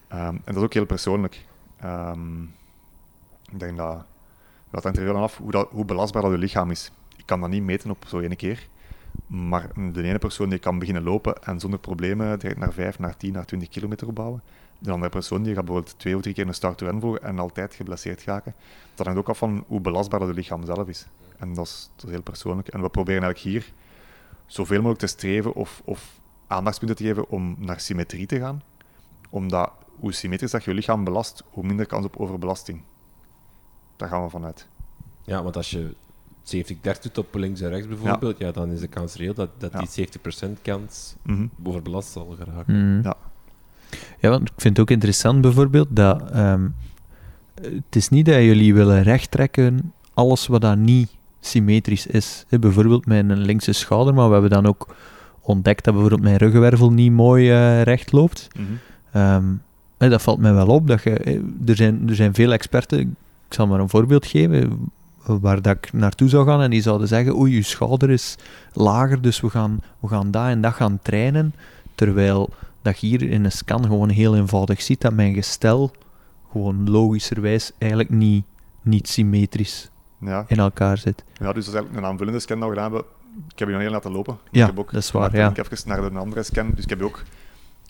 Ehm, 0.08 0.36
en 0.36 0.42
dat 0.46 0.56
is 0.56 0.62
ook 0.62 0.74
heel 0.74 0.86
persoonlijk. 0.86 1.46
Ehm, 1.80 2.42
ik 3.52 3.60
denk 3.60 3.78
dat, 3.78 4.06
dat 4.72 4.84
hangt 4.84 4.98
er 4.98 5.10
aan 5.10 5.22
af 5.22 5.38
hoe, 5.70 5.86
belastbaar 5.86 6.22
dat 6.22 6.32
je 6.32 6.38
lichaam 6.38 6.72
is. 6.72 6.92
Ik 7.18 7.26
kan 7.26 7.42
dat 7.42 7.50
niet 7.50 7.64
meten 7.64 7.90
op 7.90 8.06
zo 8.08 8.20
ene 8.20 8.36
keer. 8.36 8.68
Maar 9.28 9.70
de 9.92 10.04
ene 10.04 10.18
persoon 10.18 10.50
die 10.50 10.60
kan 10.60 10.80
beginnen 10.80 11.04
lopen 11.04 11.44
en 11.44 11.60
zonder 11.60 11.80
problemen 11.80 12.40
direct 12.40 12.60
naar 12.60 12.74
5, 12.74 13.00
naar 13.00 13.18
10, 13.18 13.34
naar 13.34 13.46
20 13.46 13.70
kilometer 13.70 14.08
opbouwen. 14.08 14.42
De 14.80 14.92
andere 14.92 15.12
persoon 15.12 15.44
die 15.44 15.56
gaat 15.56 15.66
bijvoorbeeld 15.66 16.00
twee 16.00 16.16
of 16.16 16.22
drie 16.22 16.34
keer 16.34 16.48
een 16.48 16.54
start-to-run 16.54 17.00
volgen 17.00 17.22
en 17.24 17.40
altijd 17.40 17.74
geblesseerd 17.76 18.24
raken. 18.24 18.54
Dat 18.96 19.06
hangt 19.06 19.22
ook 19.22 19.30
af 19.30 19.38
van 19.38 19.64
hoe 19.68 19.80
belastbaar 19.82 20.20
dat 20.20 20.28
het 20.28 20.38
lichaam 20.38 20.66
zelf 20.66 20.88
is. 20.88 21.06
En 21.38 21.54
dat 21.54 21.66
is, 21.66 21.90
dat 21.96 22.06
is 22.06 22.12
heel 22.12 22.22
persoonlijk. 22.22 22.68
En 22.68 22.82
we 22.82 22.90
proberen 22.90 23.24
eigenlijk 23.24 23.56
hier 23.56 23.74
zoveel 24.46 24.76
mogelijk 24.78 25.00
te 25.00 25.08
streven 25.08 25.54
of, 25.54 25.82
of 25.86 26.20
aandachtspunten 26.48 26.98
te 26.98 27.04
geven 27.04 27.30
om 27.30 27.56
naar 27.60 27.80
symmetrie 27.80 28.26
te 28.26 28.40
gaan. 28.40 28.62
Omdat 29.30 29.72
hoe 30.00 30.12
symmetrisch 30.14 30.52
dat 30.52 30.64
je 30.64 30.70
je 30.70 30.76
lichaam 30.76 31.04
belast, 31.04 31.44
hoe 31.50 31.64
minder 31.66 31.86
kans 31.86 32.06
op 32.06 32.18
overbelasting. 32.18 32.82
Daar 33.96 34.10
gaan 34.10 34.24
we 34.24 34.30
vanuit. 34.30 34.68
Ja, 35.24 35.44
want 35.44 35.56
als 35.56 35.70
je 35.72 35.96
70-30 36.44 37.00
doet 37.02 37.18
op 37.18 37.34
links 37.36 37.62
en 37.62 37.70
rechts 37.70 37.88
bijvoorbeeld, 37.88 38.38
ja. 38.38 38.52
dan 38.52 38.70
is 38.72 38.80
de 38.80 38.88
kans 38.88 39.16
reëel 39.16 39.34
dat, 39.34 39.50
dat 39.58 39.72
Ja. 39.72 39.80
die 39.80 39.90
70% 39.90 40.62
kans 40.62 41.16
Mhm. 41.22 41.48
overbelast 41.64 42.12
zal 42.12 42.36
geraken. 42.40 42.96
Mhm. 42.98 43.04
Ja. 43.08 43.16
Ja, 44.20 44.30
want 44.30 44.42
ik 44.42 44.54
vind 44.58 44.78
het 44.78 44.86
ook 44.86 44.92
interessant 44.92 45.42
bijvoorbeeld 45.42 45.88
dat 45.90 46.32
ehm, 46.32 46.68
het 47.62 47.96
is 47.96 48.10
niet 48.10 48.26
dat 48.26 48.36
jullie 48.36 48.74
willen 48.74 49.04
rechttrekken 49.04 49.94
alles 50.14 50.48
wat 50.48 50.62
dan 50.62 50.82
niet 50.82 51.10
symmetrisch 51.40 52.08
is. 52.08 52.46
Bijvoorbeeld 52.50 53.06
mijn 53.06 53.38
linkse 53.38 53.72
schouder, 53.72 54.14
maar 54.14 54.28
we 54.28 54.34
hebben 54.34 54.52
dan 54.52 54.66
ook 54.66 54.96
ontdekt 55.42 55.84
dat 55.84 55.94
bijvoorbeeld 55.94 56.24
mijn 56.24 56.38
ruggenwervel 56.38 56.92
niet 56.92 57.12
mooi 57.12 57.52
eh, 57.52 57.82
recht 57.82 58.12
loopt. 58.12 58.48
Mhm. 58.56 58.66
Ehm, 59.12 59.46
dat 59.98 60.22
valt 60.22 60.40
mij 60.40 60.54
wel 60.54 60.68
op. 60.68 60.88
Dat 60.88 61.04
je, 61.04 61.42
er, 61.66 61.76
zijn, 61.76 62.10
er 62.10 62.16
zijn 62.16 62.34
veel 62.34 62.52
experten, 62.52 63.00
ik 63.00 63.08
zal 63.50 63.68
maar 63.68 63.80
een 63.80 63.90
voorbeeld 63.90 64.26
geven, 64.26 64.92
waar 65.26 65.62
dat 65.62 65.78
ik 65.78 65.94
naartoe 65.94 66.30
zou 66.30 66.46
gaan 66.46 66.62
en 66.62 66.70
die 66.70 66.82
zouden 66.82 67.08
zeggen, 67.08 67.36
oei, 67.36 67.56
je 67.56 67.62
schouder 67.62 68.10
is 68.10 68.36
lager, 68.74 69.22
dus 69.22 69.42
we 69.42 69.50
gaan, 69.50 69.82
we 70.00 70.08
gaan 70.08 70.32
dat 70.32 70.46
en 70.46 70.62
dat 70.62 70.74
gaan 70.74 71.00
trainen. 71.02 71.54
Terwijl 71.96 72.50
dat 72.82 73.00
je 73.00 73.08
hier 73.08 73.22
in 73.22 73.44
een 73.46 73.52
scan 73.52 73.84
gewoon 73.84 74.10
heel 74.10 74.36
eenvoudig 74.36 74.82
ziet 74.82 75.02
dat 75.02 75.14
mijn 75.14 75.34
gestel 75.34 75.92
gewoon 76.52 76.90
logischerwijs 76.90 77.72
eigenlijk 77.78 78.12
niet, 78.12 78.46
niet 78.82 79.08
symmetrisch 79.08 79.90
Ja. 80.20 80.44
in 80.48 80.58
elkaar 80.58 80.98
zit. 80.98 81.24
ja, 81.34 81.54
dus 81.54 81.66
dat 81.66 81.74
is 81.74 81.74
eigenlijk 81.74 81.96
een 81.98 82.06
aanvullende 82.12 82.40
scan 82.40 82.60
dat 82.60 82.70
we 82.70 82.76
gedaan 82.76 82.92
hebben. 82.94 83.12
Ik 83.52 83.60
heb 83.60 83.68
je 83.68 83.74
nog 83.74 83.84
heel 83.84 83.92
laten 83.92 84.12
lopen. 84.12 84.38
Ja, 84.52 84.62
ik 84.62 84.68
heb 84.70 84.80
ook 84.80 84.92
dat 84.92 85.02
is 85.04 85.12
waar, 85.12 85.36
ja. 85.36 85.50
Ik 85.50 85.58
even 85.58 85.88
naar 85.90 86.04
een 86.04 86.18
andere 86.18 86.44
scan. 86.44 86.72
Dus 86.76 86.84
ik 86.84 86.90
heb 86.90 87.00
je 87.00 87.06
ook 87.06 87.24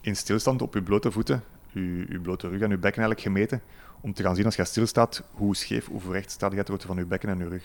in 0.02 0.16
stilstand 0.16 0.62
op 0.62 0.74
je 0.74 0.82
blote 0.82 1.12
voeten, 1.12 1.44
je, 1.72 2.06
je 2.10 2.20
blote 2.20 2.48
rug 2.50 2.62
en 2.62 2.70
je 2.70 2.78
bekken 2.78 3.02
eigenlijk 3.04 3.22
gemeten. 3.22 3.62
Om 4.02 4.14
te 4.14 4.24
gaan 4.24 4.36
zien 4.36 4.46
als 4.46 4.56
je 4.56 4.66
stilstaat, 4.66 5.24
hoe 5.32 5.56
scheef, 5.56 5.88
hoe 5.88 6.02
recht 6.12 6.32
staat 6.32 6.52
je 6.52 6.64
van 6.78 6.98
je 6.98 7.06
bekken 7.06 7.30
en 7.30 7.38
je 7.38 7.48
rug. 7.48 7.64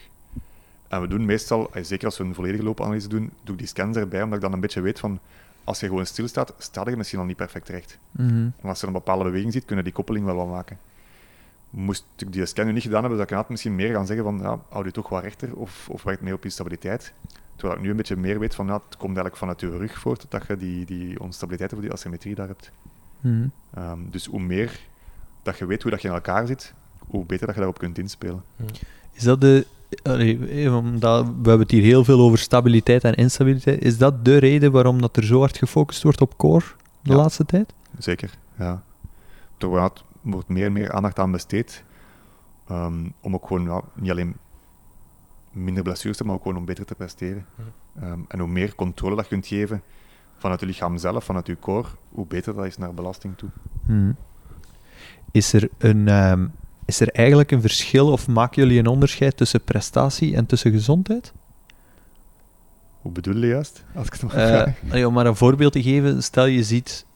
En 0.88 1.00
we 1.00 1.06
doen 1.08 1.24
meestal, 1.24 1.70
zeker 1.82 2.06
als 2.06 2.18
we 2.18 2.24
een 2.24 2.34
volledige 2.34 2.62
loopanalyse 2.62 3.08
doen, 3.08 3.30
doe 3.42 3.52
ik 3.54 3.58
die 3.58 3.66
scans 3.68 3.96
erbij, 3.96 4.22
omdat 4.22 4.37
ik 4.37 4.44
dan 4.44 4.52
een 4.52 4.60
beetje 4.60 4.80
weet 4.80 4.98
van, 4.98 5.18
als 5.64 5.81
je 5.81 5.87
gewoon 5.87 6.07
stilstaat, 6.07 6.55
sta 6.59 6.83
je 6.90 6.96
misschien 6.96 7.18
al 7.18 7.24
niet 7.24 7.37
perfect 7.37 7.68
recht. 7.68 7.98
Mhm. 8.11 8.35
En 8.35 8.68
als 8.68 8.81
je 8.81 8.87
een 8.87 8.92
bepaalde 8.92 9.24
beweging 9.24 9.53
ziet, 9.53 9.64
kunnen 9.64 9.85
die 9.85 9.92
koppeling 9.92 10.24
wel 10.24 10.37
wat 10.37 10.48
maken. 10.48 10.79
Moest 11.70 12.07
ik 12.16 12.33
die 12.33 12.46
scan 12.46 12.66
nu 12.66 12.72
niet 12.72 12.83
gedaan 12.83 13.00
hebben, 13.00 13.18
zou 13.18 13.22
ik 13.22 13.31
inderdaad 13.31 13.50
misschien 13.50 13.74
meer 13.74 13.94
gaan 13.94 14.07
zeggen 14.07 14.24
van, 14.24 14.38
ja, 14.38 14.61
hou 14.68 14.85
je 14.85 14.90
toch 14.90 15.09
wat 15.09 15.22
rechter, 15.22 15.57
of, 15.57 15.88
of 15.88 16.03
werkt 16.03 16.22
meer 16.22 16.35
op 16.35 16.42
je 16.42 16.50
stabiliteit. 16.50 17.14
Terwijl 17.57 17.79
ik 17.79 17.85
nu 17.85 17.90
een 17.90 17.96
beetje 17.96 18.16
meer 18.16 18.38
weet 18.38 18.55
van, 18.55 18.66
ja, 18.66 18.72
het 18.72 18.96
komt 18.96 19.16
eigenlijk 19.16 19.37
vanuit 19.37 19.61
je 19.61 19.70
rug 19.70 19.98
voort, 19.98 20.27
dat 20.29 20.46
je 20.46 20.57
die, 20.57 20.85
die 20.85 21.20
onstabiliteit 21.20 21.72
of 21.72 21.81
die 21.81 21.92
asymmetrie 21.92 22.35
daar 22.35 22.48
hebt. 22.48 22.70
Mhm. 23.20 23.48
Ehm, 23.74 23.98
dus 24.11 24.27
hoe 24.27 24.40
meer 24.40 24.81
dat 25.42 25.59
je 25.59 25.66
weet 25.66 25.83
hoe 25.83 25.90
dat 25.90 26.03
je 26.03 26.09
in 26.09 26.14
elkaar 26.14 26.46
zit, 26.46 26.74
hoe 26.98 27.24
beter 27.24 27.46
dat 27.46 27.55
je 27.55 27.61
daarop 27.61 27.79
kunt 27.79 27.98
inspelen. 27.98 28.44
Is 29.12 29.22
dat 29.22 29.40
de... 29.40 29.66
allee, 30.02 30.48
eh, 30.64 30.76
omdat 30.76 31.24
we 31.26 31.33
hebben 31.33 31.59
het 31.61 31.70
hier 31.70 31.83
heel 31.83 32.04
veel 32.04 32.20
over 32.20 32.38
stabiliteit 32.38 33.04
en 33.04 33.14
instabiliteit. 33.14 33.83
Is 33.85 33.98
dat 33.98 34.24
de 34.24 34.37
reden 34.37 34.72
waarom 34.72 35.00
dat 35.00 35.16
er 35.16 35.24
zo 35.24 35.38
hard 35.38 35.57
gefocust 35.57 36.02
wordt 36.02 36.20
op 36.20 36.37
core 36.37 36.64
de 37.02 37.11
Ja. 37.11 37.16
laatste 37.16 37.44
tijd? 37.44 37.74
Zeker, 37.98 38.30
ja. 38.59 38.83
Er 39.59 39.66
wordt, 39.66 40.04
wordt 40.20 40.48
meer 40.48 40.66
en 40.66 40.72
meer 40.72 40.92
aandacht 40.92 41.18
aan 41.18 41.30
besteed. 41.33 41.85
ehm, 42.68 43.09
om 43.20 43.35
ook 43.35 43.46
gewoon 43.46 43.64
ja, 43.64 43.80
niet 43.94 44.11
alleen 44.11 44.37
minder 45.52 45.83
blessures 45.83 46.16
te 46.16 46.22
hebben, 46.22 46.26
maar 46.26 46.35
ook 46.35 46.42
gewoon 46.42 46.59
om 46.59 46.64
beter 46.64 46.85
te 46.85 46.94
presteren. 46.94 47.46
Ehm, 48.00 48.18
en 48.28 48.38
hoe 48.38 48.48
meer 48.48 48.74
controle 48.74 49.14
dat 49.16 49.24
je 49.24 49.30
kunt 49.30 49.46
geven 49.46 49.83
vanuit 50.37 50.61
je 50.61 50.66
lichaam 50.66 50.96
zelf, 50.98 51.24
vanuit 51.24 51.46
je 51.46 51.59
core, 51.59 51.88
hoe 52.09 52.26
beter 52.26 52.54
dat 52.54 52.64
is 52.64 52.76
naar 52.78 52.94
belasting 52.94 53.37
toe. 53.37 53.48
Mhm. 53.87 54.12
Is 55.30 55.52
er 55.52 55.68
een... 55.78 56.09
ehm, 56.09 56.46
is 56.85 57.01
er 57.01 57.09
eigenlijk 57.09 57.51
een 57.51 57.61
verschil 57.61 58.12
of 58.12 58.29
maken 58.29 58.62
jullie 58.62 58.79
een 58.79 58.87
onderscheid 58.87 59.37
tussen 59.37 59.64
prestatie 59.64 60.37
en 60.37 60.47
tussen 60.47 60.70
gezondheid? 60.70 61.33
Hoe 63.01 63.12
bedoel 63.12 63.37
je 63.37 63.47
juist? 63.47 63.85
Als 63.94 64.07
ik 64.07 64.12
het 64.12 64.23
mag 64.23 64.35
allee, 64.90 65.07
om 65.07 65.14
maar 65.14 65.27
een 65.27 65.37
voorbeeld 65.37 65.73
te 65.73 65.83
geven, 65.83 66.23
stel 66.23 66.47
je 66.47 66.62
ziet, 66.62 67.07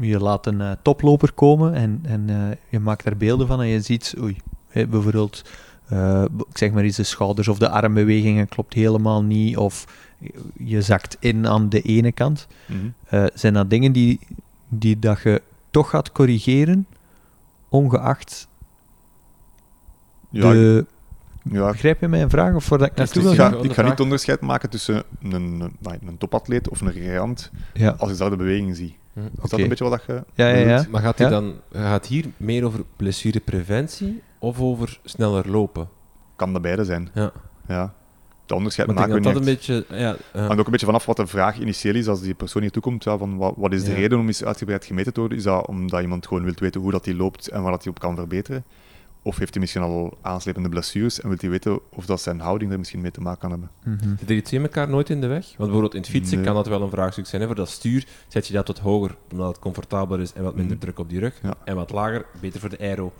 je 0.00 0.18
laat 0.18 0.46
een 0.46 0.60
eh, 0.60 0.72
toploper 0.82 1.32
komen 1.32 1.74
en, 1.74 2.00
en 2.02 2.30
eh, 2.30 2.56
je 2.68 2.80
maakt 2.80 3.04
daar 3.04 3.16
beelden 3.16 3.46
van 3.46 3.60
en 3.60 3.66
je 3.66 3.80
ziet, 3.80 4.14
oei, 4.20 4.36
bijvoorbeeld, 4.72 5.44
ik 6.48 6.58
zeg 6.58 6.72
maar 6.72 6.84
iets, 6.84 6.96
de 6.96 7.02
schouders 7.02 7.48
of 7.48 7.58
de 7.58 7.68
armbewegingen 7.68 8.48
klopt 8.48 8.74
helemaal 8.74 9.22
niet, 9.22 9.56
of 9.56 9.84
je 10.56 10.82
zakt 10.82 11.16
in 11.20 11.46
aan 11.46 11.68
de 11.68 11.82
ene 11.82 12.12
kant. 12.12 12.46
Mhm. 12.66 13.28
Zijn 13.34 13.54
dat 13.54 13.70
dingen 13.70 13.92
die, 13.92 14.20
die 14.68 14.98
dat 14.98 15.22
je 15.22 15.42
toch 15.70 15.90
gaat 15.90 16.12
corrigeren, 16.12 16.86
ongeacht 17.68 18.48
Ja, 20.30 20.52
de... 20.52 20.86
ja, 21.42 21.70
Begrijp 21.70 22.00
je 22.00 22.08
mijn 22.08 22.30
vraag, 22.30 22.54
of 22.54 22.64
voordat 22.64 22.88
ik 22.88 22.96
Ja, 22.96 23.02
het 23.04 23.16
ik 23.16 23.22
ga, 23.36 23.48
de 23.48 23.58
ik 23.58 23.72
ga 23.72 23.82
niet 23.82 24.00
onderscheid 24.00 24.40
maken 24.40 24.70
tussen 24.70 25.02
een, 25.22 25.32
een, 25.32 25.72
een 26.06 26.18
topatleet 26.18 26.68
of 26.68 26.80
een 26.80 26.92
gigant 26.92 27.50
Ja, 27.74 27.88
als 27.90 28.00
ik 28.02 28.08
dezelfde 28.08 28.36
beweging 28.36 28.76
zie. 28.76 28.98
Hm. 29.12 29.20
Is 29.42 29.50
dat 29.50 29.60
een 29.60 29.68
beetje 29.68 29.88
wat 29.88 29.92
dat 29.92 30.02
je 30.06 30.24
ja, 30.34 30.48
ja. 30.48 30.68
ja. 30.68 30.84
Maar 30.90 31.02
gaat, 31.02 31.16
die 31.16 31.26
Ja. 31.26 31.32
dan, 31.32 31.54
gaat 31.72 32.06
hier 32.06 32.24
meer 32.36 32.64
over 32.64 32.84
blessurepreventie 32.96 34.22
of 34.38 34.60
over 34.60 34.98
sneller 35.04 35.50
lopen? 35.50 35.88
Kan 36.36 36.52
de 36.52 36.60
beide 36.60 36.84
zijn. 36.84 37.08
Ja. 37.14 37.32
Ja. 37.68 37.94
Dat 38.46 38.56
onderscheid 38.58 38.88
maken 38.88 39.14
we 39.14 39.20
dat 39.20 39.24
niet 39.24 39.32
dat 39.34 39.36
een 39.48 39.54
beetje... 39.54 39.84
Ja, 39.98 40.16
hangt 40.32 40.58
ook 40.58 40.64
een 40.66 40.70
beetje 40.70 40.86
vanaf 40.86 41.06
wat 41.06 41.16
de 41.16 41.26
vraag 41.26 41.58
initieel 41.58 41.94
is 41.94 42.08
als 42.08 42.20
die 42.20 42.34
persoon 42.34 42.62
hier 42.62 42.70
toekomt. 42.70 43.04
Ja, 43.04 43.18
van 43.18 43.36
wat, 43.36 43.54
wat 43.56 43.72
is 43.72 43.84
de 43.84 43.90
Ja. 43.90 43.96
reden 43.96 44.18
om 44.18 44.26
eens 44.26 44.44
uitgebreid 44.44 44.84
gemeten 44.84 45.12
te 45.12 45.20
worden? 45.20 45.38
Is 45.38 45.44
dat 45.44 45.66
omdat 45.66 46.00
iemand 46.02 46.26
gewoon 46.26 46.44
wil 46.44 46.52
weten 46.56 46.80
hoe 46.80 46.90
dat 46.90 47.04
hij 47.04 47.14
loopt 47.14 47.48
en 47.48 47.62
waar 47.62 47.70
dat 47.70 47.82
hij 47.84 47.92
op 47.92 47.98
kan 48.00 48.16
verbeteren? 48.16 48.64
Of 49.22 49.38
heeft 49.38 49.50
hij 49.52 49.60
misschien 49.60 49.82
al 49.82 50.18
aanslepende 50.22 50.68
blessures 50.68 51.20
en 51.20 51.28
wil 51.28 51.38
hij 51.40 51.50
weten 51.50 51.80
of 51.90 52.06
dat 52.06 52.20
zijn 52.20 52.40
houding 52.40 52.72
er 52.72 52.78
misschien 52.78 53.00
mee 53.00 53.10
te 53.10 53.20
maken 53.20 53.40
kan 53.40 53.50
hebben? 53.50 53.70
Zitten 54.08 54.26
die 54.26 54.42
twee 54.42 54.60
elkaar 54.60 54.88
nooit 54.88 55.10
in 55.10 55.20
de 55.20 55.26
weg? 55.26 55.44
Want 55.44 55.56
bijvoorbeeld 55.56 55.94
in 55.94 56.00
het 56.00 56.10
fietsen 56.10 56.36
Nee. 56.36 56.46
kan 56.46 56.54
dat 56.54 56.66
wel 56.66 56.82
een 56.82 56.90
vraagstuk 56.90 57.26
zijn. 57.26 57.40
Hè? 57.40 57.46
Voor 57.46 57.56
dat 57.56 57.68
stuur 57.68 58.06
zet 58.28 58.46
je 58.46 58.52
dat 58.52 58.66
wat 58.66 58.78
hoger, 58.78 59.16
omdat 59.32 59.48
het 59.48 59.58
comfortabeler 59.58 60.20
is 60.20 60.32
en 60.32 60.42
wat 60.42 60.54
minder 60.54 60.76
Mhm. 60.76 60.84
druk 60.84 60.98
op 60.98 61.08
die 61.08 61.18
rug. 61.20 61.38
Ja. 61.42 61.54
En 61.64 61.74
wat 61.74 61.90
lager, 61.90 62.24
beter 62.40 62.60
voor 62.60 62.68
de 62.68 62.78
aero. 62.78 63.12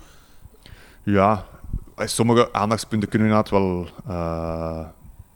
Ja, 1.03 1.45
eh, 1.97 2.07
sommige 2.07 2.53
aandachtspunten 2.53 3.09
kunnen 3.09 3.29
inderdaad 3.29 3.53
wel 3.53 3.89
eh, 4.07 4.87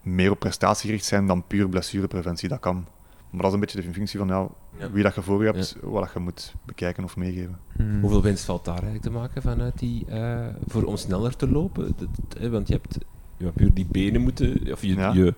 meer 0.03 0.31
op 0.31 0.39
prestatie 0.39 0.87
gericht 0.89 1.05
zijn 1.05 1.27
dan 1.27 1.47
puur 1.47 1.69
blessurepreventie. 1.69 2.49
Dat 2.49 2.61
kan. 2.61 2.87
Maar 3.35 3.43
dat 3.43 3.47
is 3.53 3.53
een 3.55 3.61
beetje 3.61 3.81
de 3.89 3.93
functie 3.95 4.19
van 4.19 4.29
ja, 4.29 4.49
wie 4.93 5.03
dat 5.03 5.15
je 5.15 5.23
voor 5.23 5.45
je 5.45 5.51
hebt, 5.51 5.77
wat 5.83 6.03
dat 6.03 6.13
je 6.13 6.19
moet 6.19 6.55
bekijken 6.67 7.05
of 7.05 7.17
meegeven. 7.17 7.59
Mhm. 7.77 8.01
Hoeveel 8.01 8.23
winst 8.23 8.45
valt 8.45 8.65
daar 8.65 8.75
eigenlijk 8.75 9.05
te 9.05 9.11
maken 9.11 9.43
vanuit 9.43 9.79
die, 9.79 10.05
eh, 10.09 10.47
voor 10.67 10.83
om 10.85 10.97
sneller 10.97 11.37
te 11.37 11.49
lopen? 11.51 11.95
Dat, 11.97 12.09
hè, 12.39 12.51
want 12.51 12.69
je 12.69 12.75
hebt 12.75 12.99
ja, 13.37 13.51
puur 13.51 13.75
die 13.75 13.87
benen 13.91 14.21
moeten, 14.21 14.61
of 14.73 14.83
je, 14.83 14.95
Ja. 14.95 15.13
je, 15.13 15.35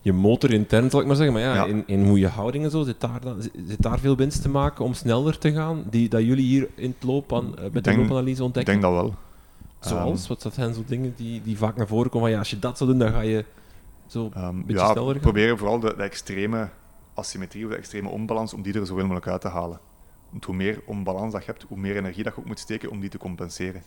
je 0.00 0.12
motor 0.12 0.52
intern 0.52 0.90
zal 0.90 1.00
ik 1.00 1.06
maar 1.06 1.16
zeggen, 1.16 1.34
maar 1.34 1.42
ja, 1.42 1.54
Ja. 1.54 1.64
In, 1.64 1.82
in 1.86 2.06
hoe 2.06 2.18
je 2.18 2.26
houding 2.28 2.64
en 2.64 2.70
zo, 2.70 2.82
zit 2.82 3.00
daar, 3.00 3.20
dan, 3.20 3.42
zit, 3.42 3.82
daar 3.82 3.98
veel 3.98 4.16
winst 4.16 4.42
te 4.42 4.48
maken 4.48 4.84
om 4.84 4.94
sneller 4.94 5.38
te 5.38 5.52
gaan, 5.52 5.84
die, 5.90 6.08
dat 6.08 6.22
jullie 6.22 6.46
hier 6.46 6.68
in 6.74 6.94
het 6.98 7.02
loop 7.08 7.32
aan, 7.32 7.56
eh, 7.56 7.62
met 7.62 7.72
de 7.72 7.80
denk- 7.80 7.96
loopanalyse 7.98 8.38
Ik 8.40 8.44
ontdekken? 8.44 8.72
denk 8.80 8.84
dat 8.84 9.02
wel. 9.02 9.14
Zoals, 9.80 10.20
Ehm, 10.20 10.28
wat 10.28 10.42
dat 10.42 10.54
zijn 10.54 10.74
zo 10.74 10.82
dingen 10.86 11.12
die, 11.16 11.42
die 11.42 11.56
vaak 11.56 11.76
naar 11.76 11.86
voren 11.86 12.04
komen 12.10 12.20
van 12.20 12.30
ja, 12.30 12.38
als 12.38 12.50
je 12.50 12.58
dat 12.58 12.76
zou 12.78 12.90
doen, 12.90 12.98
dan 12.98 13.12
ga 13.12 13.20
je 13.20 13.44
zo 14.06 14.30
Ehm, 14.34 14.56
beetje 14.66 14.82
ja, 14.82 14.90
sneller 14.92 15.12
gaan? 15.12 15.20
proberen 15.20 15.58
vooral 15.58 15.78
de, 15.80 15.94
de 15.96 16.02
extreme 16.02 16.68
asymmetrie 17.14 17.64
of 17.64 17.70
de 17.70 17.76
extreme 17.76 18.08
onbalans, 18.08 18.54
om 18.54 18.62
die 18.62 18.78
er 18.78 18.86
zoveel 18.86 19.04
mogelijk 19.04 19.28
uit 19.28 19.40
te 19.40 19.48
halen. 19.48 19.80
Want 20.30 20.44
hoe 20.44 20.54
meer 20.54 20.82
onbalans 20.86 21.32
dat 21.32 21.44
je 21.44 21.50
hebt, 21.50 21.64
hoe 21.68 21.78
meer 21.78 21.96
energie 21.96 22.22
dat 22.22 22.34
je 22.34 22.40
ook 22.40 22.46
moet 22.46 22.58
steken 22.58 22.90
om 22.90 23.00
die 23.00 23.10
te 23.10 23.18
compenseren. 23.18 23.82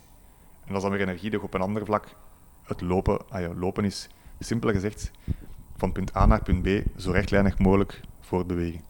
En 0.66 0.74
dat 0.74 0.76
is 0.76 0.82
dan 0.82 0.92
weer 0.92 1.02
energie 1.02 1.30
die 1.30 1.42
op 1.42 1.54
een 1.54 1.62
ander 1.62 1.86
vlak 1.86 2.16
het 2.64 2.82
lopen, 2.82 3.30
ah 3.30 3.42
ja, 3.42 3.54
lopen 3.54 3.86
is, 3.86 4.10
simpel 4.40 4.72
gezegd, 4.72 5.12
van 5.76 5.92
punt 5.92 6.16
A 6.16 6.26
naar 6.26 6.44
punt 6.44 6.62
B 6.62 6.68
zo 7.00 7.12
rechtlijnig 7.12 7.60
mogelijk 7.60 8.02
voortbewegen. 8.20 8.82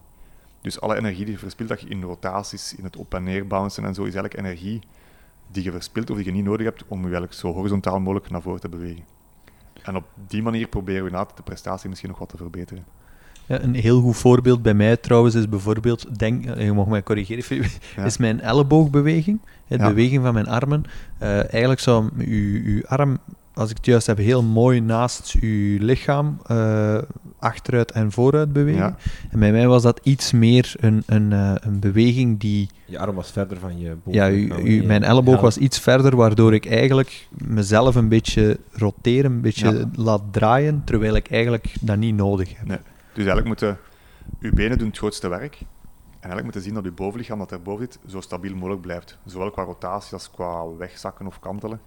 Dus 0.60 0.80
alle 0.80 0.96
energie 0.96 1.24
die 1.24 1.34
je 1.34 1.40
verspilt 1.40 1.68
dat 1.68 1.80
je 1.80 1.88
in 1.88 2.02
rotaties, 2.02 2.74
in 2.74 2.84
het 2.84 2.96
op- 2.96 3.14
en 3.14 3.22
neer 3.22 3.46
bouncen 3.46 3.84
en 3.84 3.94
zo, 3.94 4.04
is 4.04 4.14
eigenlijk 4.14 4.46
energie 4.46 4.80
die 5.50 5.62
je 5.62 5.70
verspilt 5.70 6.10
of 6.10 6.16
die 6.16 6.24
je 6.24 6.32
niet 6.32 6.44
nodig 6.44 6.66
hebt 6.66 6.84
om 6.88 6.98
je 6.98 7.04
eigenlijk 7.04 7.32
zo 7.32 7.52
horizontaal 7.52 8.00
mogelijk 8.00 8.30
naar 8.30 8.42
voren 8.42 8.60
te 8.60 8.68
bewegen. 8.68 9.04
En 9.82 9.96
op 9.96 10.04
die 10.26 10.42
manier 10.42 10.68
proberen 10.68 11.02
we 11.02 11.08
inderdaad 11.08 11.36
de 11.36 11.42
prestatie 11.42 11.88
misschien 11.88 12.10
nog 12.10 12.18
wat 12.18 12.28
te 12.28 12.36
verbeteren. 12.36 12.84
Ja, 13.48 13.62
een 13.62 13.74
heel 13.74 14.00
goed 14.00 14.16
voorbeeld 14.16 14.62
bij 14.62 14.74
mij 14.74 14.96
trouwens 14.96 15.34
is 15.34 15.48
bijvoorbeeld, 15.48 16.18
denk, 16.18 16.46
eh, 16.46 16.64
je 16.64 16.72
mag 16.72 16.86
mij 16.86 17.02
corrigeren, 17.02 17.66
Ja. 17.96 18.04
is 18.04 18.16
mijn 18.16 18.40
elleboogbeweging, 18.40 19.40
hè, 19.66 19.76
de 19.76 19.82
Ja. 19.82 19.88
beweging 19.88 20.22
van 20.22 20.34
mijn 20.34 20.48
armen. 20.48 20.82
Eh, 21.18 21.38
eigenlijk 21.38 21.80
zou 21.80 22.08
uw, 22.18 22.62
uw 22.64 22.82
arm, 22.86 23.18
als 23.54 23.70
ik 23.70 23.76
het 23.76 23.86
juist 23.86 24.06
heb, 24.06 24.18
heel 24.18 24.42
mooi 24.42 24.80
naast 24.80 25.36
uw 25.40 25.78
lichaam 25.80 26.38
eh, 26.46 26.98
achteruit 27.38 27.92
en 27.92 28.12
vooruit 28.12 28.52
bewegen. 28.52 28.80
Ja. 28.82 28.96
En 29.30 29.38
bij 29.38 29.52
mij 29.52 29.66
was 29.66 29.82
dat 29.82 30.00
iets 30.02 30.32
meer 30.32 30.74
een, 30.80 31.02
een, 31.06 31.32
eh, 31.32 31.52
een 31.60 31.80
beweging 31.80 32.38
die... 32.40 32.68
Je 32.86 32.98
arm 32.98 33.14
was 33.14 33.30
verder 33.30 33.58
van 33.58 33.78
je 33.78 33.88
boven. 34.04 34.12
Ja, 34.20 34.30
u, 34.30 34.52
u- 34.64 34.84
mijn 34.86 35.02
elleboog 35.02 35.40
was 35.40 35.58
iets 35.58 35.78
verder, 35.80 36.16
waardoor 36.16 36.54
ik 36.54 36.66
eigenlijk 36.66 37.28
mezelf 37.30 37.94
een 37.94 38.08
beetje 38.08 38.58
roteren, 38.72 39.32
een 39.32 39.40
beetje 39.40 39.70
Ja. 39.72 39.84
laat 39.94 40.22
draaien, 40.30 40.82
terwijl 40.84 41.14
ik 41.16 41.30
eigenlijk 41.30 41.74
dat 41.80 41.96
niet 41.96 42.16
nodig 42.16 42.48
heb. 42.58 42.66
Nee. 42.66 42.78
Dus 43.18 43.26
eigenlijk 43.26 43.46
moeten 43.60 43.78
uw 44.40 44.52
benen 44.52 44.78
doen 44.78 44.88
het 44.88 44.96
grootste 44.98 45.28
werk. 45.28 45.54
En 45.60 46.30
eigenlijk 46.30 46.42
moeten 46.44 46.62
zien 46.62 46.74
dat 46.74 46.84
uw 46.84 46.94
bovenlichaam 46.94 47.38
dat 47.38 47.52
erboven 47.52 47.86
zit 47.92 47.98
zo 48.10 48.20
stabiel 48.20 48.54
mogelijk 48.54 48.80
blijft. 48.80 49.18
Zowel 49.24 49.50
qua 49.50 49.62
rotatie 49.62 50.12
als 50.12 50.30
qua 50.30 50.66
wegzakken 50.76 51.26
of 51.26 51.38
kantelen. 51.40 51.80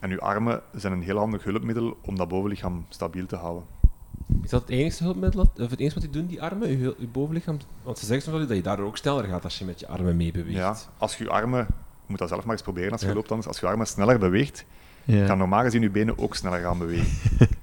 En 0.00 0.10
uw 0.10 0.20
armen 0.20 0.62
zijn 0.72 0.92
een 0.92 1.02
heel 1.02 1.16
handig 1.18 1.44
hulpmiddel 1.44 1.96
om 2.02 2.16
dat 2.16 2.28
bovenlichaam 2.28 2.86
stabiel 2.88 3.26
te 3.26 3.36
houden. 3.36 3.62
Is 4.42 4.50
dat 4.50 4.60
het 4.60 4.70
enige 4.70 5.02
hulpmiddel, 5.02 5.44
dat- 5.44 5.64
of 5.64 5.70
het 5.70 5.80
enige 5.80 5.94
wat 5.94 6.02
die 6.04 6.12
doen, 6.12 6.26
die 6.26 6.42
armen, 6.42 6.70
je, 6.70 6.76
heel- 6.76 6.94
je 6.98 7.06
bovenlichaam? 7.06 7.56
Want 7.82 7.98
ze 7.98 8.06
zeggen 8.06 8.32
soms 8.32 8.46
dat 8.46 8.56
je 8.56 8.62
daardoor 8.62 8.86
ook 8.86 8.96
sneller 8.96 9.24
gaat 9.24 9.44
als 9.44 9.58
je 9.58 9.64
met 9.64 9.80
je 9.80 9.88
armen 9.88 10.16
meebeweegt. 10.16 10.56
Ja, 10.56 10.76
als 10.98 11.16
je 11.16 11.24
je 11.24 11.30
armen, 11.30 11.66
je 11.68 11.74
moet 12.06 12.18
dat 12.18 12.28
zelf 12.28 12.42
maar 12.44 12.52
eens 12.52 12.62
proberen 12.62 12.92
als 12.92 13.00
je 13.00 13.06
Ja. 13.06 13.14
loopt 13.14 13.28
anders, 13.28 13.48
als 13.48 13.60
je 13.60 13.66
armen 13.66 13.86
sneller 13.86 14.18
beweegt, 14.18 14.64
Ja. 15.04 15.26
gaan 15.26 15.38
normaal 15.38 15.62
gezien 15.62 15.82
je 15.82 15.90
benen 15.90 16.18
ook 16.18 16.34
sneller 16.34 16.60
gaan 16.60 16.78
bewegen. 16.78 17.18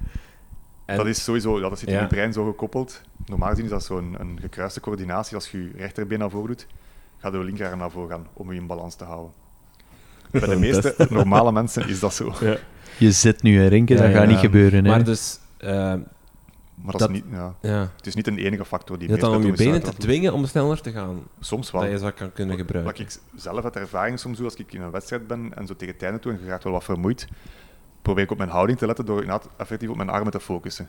En- 0.86 0.96
Dat 0.96 1.06
is 1.06 1.24
sowieso, 1.24 1.60
ja, 1.60 1.68
dat 1.68 1.78
zit 1.78 1.88
in 1.88 2.00
je 2.00 2.06
brein 2.06 2.32
zo 2.32 2.44
gekoppeld. 2.44 3.00
Normaal 3.26 3.48
gezien 3.48 3.64
is 3.64 3.70
dat 3.70 3.84
zo'n 3.84 4.16
een 4.18 4.38
gekruiste 4.40 4.80
coördinatie. 4.80 5.34
Als 5.34 5.50
je 5.50 5.62
je 5.62 5.70
rechterbeen 5.76 6.18
naar 6.18 6.30
voren 6.30 6.46
doet, 6.46 6.66
gaat 7.18 7.32
je 7.32 7.38
linkerarm 7.38 7.78
naar 7.78 7.90
voren 7.90 8.10
gaan 8.10 8.26
om 8.32 8.52
je 8.52 8.58
in 8.60 8.66
balans 8.66 8.94
te 8.94 9.04
houden. 9.04 9.32
Bij 10.30 10.40
de 10.48 10.56
meeste 10.56 10.94
normale 11.10 11.52
mensen 11.52 11.88
is 11.88 12.00
dat 12.00 12.14
zo. 12.14 12.32
Je 12.98 13.12
zit 13.12 13.42
nu 13.42 13.60
een 13.60 13.68
rinken, 13.68 13.96
Ja, 13.96 14.02
dat 14.02 14.10
ja, 14.10 14.16
gaat 14.18 14.28
niet 14.28 14.38
gebeuren. 14.38 14.84
Hè? 14.84 14.90
Maar 14.90 15.04
dus, 15.04 15.38
eh, 15.58 15.68
Maar 15.68 16.92
dat, 16.92 16.98
Dat- 17.00 17.10
is 17.10 17.14
niet, 17.14 17.24
ja, 17.30 17.54
ja. 17.60 17.90
het 17.96 18.06
is 18.06 18.14
niet 18.14 18.26
een 18.26 18.38
enige 18.38 18.64
factor 18.64 18.98
die 18.98 19.06
Je 19.08 19.12
hebt 19.14 19.26
dan 19.26 19.36
om 19.36 19.42
je 19.46 19.52
benen 19.52 19.82
te 19.82 19.94
dwingen 19.94 20.32
om 20.32 20.46
sneller 20.46 20.80
te 20.80 20.90
gaan. 20.92 21.22
Soms 21.40 21.70
wel. 21.70 21.80
dat 21.80 21.90
je 21.90 21.98
dat 21.98 22.14
kan 22.14 22.32
kunnen 22.32 22.56
Wat 22.56 22.66
gebruiken. 22.66 23.04
ik 23.04 23.16
zelf 23.36 23.64
uit 23.64 23.76
ervaring 23.76 24.18
soms 24.18 24.36
doe, 24.36 24.46
als 24.46 24.54
ik 24.56 24.72
in 24.72 24.80
een 24.80 24.90
wedstrijd 24.90 25.26
ben 25.26 25.52
en 25.56 25.66
zo 25.66 25.76
tegen 25.76 25.94
het 25.94 26.02
einde 26.02 26.18
toe 26.18 26.32
en 26.32 26.38
je 26.42 26.46
raakt 26.46 26.64
wel 26.64 26.72
wat 26.72 26.84
vermoeid, 26.84 27.28
probeer 28.06 28.24
ik 28.24 28.30
op 28.30 28.38
mijn 28.38 28.50
houding 28.50 28.78
te 28.78 28.86
letten 28.86 29.06
door 29.06 29.20
inderdaad 29.20 29.48
effectief 29.56 29.88
op 29.88 29.96
mijn 29.96 30.08
armen 30.08 30.32
te 30.32 30.40
focussen. 30.40 30.88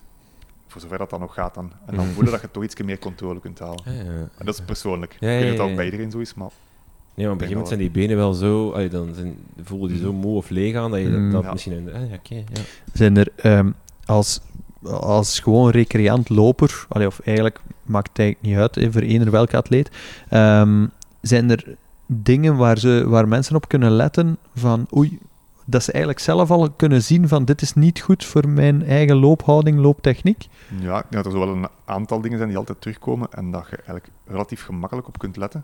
Voor 0.68 0.82
zover 0.82 0.98
dat 0.98 1.10
dan 1.10 1.20
nog 1.20 1.34
gaat 1.34 1.54
dan. 1.54 1.72
En 1.86 1.96
dan 1.96 2.06
voelen 2.14 2.32
dat 2.32 2.42
je 2.42 2.52
toch 2.52 2.64
iets 2.64 2.82
meer 2.82 3.00
controle 3.00 3.40
kunt 3.40 3.60
halen. 3.60 3.82
Ja, 3.86 3.92
ja. 3.92 4.02
En 4.38 4.46
dat 4.46 4.54
is 4.54 4.62
persoonlijk. 4.66 5.18
Ja, 5.20 5.30
ja, 5.30 5.34
ik 5.36 5.42
weet 5.42 5.50
niet 5.50 5.60
dat 5.60 5.70
ja. 5.70 5.76
bij 5.76 5.86
iedereen 5.86 6.12
zo 6.12 6.20
is, 6.20 6.34
maar 6.34 6.50
Nee, 7.14 7.26
maar 7.26 7.36
op 7.36 7.42
een 7.42 7.48
gegeven 7.48 7.64
moment 7.64 7.68
zijn 7.68 7.80
die 7.80 8.08
benen 8.08 8.18
wel 8.18 8.34
zo, 8.34 8.72
allee, 8.72 8.90
dan 8.90 9.14
zijn, 9.14 9.38
voel 9.64 9.82
je 9.82 9.94
die 9.94 10.02
zo 10.02 10.14
moe 10.14 10.36
of 10.36 10.50
leeg 10.50 10.76
aan 10.76 10.92
dat 10.92 11.00
je 11.00 11.12
dat, 11.12 11.20
Mm. 11.20 11.32
dat 11.32 11.44
Ja. 11.44 11.52
misschien... 11.52 11.94
Ah, 11.94 12.10
ja, 12.10 12.16
oké, 12.16 12.36
ja. 12.36 12.62
Zijn 12.94 13.18
er, 13.18 13.28
ehm, 13.36 13.72
als, 14.06 14.40
als 14.84 15.40
gewoon 15.40 15.70
recreant 15.70 16.30
loper, 16.30 16.86
allee, 16.90 17.08
of 17.08 17.20
eigenlijk 17.20 17.60
maakt 17.84 18.10
het 18.10 18.20
eigenlijk 18.20 18.50
niet 18.50 18.58
uit, 18.62 18.76
hè, 18.76 18.92
voor 18.92 19.02
eender 19.02 19.32
welke 19.32 19.58
atleet, 19.58 19.90
ehm, 20.30 20.86
zijn 21.22 21.50
er 21.50 21.76
dingen 22.06 22.56
waar, 22.56 22.78
ze, 22.78 23.04
waar 23.08 23.28
mensen 23.28 23.56
op 23.56 23.68
kunnen 23.68 23.92
letten 23.92 24.38
van 24.56 24.88
oei, 24.96 25.20
dat 25.70 25.84
ze 25.84 25.92
eigenlijk 25.92 26.24
zelf 26.24 26.52
al 26.52 26.72
kunnen 26.72 27.04
zien 27.04 27.28
van 27.28 27.46
dit 27.46 27.62
is 27.62 27.74
niet 27.74 28.00
goed 28.02 28.26
voor 28.26 28.50
mijn 28.50 28.86
eigen 28.86 29.16
loophouding, 29.16 29.80
looptechniek? 29.80 30.48
Ja, 30.80 30.98
ik 30.98 31.06
denk 31.10 31.24
dat 31.24 31.26
er 31.26 31.32
zo 31.40 31.46
wel 31.46 31.56
een 31.56 31.68
aantal 31.86 32.22
dingen 32.22 32.38
zijn 32.38 32.50
die 32.50 32.58
altijd 32.58 32.82
terugkomen 32.82 33.28
en 33.32 33.52
dat 33.52 33.68
je 33.70 33.76
eigenlijk 33.76 34.10
relatief 34.26 34.64
gemakkelijk 34.64 35.08
op 35.08 35.18
kunt 35.20 35.38
letten. 35.38 35.64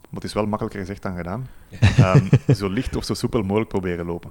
Maar 0.00 0.20
het 0.20 0.24
is 0.24 0.32
wel 0.32 0.46
makkelijker 0.46 0.80
gezegd 0.80 1.02
dan 1.02 1.16
gedaan. 1.16 1.46
Ehm, 1.96 2.26
zo 2.54 2.68
licht 2.68 2.96
of 2.96 3.04
zo 3.04 3.14
soepel 3.14 3.42
mogelijk 3.42 3.68
proberen 3.68 4.06
lopen. 4.06 4.30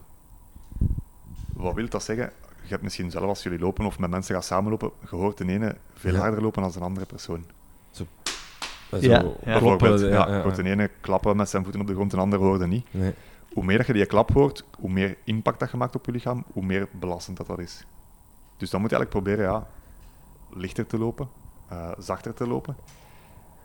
Wat 1.54 1.74
wil 1.74 1.90
dat 1.90 2.04
zeggen? 2.04 2.32
Je 2.62 2.70
hebt 2.74 2.84
misschien 2.84 3.12
zelf 3.12 3.24
als 3.26 3.44
jullie 3.44 3.60
lopen 3.60 3.86
of 3.86 4.00
met 4.00 4.10
mensen 4.10 4.34
gaan 4.34 4.44
samenlopen, 4.44 4.92
je 5.10 5.16
hoort 5.16 5.38
de 5.38 5.46
ene 5.48 5.76
veel 5.94 6.14
Ja. 6.14 6.20
harder 6.20 6.42
lopen 6.42 6.62
dan 6.62 6.72
de 6.72 6.80
andere 6.80 7.06
persoon. 7.06 7.44
Dat 8.90 9.02
Ja, 9.02 9.20
zo 9.22 9.36
ja. 9.46 9.58
kloppen, 9.58 10.00
ja, 10.00 10.06
ja, 10.08 10.28
ja, 10.28 10.36
je 10.36 10.42
hoort 10.42 10.58
ja. 10.58 10.64
de 10.64 10.70
ene 10.70 10.90
klappen 11.02 11.36
met 11.38 11.50
zijn 11.50 11.64
voeten 11.64 11.82
op 11.82 11.88
de 11.88 11.94
grond, 11.94 12.12
de 12.12 12.18
andere 12.18 12.44
hoorde 12.44 12.68
niet. 12.68 12.86
Nee. 12.92 13.14
Hoe 13.58 13.66
meer 13.66 13.78
dat 13.78 13.88
je 13.88 13.94
die 13.94 14.06
klap 14.06 14.32
hoort, 14.32 14.66
hoe 14.80 14.90
meer 14.90 15.18
impact 15.24 15.60
dat 15.60 15.72
je 15.72 15.78
maakt 15.78 15.96
op 15.96 16.06
je 16.06 16.12
lichaam, 16.12 16.44
hoe 16.54 16.66
meer 16.66 16.88
belastend 16.92 17.38
dat, 17.38 17.48
dat 17.48 17.60
is. 17.60 17.86
Dus 18.58 18.70
dan 18.70 18.82
moet 18.82 18.90
je 18.90 18.96
eigenlijk 18.96 19.26
proberen 19.26 19.54
ja, 19.54 19.68
lichter 20.50 20.88
te 20.88 20.98
lopen, 20.98 21.30
eh, 21.68 21.92
zachter 21.98 22.34
te 22.34 22.48
lopen. 22.48 22.76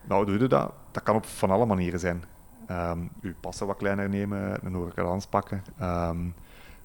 Nou, 0.03 0.23
hoe 0.23 0.31
doe 0.31 0.41
je 0.41 0.47
dat? 0.47 0.73
Dat 0.91 1.03
kan 1.03 1.15
op 1.15 1.25
van 1.25 1.51
alle 1.51 1.65
manieren 1.65 1.99
zijn. 1.99 2.23
Ehm 2.67 2.99
je 3.21 3.33
passen 3.39 3.67
wat 3.67 3.77
kleiner 3.77 4.09
nemen, 4.09 4.65
een 4.65 4.73
hoge 4.73 5.27
pakken, 5.29 5.63
ehm, 5.77 6.29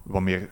wat 0.02 0.22
meer 0.22 0.50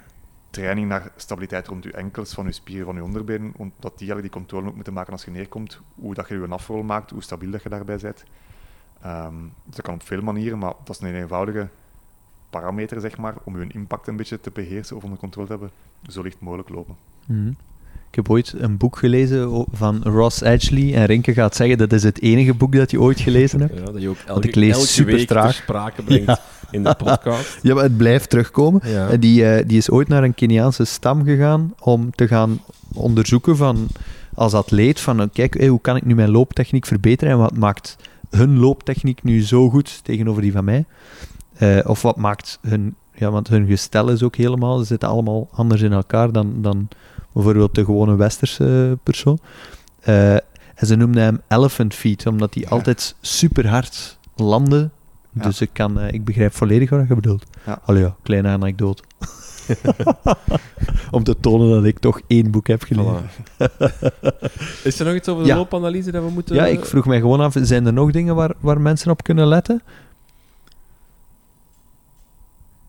training 0.50 0.88
naar 0.88 1.12
stabiliteit 1.16 1.66
rond 1.66 1.84
je 1.84 1.92
enkels, 1.92 2.34
van 2.34 2.44
je 2.44 2.52
spieren, 2.52 2.86
van 2.86 2.94
je 2.94 3.04
onderbenen, 3.04 3.52
omdat 3.56 3.98
die 3.98 4.10
eigenlijk 4.10 4.32
die 4.32 4.40
controle 4.40 4.68
ook 4.68 4.74
moeten 4.74 4.92
maken 4.92 5.12
als 5.12 5.24
je 5.24 5.30
neerkomt, 5.30 5.80
hoe 5.94 6.14
dat 6.14 6.28
je 6.28 6.34
je 6.34 6.48
afrol 6.48 6.82
maakt, 6.82 7.10
hoe 7.10 7.22
stabiel 7.22 7.50
dat 7.50 7.62
je 7.62 7.68
daarbij 7.68 7.98
bent. 7.98 8.24
Ehm, 9.00 9.34
dat 9.64 9.82
kan 9.82 9.94
op 9.94 10.02
veel 10.02 10.22
manieren, 10.22 10.58
maar 10.58 10.74
dat 10.84 10.96
is 10.96 11.02
een 11.02 11.14
eenvoudige 11.14 11.68
parameter, 12.58 13.00
zeg 13.00 13.16
maar, 13.16 13.34
om 13.44 13.60
je 13.60 13.66
impact 13.72 14.06
een 14.06 14.16
beetje 14.16 14.40
te 14.40 14.50
beheersen 14.52 14.96
of 14.96 15.02
onder 15.02 15.18
controle 15.18 15.46
te 15.46 15.52
hebben, 15.52 15.70
zo 16.08 16.22
licht 16.22 16.40
mogelijk 16.40 16.68
lopen. 16.68 16.94
Mhm. 17.26 17.48
Ik 18.10 18.22
heb 18.24 18.30
ooit 18.30 18.54
een 18.58 18.76
boek 18.76 18.98
gelezen 18.98 19.66
van 19.72 20.02
Ross 20.02 20.40
Edgley 20.40 20.94
en 20.94 21.04
Rinke 21.04 21.32
gaat 21.32 21.56
zeggen 21.56 21.78
dat 21.78 21.92
is 21.92 22.02
het 22.02 22.22
enige 22.22 22.54
boek 22.54 22.72
dat 22.72 22.90
je 22.90 23.00
ooit 23.00 23.20
gelezen 23.20 23.60
hebt. 23.60 23.78
Ja, 23.78 23.84
dat 23.84 24.02
je 24.02 24.08
ook 24.08 24.16
elke, 24.26 24.48
ik 24.48 24.54
lees 24.54 24.74
elke 24.74 24.86
super 24.86 25.14
week 25.14 25.26
traag. 25.26 25.54
sprake 25.54 26.02
brengt 26.02 26.40
in 26.70 26.82
de 26.82 26.94
podcast. 26.94 27.58
Ja, 27.62 27.74
maar 27.74 27.82
het 27.82 27.96
blijft 27.96 28.30
terugkomen. 28.30 28.80
Ja. 28.84 29.08
En 29.08 29.20
die, 29.20 29.48
eh, 29.48 29.68
die 29.68 29.76
is 29.76 29.90
ooit 29.90 30.08
naar 30.08 30.24
een 30.24 30.34
Keniaanse 30.34 30.84
stam 30.84 31.24
gegaan 31.24 31.74
om 31.80 32.10
te 32.10 32.28
gaan 32.28 32.60
onderzoeken 32.92 33.56
van, 33.56 33.86
als 34.34 34.54
atleet 34.54 35.00
van 35.00 35.30
kijk, 35.32 35.54
hé, 35.58 35.66
hoe 35.66 35.80
kan 35.80 35.96
ik 35.96 36.04
nu 36.04 36.14
mijn 36.14 36.30
looptechniek 36.30 36.86
verbeteren 36.86 37.32
en 37.32 37.38
wat 37.38 37.56
maakt 37.56 37.96
hun 38.30 38.58
looptechniek 38.58 39.22
nu 39.22 39.42
zo 39.42 39.70
goed 39.70 40.04
tegenover 40.04 40.42
die 40.42 40.52
van 40.52 40.64
mij? 40.64 40.84
Eh, 41.58 41.78
of 41.84 42.02
wat 42.02 42.16
maakt 42.16 42.58
hun, 42.62 42.94
ja, 43.14 43.30
want 43.30 43.48
hun 43.48 43.66
gestel 43.66 44.08
is 44.08 44.22
ook 44.22 44.36
helemaal, 44.36 44.78
ze 44.78 44.84
zitten 44.84 45.08
allemaal 45.08 45.48
anders 45.52 45.80
in 45.82 45.92
elkaar 45.92 46.32
dan, 46.32 46.54
dan 46.62 46.88
bijvoorbeeld 47.32 47.74
de 47.74 47.84
gewone 47.84 48.16
westerse 48.16 48.98
persoon. 49.02 49.38
Eh, 50.00 50.32
en 50.74 50.86
ze 50.86 50.94
noemden 50.96 51.22
hem 51.22 51.40
elephant 51.48 51.94
feet, 51.94 52.26
omdat 52.26 52.54
hij 52.54 52.62
Ja. 52.62 52.68
altijd 52.68 53.14
super 53.20 53.68
hard 53.68 54.18
landde. 54.36 54.90
Ja. 55.32 55.42
Dus 55.42 55.60
ik, 55.60 55.70
kan, 55.72 56.00
eh, 56.00 56.12
ik 56.12 56.24
begrijp 56.24 56.54
volledig 56.54 56.90
wat 56.90 57.08
je 57.08 57.14
bedoelt. 57.14 57.44
Ja. 57.66 57.80
Allee 57.84 58.02
ja, 58.02 58.16
kleine 58.22 58.48
anekdote. 58.48 59.02
Om 61.10 61.22
te 61.24 61.36
tonen 61.40 61.70
dat 61.70 61.84
ik 61.84 61.98
toch 61.98 62.20
één 62.26 62.50
boek 62.50 62.66
heb 62.66 62.82
gelezen. 62.82 63.30
Is 64.84 64.98
er 65.00 65.06
nog 65.06 65.14
iets 65.14 65.28
over 65.28 65.42
de 65.42 65.48
Ja. 65.48 65.56
loopanalyse 65.56 66.10
dat 66.10 66.22
we 66.24 66.30
moeten... 66.30 66.54
Ja, 66.54 66.66
ik 66.66 66.84
vroeg 66.84 67.06
mij 67.06 67.20
gewoon 67.20 67.40
af, 67.40 67.54
zijn 67.60 67.86
er 67.86 67.92
nog 67.92 68.10
dingen 68.10 68.34
waar, 68.34 68.54
waar 68.60 68.80
mensen 68.80 69.10
op 69.10 69.22
kunnen 69.22 69.46
letten? 69.46 69.82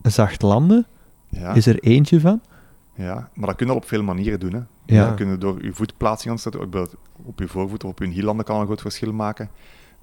Zacht 0.09 0.41
landen, 0.41 0.85
Ja, 1.29 1.53
is 1.53 1.65
er 1.65 1.79
eentje 1.79 2.19
van? 2.19 2.41
ja, 2.93 3.29
maar 3.33 3.47
dat 3.47 3.55
kun 3.55 3.65
je 3.65 3.71
al 3.71 3.77
op 3.77 3.85
veel 3.87 4.03
manieren 4.03 4.39
doen. 4.39 4.53
Hè. 4.53 4.61
Ja. 4.85 5.05
Dat 5.07 5.15
kun 5.15 5.27
je 5.29 5.37
door 5.37 5.63
je 5.63 5.73
voetplaatsing 5.73 6.29
aan 6.29 6.35
te 6.35 6.41
zetten, 6.41 6.69
bijvoorbeeld 6.69 6.95
op 7.25 7.39
je 7.39 7.47
voorvoet 7.47 7.83
of 7.83 7.89
op 7.89 7.99
je 7.99 8.07
hiellanden 8.07 8.45
kan 8.45 8.59
een 8.59 8.65
groot 8.65 8.81
verschil 8.81 9.13
maken. 9.13 9.49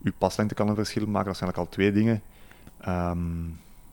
Je 0.02 0.12
paslengte 0.18 0.54
kan 0.54 0.68
een 0.68 0.74
verschil 0.74 1.06
maken, 1.06 1.26
dat 1.28 1.36
zijn 1.36 1.50
eigenlijk 1.50 1.68
al 1.68 1.74
twee 1.76 1.92
dingen. 1.92 2.22
Ehm, 2.80 3.18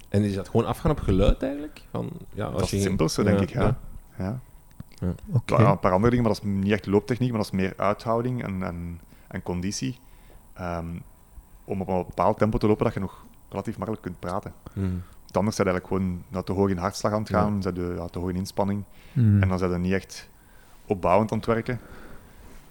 En 0.10 0.24
is 0.24 0.36
dat 0.36 0.50
gewoon 0.50 0.66
afgaan 0.66 0.92
op 0.92 1.00
geluid 1.00 1.44
eigenlijk? 1.44 1.82
Van, 1.92 2.10
ja, 2.34 2.46
als 2.46 2.54
dat 2.54 2.62
is 2.64 2.70
je 2.70 2.76
het 2.76 2.86
simpelste, 2.86 3.24
denk 3.24 3.40
ik. 3.40 3.50
Ja. 3.50 3.78
Ja. 4.18 4.40
Oké. 5.32 5.62
Ja, 5.62 5.72
een 5.72 5.80
paar 5.80 5.92
andere 5.92 6.10
dingen, 6.10 6.26
maar 6.26 6.34
dat 6.34 6.44
is 6.44 6.50
niet 6.54 6.72
echt 6.72 6.86
looptechniek, 6.86 7.30
maar 7.30 7.38
dat 7.38 7.54
is 7.54 7.60
meer 7.60 7.74
uithouding 7.78 8.44
en, 8.44 8.64
en, 8.64 9.00
en 9.28 9.44
conditie. 9.44 10.00
Ehm, 10.54 10.88
om 11.66 11.82
op 11.82 11.88
een 11.88 12.06
bepaald 12.08 12.38
tempo 12.38 12.58
te 12.58 12.68
lopen 12.68 12.86
dat 12.86 12.94
je 12.94 13.00
nog 13.00 13.26
relatief 13.50 13.76
makkelijk 13.78 14.04
kunt 14.06 14.20
praten. 14.20 14.54
Hmm. 14.74 15.02
Want 15.32 15.38
anders 15.46 15.56
zijn 15.56 15.68
eigenlijk 15.68 15.88
gewoon 16.04 16.24
nou, 16.30 16.46
te 16.46 16.52
hoog 16.52 16.70
in 16.70 16.78
hartslag 16.78 17.14
aan 17.14 17.20
het 17.20 17.30
gaan, 17.30 17.56
Ja. 17.56 17.62
zijn 17.62 17.74
de, 17.74 17.94
ja, 17.98 18.08
te 18.08 18.20
hoog 18.20 18.30
in 18.30 18.36
inspanning. 18.36 18.84
Hmm. 19.14 19.42
En 19.42 19.48
dan 19.50 19.58
zijn 19.60 19.72
ze 19.72 19.78
niet 19.78 19.92
echt 19.94 20.30
opbouwend 20.86 21.32
aan 21.32 21.38
het 21.38 21.48
werken, 21.48 21.80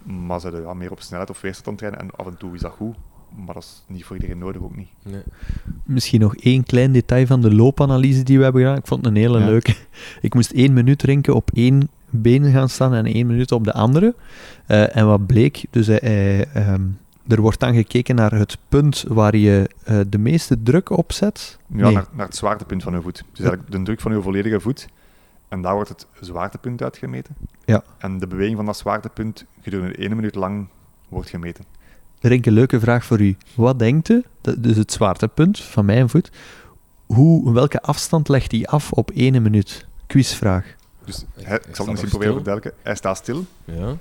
maar 0.03 0.41
zijn 0.41 0.53
ze 0.55 0.61
ja, 0.61 0.75
meer 0.75 0.91
op 0.91 1.01
snelheid 1.01 1.31
of 1.31 1.41
weerstand 1.41 1.67
aan 1.83 1.89
het 1.89 1.97
trainen. 1.97 2.15
En 2.19 2.25
af 2.25 2.33
en 2.33 2.39
toe 2.39 2.55
is 2.55 2.61
dat 2.61 2.73
goed, 2.73 2.97
maar 3.45 3.55
dat 3.55 3.63
is 3.63 3.83
niet 3.87 4.05
voor 4.05 4.17
iedereen 4.17 4.39
nodig, 4.39 4.63
ook 4.63 4.77
niet. 4.77 4.89
Nee. 5.03 5.23
Misschien 5.85 6.21
nog 6.21 6.37
één 6.37 6.65
klein 6.65 6.93
detail 6.93 7.27
van 7.27 7.41
de 7.41 7.55
loopanalyse 7.55 8.23
die 8.23 8.37
we 8.39 8.43
hebben 8.45 8.63
gedaan. 8.63 8.77
Ik 8.79 8.87
vond 8.87 9.05
het 9.05 9.15
een 9.15 9.21
hele 9.21 9.39
Ja. 9.39 9.45
leuke. 9.45 9.75
Ik 10.21 10.35
moest 10.35 10.51
één 10.51 10.73
minuut 10.73 11.03
rinken 11.03 11.35
op 11.35 11.51
één 11.55 11.89
been 12.11 12.45
gaan 12.53 12.69
staan 12.69 12.95
en 12.95 13.07
één 13.07 13.27
minuut 13.27 13.53
op 13.53 13.65
de 13.65 13.73
andere. 13.73 14.15
Eh, 14.67 14.97
en 14.97 15.07
wat 15.07 15.27
bleek, 15.27 15.65
dus 15.71 15.87
hij- 15.87 16.01
hij, 16.03 16.47
ehm, 16.53 16.83
er 17.31 17.41
wordt 17.41 17.61
dan 17.61 17.75
gekeken 17.75 18.15
naar 18.15 18.33
het 18.33 18.59
punt 18.69 19.05
waar 19.09 19.37
je 19.37 19.71
eh, 19.85 20.01
de 20.09 20.19
meeste 20.19 20.63
druk 20.63 20.91
op 20.91 21.13
zet. 21.13 21.59
Ja, 21.67 21.75
Nee. 21.85 21.95
naar, 21.95 22.07
naar 22.13 22.27
het 22.27 22.37
zwaartepunt 22.37 22.83
van 22.83 22.93
je 22.93 23.01
voet. 23.03 23.23
Dus 23.33 23.41
eigenlijk 23.41 23.71
de 23.73 23.83
druk 23.83 24.01
van 24.01 24.13
je 24.15 24.23
volledige 24.23 24.61
voet. 24.61 24.89
En 25.49 25.63
daar 25.63 25.75
wordt 25.75 25.89
het 25.89 26.07
zwaartepunt 26.21 26.83
uitgemeten. 26.83 27.35
Ja. 27.65 27.83
En 27.99 28.19
de 28.19 28.27
beweging 28.27 28.57
van 28.57 28.67
dat 28.67 28.77
zwaartepunt 28.77 29.45
gedurende 29.63 29.95
één 29.97 30.17
minuut 30.17 30.35
lang 30.35 30.69
wordt 31.09 31.29
gemeten. 31.29 31.65
Rinke, 32.21 32.51
leuke 32.51 32.81
vraag 32.81 33.05
voor 33.05 33.21
u. 33.21 33.37
Wat 33.55 33.79
denkt 33.79 34.09
u, 34.09 34.25
dat- 34.41 34.63
dus 34.63 34.77
het 34.77 34.93
zwaartepunt 34.93 35.61
van 35.61 35.85
mijn 35.85 36.09
voet, 36.09 36.31
hoe, 37.07 37.53
welke 37.53 37.83
afstand 37.83 38.29
legt 38.29 38.51
hij 38.53 38.67
af 38.67 38.93
op 38.93 39.11
één 39.11 39.43
minuut? 39.43 39.87
Quizvraag. 40.07 40.75
Dus 41.05 41.27
Ik- 41.37 41.45
hij, 41.47 41.59
zal 41.73 41.87
het 41.87 41.87
misschien 41.87 41.95
proberen 42.09 42.33
stil. 42.33 42.35
verduidelijken. 42.35 42.73
Hij 42.83 42.95
staat 42.95 43.17
stil, 43.17 43.45
Ja. 43.65 43.97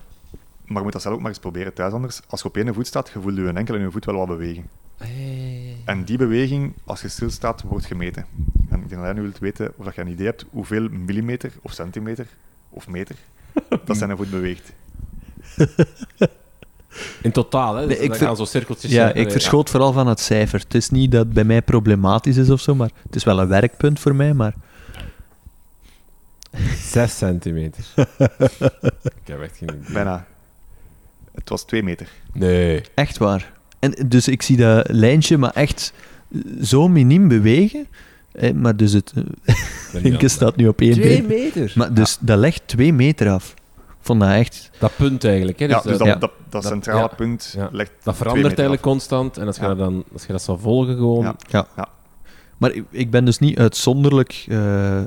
Maar 0.70 0.78
je 0.78 0.84
moet 0.84 0.92
dat 0.94 1.02
zelf 1.02 1.14
ook 1.16 1.22
maar 1.22 1.30
eens 1.30 1.40
proberen 1.40 1.74
thuis 1.74 1.94
anders. 1.94 2.22
Als 2.28 2.42
je 2.42 2.48
op 2.48 2.58
één 2.58 2.74
voet 2.74 2.88
staat, 2.88 3.10
je 3.14 3.22
voelt 3.22 3.36
je 3.36 3.52
enkel 3.54 3.76
en 3.76 3.82
je 3.82 3.92
voet 3.92 4.06
wel 4.06 4.16
wat 4.16 4.28
bewegen. 4.28 4.70
Hey. 4.98 5.76
En 5.86 6.04
die 6.04 6.18
beweging, 6.18 6.74
als 6.86 7.02
je 7.02 7.08
stilstaat, 7.08 7.62
wordt 7.62 7.86
gemeten. 7.86 8.26
En 8.70 8.82
ik 8.82 8.90
denk 8.90 9.02
dat 9.02 9.04
jij 9.04 9.14
nu 9.14 9.22
wilt 9.22 9.40
weten 9.40 9.72
of 9.76 9.86
dat 9.86 9.96
je 9.96 10.02
een 10.02 10.08
idee 10.08 10.26
hebt 10.26 10.46
hoeveel 10.50 10.90
millimeter 10.90 11.52
of 11.62 11.72
centimeter 11.74 12.28
of 12.70 12.88
meter 12.88 13.16
dat 13.86 13.98
zijn 13.98 14.18
voet 14.18 14.30
beweegt. 14.30 14.72
In 17.22 17.32
totaal, 17.32 17.76
hè? 17.76 17.88
Dus 17.88 17.98
Nee, 17.98 18.06
ik 18.06 18.16
ver- 18.16 18.26
gaan 18.28 18.36
zo 18.36 18.46
cirkeltjes 18.46 18.92
Ja, 18.92 18.98
zijn. 19.06 19.16
ik 19.16 19.26
Ja. 19.26 19.32
verschoot 19.32 19.70
vooral 19.70 19.94
van 19.94 20.08
het 20.08 20.20
cijfer. 20.20 20.60
Het 20.60 20.74
is 20.74 20.90
niet 20.90 21.12
dat 21.12 21.26
het 21.26 21.34
bij 21.34 21.44
mij 21.44 21.62
problematisch 21.62 22.38
is 22.38 22.50
of 22.50 22.60
zo, 22.62 22.76
maar 22.76 22.90
het 23.04 23.16
is 23.16 23.24
wel 23.24 23.40
een 23.40 23.48
werkpunt 23.48 24.00
voor 24.00 24.16
mij, 24.16 24.34
maar... 24.34 24.54
6 26.76 27.18
centimeter. 27.18 27.84
ik 29.22 29.26
heb 29.28 29.42
echt 29.42 29.58
geen 29.58 29.70
idee. 29.70 29.94
Bijna. 29.94 30.26
Het 31.40 31.50
was 31.50 31.64
twee 31.66 31.84
meter. 31.84 32.08
Nee. 32.34 32.82
Echt 32.96 33.18
waar. 33.18 33.52
En 33.80 33.96
dus 34.08 34.28
ik 34.28 34.42
zie 34.42 34.58
dat 34.58 34.88
lijntje 34.92 35.38
maar 35.38 35.54
echt 35.54 35.94
zo 36.62 36.88
miniem 36.88 37.28
bewegen. 37.28 37.88
Eh, 38.32 38.54
maar 38.54 38.76
dus 38.76 38.94
het... 38.94 39.14
Inke 40.04 40.28
staat 40.28 40.56
nu 40.56 40.68
op 40.68 40.82
één 40.82 40.92
Twee 40.94 41.24
been. 41.24 41.28
meter. 41.40 41.72
Maar 41.76 41.94
dus 41.94 42.18
dat 42.20 42.38
legt 42.40 42.62
twee 42.66 42.94
meter 42.94 43.30
af. 43.30 43.54
Ik 43.78 44.06
vond 44.06 44.20
dat 44.20 44.30
echt... 44.30 44.70
Dat 44.80 44.92
punt 44.96 45.24
eigenlijk, 45.24 45.60
hè? 45.60 45.66
Ja, 45.66 45.74
Dus, 45.74 45.84
dus 45.84 45.98
dat, 45.98 46.00
dat, 46.00 46.08
ja. 46.08 46.16
dat, 46.16 46.32
dat, 46.50 46.62
Dat- 46.62 46.72
centrale 46.72 47.00
ja. 47.00 47.08
punt 47.08 47.54
Ja. 47.58 47.70
legt 47.72 47.92
dat 47.92 48.02
twee 48.04 48.16
verandert 48.16 48.44
meter 48.48 48.58
eigenlijk 48.58 48.86
af. 48.86 48.92
constant. 48.92 49.38
En 49.38 49.48
als 49.48 49.56
je, 49.56 49.62
Ja. 49.62 49.68
dat 49.68 49.78
dan, 49.78 50.04
als 50.14 50.26
je 50.26 50.32
dat 50.32 50.42
zou 50.42 50.60
volgen 50.60 50.96
gewoon... 50.96 51.24
Ja. 51.24 51.36
Ja. 51.50 51.68
Ja. 51.76 51.88
Maar 52.58 52.72
ik, 52.72 52.84
ik 52.90 53.12
ben 53.12 53.26
dus 53.26 53.40
niet 53.40 53.58
uitzonderlijk 53.60 54.46
eh, 54.50 54.98
eh, 55.00 55.06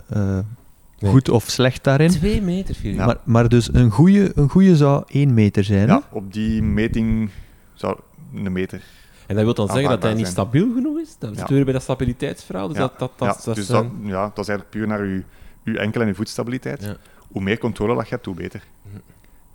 Nee. 1.03 1.11
goed 1.11 1.29
of 1.29 1.45
slecht 1.51 1.85
daarin. 1.85 2.11
Twee 2.11 2.43
meter. 2.43 2.77
Ja. 2.83 3.07
Maar, 3.07 3.17
maar 3.25 3.49
dus 3.49 3.75
een 3.75 3.91
goede 3.91 4.33
een 4.35 4.49
goeie 4.49 4.77
zou 4.77 5.05
één 5.07 5.35
meter 5.35 5.65
zijn. 5.65 5.89
hè? 5.89 5.95
Ja, 5.95 6.03
op 6.11 6.33
die 6.33 6.63
meting 6.63 7.31
zou 7.75 7.99
een 8.35 8.53
meter. 8.53 8.83
En 9.27 9.35
dat 9.35 9.45
wil 9.45 9.55
dan 9.55 9.69
zeggen 9.69 9.89
dat 9.91 10.03
hij 10.03 10.15
niet 10.15 10.27
stabiel 10.27 10.73
genoeg 10.75 10.99
is? 10.99 11.17
Dat 11.19 11.31
Ja. 11.35 11.39
zit 11.39 11.49
weer 11.49 11.65
bij 11.65 11.73
dat 11.73 11.83
stabiliteitsverhaal. 11.83 12.69
Dus 12.69 12.77
Ja. 12.77 12.83
dat, 12.83 12.99
dat, 12.99 13.11
dat, 13.17 13.29
ja, 13.37 13.45
dat 13.45 13.55
dus 13.55 13.67
dat, 13.67 13.87
ja, 14.03 14.23
dat 14.35 14.39
is 14.39 14.49
eigenlijk 14.49 14.71
puur 14.71 14.87
naar 14.87 15.01
uw, 15.01 15.23
uw 15.65 15.75
enkel 15.75 16.01
en 16.01 16.07
uw 16.09 16.15
voetstabiliteit. 16.15 16.83
Ja. 16.85 16.97
Hoe 17.29 17.43
meer 17.43 17.59
controle 17.59 17.95
dat 17.95 18.05
je 18.09 18.15
hebt, 18.15 18.27
hoe 18.27 18.35
beter. 18.35 18.63
Mhm. 18.83 18.97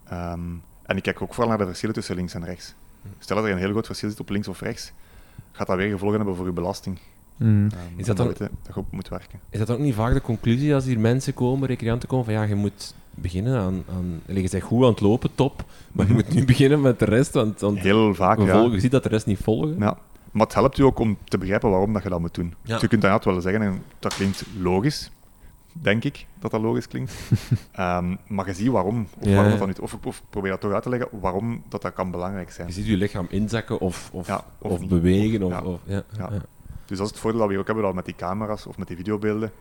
Ehm, 0.03 0.39
en 0.85 0.97
ik 0.97 1.03
kijk 1.03 1.21
ook 1.21 1.33
vooral 1.33 1.49
naar 1.49 1.57
de 1.57 1.65
verschillen 1.65 1.95
tussen 1.95 2.15
links 2.15 2.33
en 2.33 2.45
rechts. 2.45 2.75
Mhm. 3.01 3.13
Stel 3.19 3.35
dat 3.35 3.45
er 3.45 3.51
een 3.51 3.57
heel 3.57 3.69
groot 3.71 3.85
verschil 3.85 4.09
zit 4.09 4.19
op 4.19 4.29
links 4.29 4.47
of 4.47 4.59
rechts, 4.61 4.91
gaat 5.51 5.67
dat 5.67 5.77
weer 5.77 5.91
gevolgen 5.91 6.17
hebben 6.17 6.35
voor 6.35 6.45
uw 6.45 6.53
belasting. 6.53 6.99
Mm. 7.37 7.47
Um, 7.47 7.69
Is 7.95 8.05
dat 8.05 8.17
dat 8.17 8.37
dan- 8.37 8.47
dat 8.63 8.73
je 8.75 8.79
op 8.79 8.91
moet 8.91 9.07
werken. 9.09 9.39
Is 9.49 9.59
dat 9.59 9.69
ook 9.69 9.79
niet 9.79 9.93
vaak 9.95 10.13
de 10.13 10.21
conclusie 10.21 10.73
als 10.73 10.85
hier 10.85 10.99
mensen 10.99 11.33
komen, 11.33 11.67
recreanten 11.67 12.07
komen, 12.09 12.25
van 12.25 12.33
ja, 12.33 12.43
je 12.43 12.55
moet 12.55 12.93
beginnen 13.15 13.59
aan... 13.59 13.83
aan 13.89 14.21
je 14.35 14.49
bent 14.49 14.63
goed 14.63 14.83
aan 14.83 14.89
het 14.89 14.99
lopen, 15.01 15.29
top, 15.35 15.63
maar 15.91 16.07
je 16.07 16.13
moet 16.13 16.33
nu 16.33 16.45
beginnen 16.53 16.81
met 16.81 16.99
de 16.99 17.05
rest, 17.05 17.33
want, 17.33 17.59
want 17.59 17.79
Heel 17.79 18.13
vaak, 18.15 18.39
ja. 18.39 18.45
volgen, 18.45 18.71
je 18.71 18.79
ziet 18.79 18.91
dat 18.91 19.03
de 19.03 19.09
rest 19.09 19.25
niet 19.25 19.39
volgen. 19.39 19.75
Ja. 19.79 19.97
Maar 20.31 20.45
het 20.45 20.55
helpt 20.55 20.77
u 20.77 20.83
ook 20.83 20.99
om 20.99 21.17
te 21.23 21.37
begrijpen 21.37 21.69
waarom 21.69 21.93
dat 21.93 22.03
je 22.03 22.09
dat 22.09 22.19
moet 22.19 22.33
doen. 22.35 22.45
Ja. 22.47 22.53
Dus 22.73 22.81
je 22.81 22.87
kunt 22.87 23.03
inderdaad 23.03 23.25
wel 23.25 23.41
zeggen, 23.41 23.61
en 23.61 23.81
dat 23.99 24.15
klinkt 24.15 24.43
logisch, 24.59 25.11
denk 25.73 26.03
ik 26.03 26.25
dat 26.39 26.51
dat 26.51 26.61
logisch 26.61 26.87
klinkt. 26.87 27.13
Ehm, 27.71 28.15
maar 28.27 28.47
je 28.47 28.53
ziet 28.53 28.67
waarom, 28.67 29.07
of, 29.19 29.25
Ja. 29.25 29.31
waarom 29.33 29.49
dat 29.49 29.59
dan 29.59 29.67
niet, 29.67 29.79
of, 29.79 29.97
of 30.03 30.23
probeer 30.29 30.51
dat 30.51 30.61
toch 30.61 30.71
uit 30.73 30.83
te 30.83 30.89
leggen, 30.89 31.09
waarom 31.19 31.63
dat, 31.69 31.81
dat 31.81 31.93
kan 31.93 32.11
belangrijk 32.11 32.51
zijn. 32.51 32.67
Je 32.67 32.73
ziet 32.73 32.85
je 32.85 32.97
lichaam 32.97 33.27
inzakken 33.29 33.79
of, 33.79 34.09
of, 34.13 34.27
Ja, 34.27 34.43
of, 34.57 34.71
of 34.71 34.87
bewegen. 34.87 35.43
Of, 35.43 35.79
Ja. 35.85 36.03
Dus 36.87 36.97
dat 36.97 37.05
is 37.07 37.11
het 37.13 37.21
voordeel 37.21 37.39
dat 37.41 37.49
we 37.49 37.57
ook 37.57 37.65
hebben, 37.65 37.83
dat 37.83 37.91
we 37.91 37.97
met 37.99 38.05
die 38.05 38.15
camera's 38.15 38.65
of 38.65 38.77
met 38.77 38.87
die 38.87 38.97
videobeelden 38.97 39.51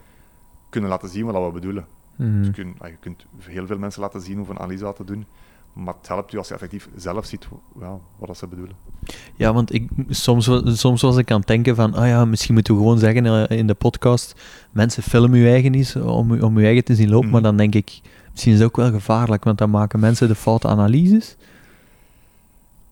kunnen 0.68 0.90
laten 0.90 1.08
zien 1.08 1.24
wat 1.24 1.46
we 1.46 1.52
bedoelen. 1.52 1.86
Mhm. 2.16 2.38
Dus 2.38 2.46
je, 2.46 2.52
kunt, 2.52 2.80
ah, 2.80 2.88
je 2.88 2.96
kunt 3.00 3.24
heel 3.38 3.66
veel 3.66 3.78
mensen 3.78 4.00
laten 4.00 4.20
zien 4.20 4.40
of 4.40 4.48
een 4.48 4.58
analyse 4.58 4.84
laten 4.84 5.06
doen, 5.06 5.26
maar 5.72 5.94
het 5.94 6.08
helpt 6.08 6.32
u 6.32 6.38
als 6.38 6.48
je 6.48 6.54
effectief 6.54 6.88
zelf 6.96 7.26
ziet 7.26 7.48
ja, 7.80 7.98
wat 8.18 8.28
dat 8.28 8.36
ze 8.38 8.46
bedoelen. 8.46 8.76
Ja, 9.34 9.52
want 9.52 9.74
ik, 9.74 9.88
soms, 10.08 10.50
soms 10.64 11.02
was 11.02 11.16
ik 11.16 11.30
aan 11.30 11.38
het 11.38 11.46
denken 11.48 11.74
van, 11.74 11.94
ah 11.94 12.06
ja, 12.08 12.24
misschien 12.24 12.54
moeten 12.54 12.74
we 12.74 12.80
gewoon 12.80 12.98
zeggen 12.98 13.48
eh, 13.48 13.58
in 13.58 13.66
de 13.66 13.74
podcast, 13.74 14.40
mensen 14.72 15.02
filmen 15.02 15.38
je 15.38 15.48
eigen 15.48 15.74
eens 15.74 15.96
om, 15.96 16.40
om 16.42 16.58
je 16.58 16.64
eigen 16.64 16.84
te 16.84 16.94
zien 16.94 17.08
lopen, 17.08 17.24
Mhm. 17.24 17.32
maar 17.32 17.42
dan 17.42 17.56
denk 17.56 17.74
ik, 17.74 18.00
misschien 18.30 18.52
is 18.52 18.58
het 18.58 18.68
ook 18.68 18.76
wel 18.76 18.90
gevaarlijk, 18.90 19.44
want 19.44 19.58
dan 19.58 19.70
maken 19.70 20.00
mensen 20.00 20.28
de 20.28 20.34
foute 20.34 20.68
analyses. 20.68 21.36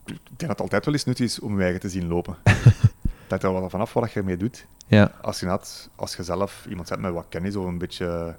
Ik 0.04 0.14
denk 0.24 0.38
dat 0.38 0.48
het 0.48 0.60
altijd 0.60 0.84
wel 0.84 0.94
eens 0.94 1.04
nuttig 1.04 1.26
is 1.26 1.40
om 1.40 1.56
je 1.56 1.62
eigen 1.62 1.80
te 1.80 1.88
zien 1.88 2.08
lopen. 2.08 2.36
dat 3.40 3.54
er 3.54 3.60
wel 3.60 3.70
vanaf 3.70 3.92
wat 3.92 4.12
je 4.12 4.18
ermee 4.18 4.36
doet. 4.36 4.66
Ja, 4.86 5.12
Als 5.22 5.40
je, 5.40 5.46
net, 5.46 5.90
als 5.96 6.16
je 6.16 6.22
zelf 6.22 6.66
iemand 6.68 6.88
zet 6.88 7.00
met 7.00 7.12
wat 7.12 7.26
kennis 7.28 7.56
of 7.56 7.64
een 7.64 7.78
beetje 7.78 8.36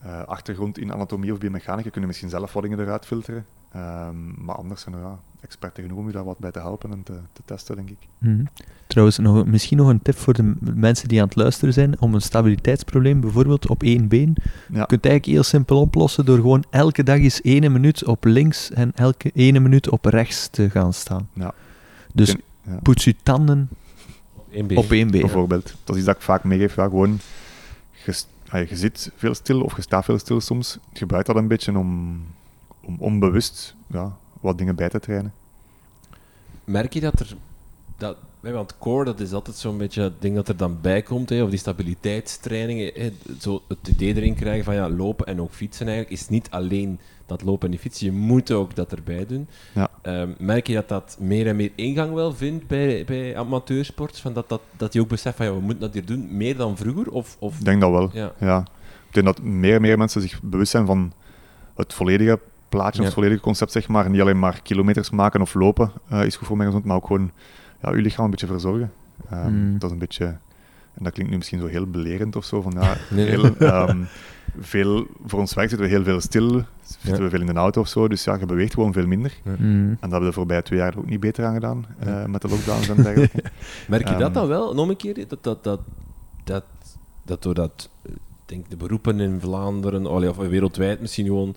eh, 0.00 0.22
achtergrond 0.22 0.78
in 0.78 0.92
anatomie 0.92 1.32
of 1.32 1.38
biomechanica, 1.38 1.90
kun 1.90 2.00
je 2.00 2.06
misschien 2.06 2.28
zelf 2.28 2.52
wat 2.52 2.62
dingen 2.62 2.80
eruit 2.80 3.06
filteren. 3.06 3.46
Ehm, 3.72 4.44
maar 4.44 4.54
anders 4.56 4.80
zijn 4.80 4.94
er 4.94 5.00
ja, 5.00 5.18
experten 5.40 5.82
genoeg 5.82 5.98
om 5.98 6.06
je 6.06 6.12
daar 6.12 6.24
wat 6.24 6.38
bij 6.38 6.50
te 6.50 6.58
helpen 6.58 6.90
en 6.90 7.02
te, 7.02 7.18
te 7.32 7.42
testen, 7.44 7.76
denk 7.76 7.90
ik. 7.90 7.98
Mhm. 8.18 8.44
Trouwens, 8.86 9.18
nog, 9.18 9.46
misschien 9.46 9.76
nog 9.76 9.88
een 9.88 10.02
tip 10.02 10.16
voor 10.16 10.32
de 10.32 10.54
mensen 10.60 11.08
die 11.08 11.20
aan 11.20 11.26
het 11.26 11.36
luisteren 11.36 11.74
zijn, 11.74 12.00
om 12.00 12.14
een 12.14 12.20
stabiliteitsprobleem 12.20 13.20
bijvoorbeeld 13.20 13.68
op 13.68 13.82
één 13.82 14.08
been, 14.08 14.36
Ja, 14.72 14.80
je 14.80 14.86
kunt 14.86 15.04
eigenlijk 15.04 15.24
heel 15.24 15.42
simpel 15.42 15.80
oplossen 15.80 16.24
door 16.24 16.36
gewoon 16.36 16.64
elke 16.70 17.02
dag 17.02 17.18
eens 17.18 17.42
ene 17.42 17.68
minuut 17.68 18.04
op 18.04 18.24
links 18.24 18.70
en 18.70 18.92
elke 18.94 19.30
ene 19.34 19.60
minuut 19.60 19.88
op 19.90 20.04
rechts 20.04 20.48
te 20.48 20.70
gaan 20.70 20.92
staan. 20.92 21.28
Ja. 21.32 21.54
Dus 22.14 22.36
ja. 22.62 22.78
poets 22.82 23.04
je 23.04 23.14
tanden 23.22 23.68
Op 24.74 24.90
één 24.90 25.10
bijvoorbeeld. 25.10 25.74
Dat 25.84 25.94
is 25.94 25.96
iets 25.96 26.06
dat 26.06 26.16
ik 26.16 26.22
vaak 26.22 26.44
meegeef. 26.44 26.76
Ja, 26.76 26.84
gewoon, 26.84 27.18
je, 28.04 28.24
je 28.68 28.76
zit 28.76 29.12
veel 29.16 29.34
stil 29.34 29.60
of 29.60 29.76
je 29.76 29.82
staat 29.82 30.04
veel 30.04 30.18
stil 30.18 30.40
soms. 30.40 30.78
Gebruik 30.92 31.26
dat 31.26 31.36
een 31.36 31.48
beetje 31.48 31.78
om, 31.78 32.22
om 32.80 32.96
onbewust 32.98 33.74
ja, 33.86 34.16
wat 34.40 34.58
dingen 34.58 34.76
bij 34.76 34.88
te 34.88 35.00
trainen. 35.00 35.32
Merk 36.64 36.92
je 36.92 37.00
dat 37.00 37.20
er... 37.20 37.36
Dat, 37.96 38.16
hè, 38.46 38.52
want 38.52 38.78
core, 38.78 39.04
dat 39.04 39.20
is 39.20 39.32
altijd 39.32 39.56
zo'n 39.56 39.78
beetje 39.78 40.02
het 40.02 40.12
ding 40.18 40.34
dat 40.34 40.48
er 40.48 40.56
dan 40.56 40.78
bij 40.80 41.02
komt, 41.02 41.28
hè, 41.28 41.42
of 41.42 41.50
die 41.50 41.58
stabiliteitstrainingen, 41.58 42.90
hè, 42.94 43.12
zo 43.40 43.62
het 43.68 43.88
idee 43.88 44.14
erin 44.16 44.34
krijgen 44.34 44.64
van 44.64 44.74
ja, 44.74 44.90
lopen 44.90 45.26
en 45.26 45.40
ook 45.40 45.52
fietsen 45.52 45.86
eigenlijk, 45.86 46.20
is 46.20 46.28
niet 46.28 46.50
alleen 46.50 46.98
dat 47.26 47.42
lopen 47.42 47.64
en 47.64 47.70
die 47.70 47.80
fietsen, 47.80 48.06
je 48.06 48.12
moet 48.12 48.52
ook 48.52 48.74
dat 48.74 48.92
erbij 48.92 49.26
doen. 49.26 49.48
Ja. 49.74 49.88
Ehm, 50.02 50.30
merk 50.38 50.66
je 50.66 50.74
dat 50.74 50.88
dat 50.88 51.16
meer 51.20 51.46
en 51.46 51.56
meer 51.56 51.70
ingang 51.74 52.12
wel 52.14 52.32
vindt 52.34 52.66
bij, 52.66 53.04
bij 53.06 53.36
amateursport? 53.36 54.20
Van 54.20 54.32
dat, 54.32 54.48
dat, 54.48 54.60
dat 54.76 54.92
je 54.92 55.00
ook 55.00 55.08
beseft 55.08 55.36
van 55.36 55.46
ja, 55.46 55.52
we 55.52 55.60
moeten 55.60 55.80
dat 55.80 55.92
hier 55.94 56.04
doen, 56.04 56.36
meer 56.36 56.56
dan 56.56 56.76
vroeger? 56.76 57.10
Of, 57.10 57.36
of, 57.38 57.58
Ik 57.58 57.64
denk 57.64 57.80
dat 57.80 57.90
wel. 57.90 58.10
ja. 58.12 58.32
Ja. 58.38 58.66
Ik 59.08 59.24
denk 59.24 59.26
dat 59.36 59.42
meer 59.42 59.74
en 59.74 59.80
meer 59.80 59.98
mensen 59.98 60.20
zich 60.20 60.42
bewust 60.42 60.70
zijn 60.70 60.86
van 60.86 61.12
het 61.76 61.92
volledige 61.94 62.38
plaatje, 62.68 62.98
Ja. 63.00 63.04
het 63.04 63.14
volledige 63.14 63.40
concept, 63.40 63.72
zeg 63.72 63.88
maar. 63.88 64.10
Niet 64.10 64.20
alleen 64.20 64.38
maar 64.38 64.60
kilometers 64.62 65.10
maken 65.10 65.40
of 65.40 65.54
lopen 65.54 65.92
eh, 66.08 66.24
is 66.24 66.36
goed 66.36 66.46
voor 66.46 66.56
mij 66.56 66.66
gezond, 66.66 66.84
maar 66.84 66.96
ook 66.96 67.06
gewoon 67.06 67.30
ja, 67.82 67.90
je 67.94 68.02
lichaam 68.02 68.24
een 68.24 68.30
beetje 68.30 68.46
verzorgen. 68.46 68.92
Ehm, 69.30 69.50
Mm. 69.52 69.72
Dat 69.78 69.84
is 69.84 69.90
een 69.90 69.98
beetje, 69.98 70.24
en 70.94 71.04
dat 71.04 71.12
klinkt 71.12 71.30
nu 71.32 71.36
misschien 71.38 71.60
zo 71.60 71.66
heel 71.66 71.86
belerend 71.86 72.36
of 72.36 72.44
zo, 72.44 72.62
van 72.62 72.72
ja, 72.72 72.96
Nee, 73.10 73.26
heel, 73.28 73.56
ehm, 73.56 74.02
veel, 74.60 75.06
voor 75.26 75.38
ons 75.40 75.54
werk 75.54 75.68
zitten 75.68 75.86
we 75.88 75.92
heel 75.94 76.04
veel 76.04 76.20
stil, 76.20 76.62
zitten 76.82 77.14
Ja. 77.16 77.22
we 77.22 77.30
veel 77.30 77.40
in 77.40 77.46
de 77.46 77.52
auto 77.52 77.80
of 77.80 77.88
zo, 77.88 78.08
dus 78.08 78.24
ja, 78.24 78.34
je 78.38 78.46
beweegt 78.46 78.74
gewoon 78.74 78.92
veel 78.92 79.06
minder. 79.06 79.32
Mhm. 79.42 79.54
En 79.62 79.88
dat 79.90 80.00
hebben 80.00 80.20
we 80.20 80.26
de 80.26 80.32
voorbije 80.32 80.62
twee 80.62 80.78
jaar 80.78 80.94
ook 80.98 81.06
niet 81.08 81.20
beter 81.20 81.44
aan 81.44 81.54
gedaan, 81.54 81.86
eh, 81.98 82.24
met 82.24 82.42
de 82.42 82.48
lockdowns 82.48 82.88
en 82.88 82.96
dergelijke. 83.02 83.42
Merk 83.88 84.08
je 84.08 84.14
dat 84.14 84.22
Ehm. 84.22 84.32
dan 84.32 84.46
wel, 84.48 84.74
nog 84.74 84.88
een 84.88 84.96
keer? 84.96 85.28
Dat, 85.28 85.42
dat, 85.44 85.64
dat, 85.64 85.80
dat, 86.44 86.64
dat 87.24 87.42
doordat 87.42 87.90
eh, 88.02 88.12
ik 88.12 88.18
denk 88.46 88.70
de 88.70 88.76
beroepen 88.76 89.20
in 89.20 89.40
Vlaanderen, 89.40 90.06
of 90.06 90.36
wereldwijd 90.36 91.00
misschien 91.00 91.26
gewoon 91.26 91.54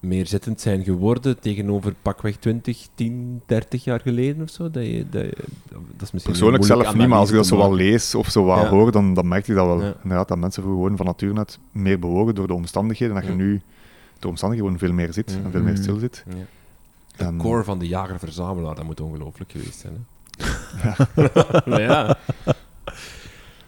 meer 0.00 0.26
zittend 0.26 0.60
zijn 0.60 0.84
geworden 0.84 1.40
tegenover 1.40 1.94
pakweg 2.02 2.36
20, 2.36 2.86
10, 2.94 3.42
30 3.46 3.84
jaar 3.84 4.00
geleden 4.00 4.42
of 4.42 4.50
zo? 4.50 4.70
Dat, 4.70 4.84
je, 4.86 5.06
dat, 5.10 5.22
je- 5.22 5.36
dat 5.70 5.78
is 6.02 6.10
misschien 6.10 6.20
Persoonlijk 6.32 6.64
zelf 6.64 6.94
niet, 6.94 7.08
maar 7.08 7.18
als 7.18 7.28
ik 7.30 7.34
dat 7.36 7.46
zo 7.46 7.56
wel 7.56 7.74
lees 7.74 8.14
of 8.14 8.28
zo 8.28 8.44
wat 8.44 8.58
Ja. 8.60 8.68
hoor, 8.68 8.92
dan, 8.92 9.14
dan 9.14 9.28
merk 9.28 9.48
ik 9.48 9.54
dat 9.54 9.66
wel. 9.66 9.82
Ja. 9.82 9.94
Inderdaad, 10.02 10.28
dat 10.28 10.38
mensen 10.38 10.62
gewoon 10.62 10.96
van 10.96 11.06
nature 11.06 11.34
uit 11.38 11.58
meer 11.72 11.98
bewogen 11.98 12.34
door 12.34 12.46
de 12.46 12.54
omstandigheden. 12.54 13.16
En 13.16 13.20
dat 13.22 13.30
je 13.30 13.36
Ja. 13.38 13.44
nu 13.44 13.60
de 14.18 14.28
omstandigheden 14.28 14.72
gewoon 14.78 14.88
veel 14.88 15.04
meer 15.04 15.12
zit 15.12 15.30
Ja. 15.30 15.44
en 15.44 15.50
veel 15.50 15.62
meer 15.62 15.74
Mm. 15.76 15.82
stil 15.82 15.96
zit. 15.98 16.24
Ja. 16.28 17.30
De 17.30 17.36
core 17.36 17.64
van 17.64 17.78
de 17.78 17.86
jager-verzamelaar, 17.88 18.74
dat 18.74 18.84
moet 18.84 19.00
ongelooflijk 19.00 19.50
geweest 19.52 19.78
zijn. 19.80 20.06
Hè? 20.76 20.92
ja, 21.84 22.16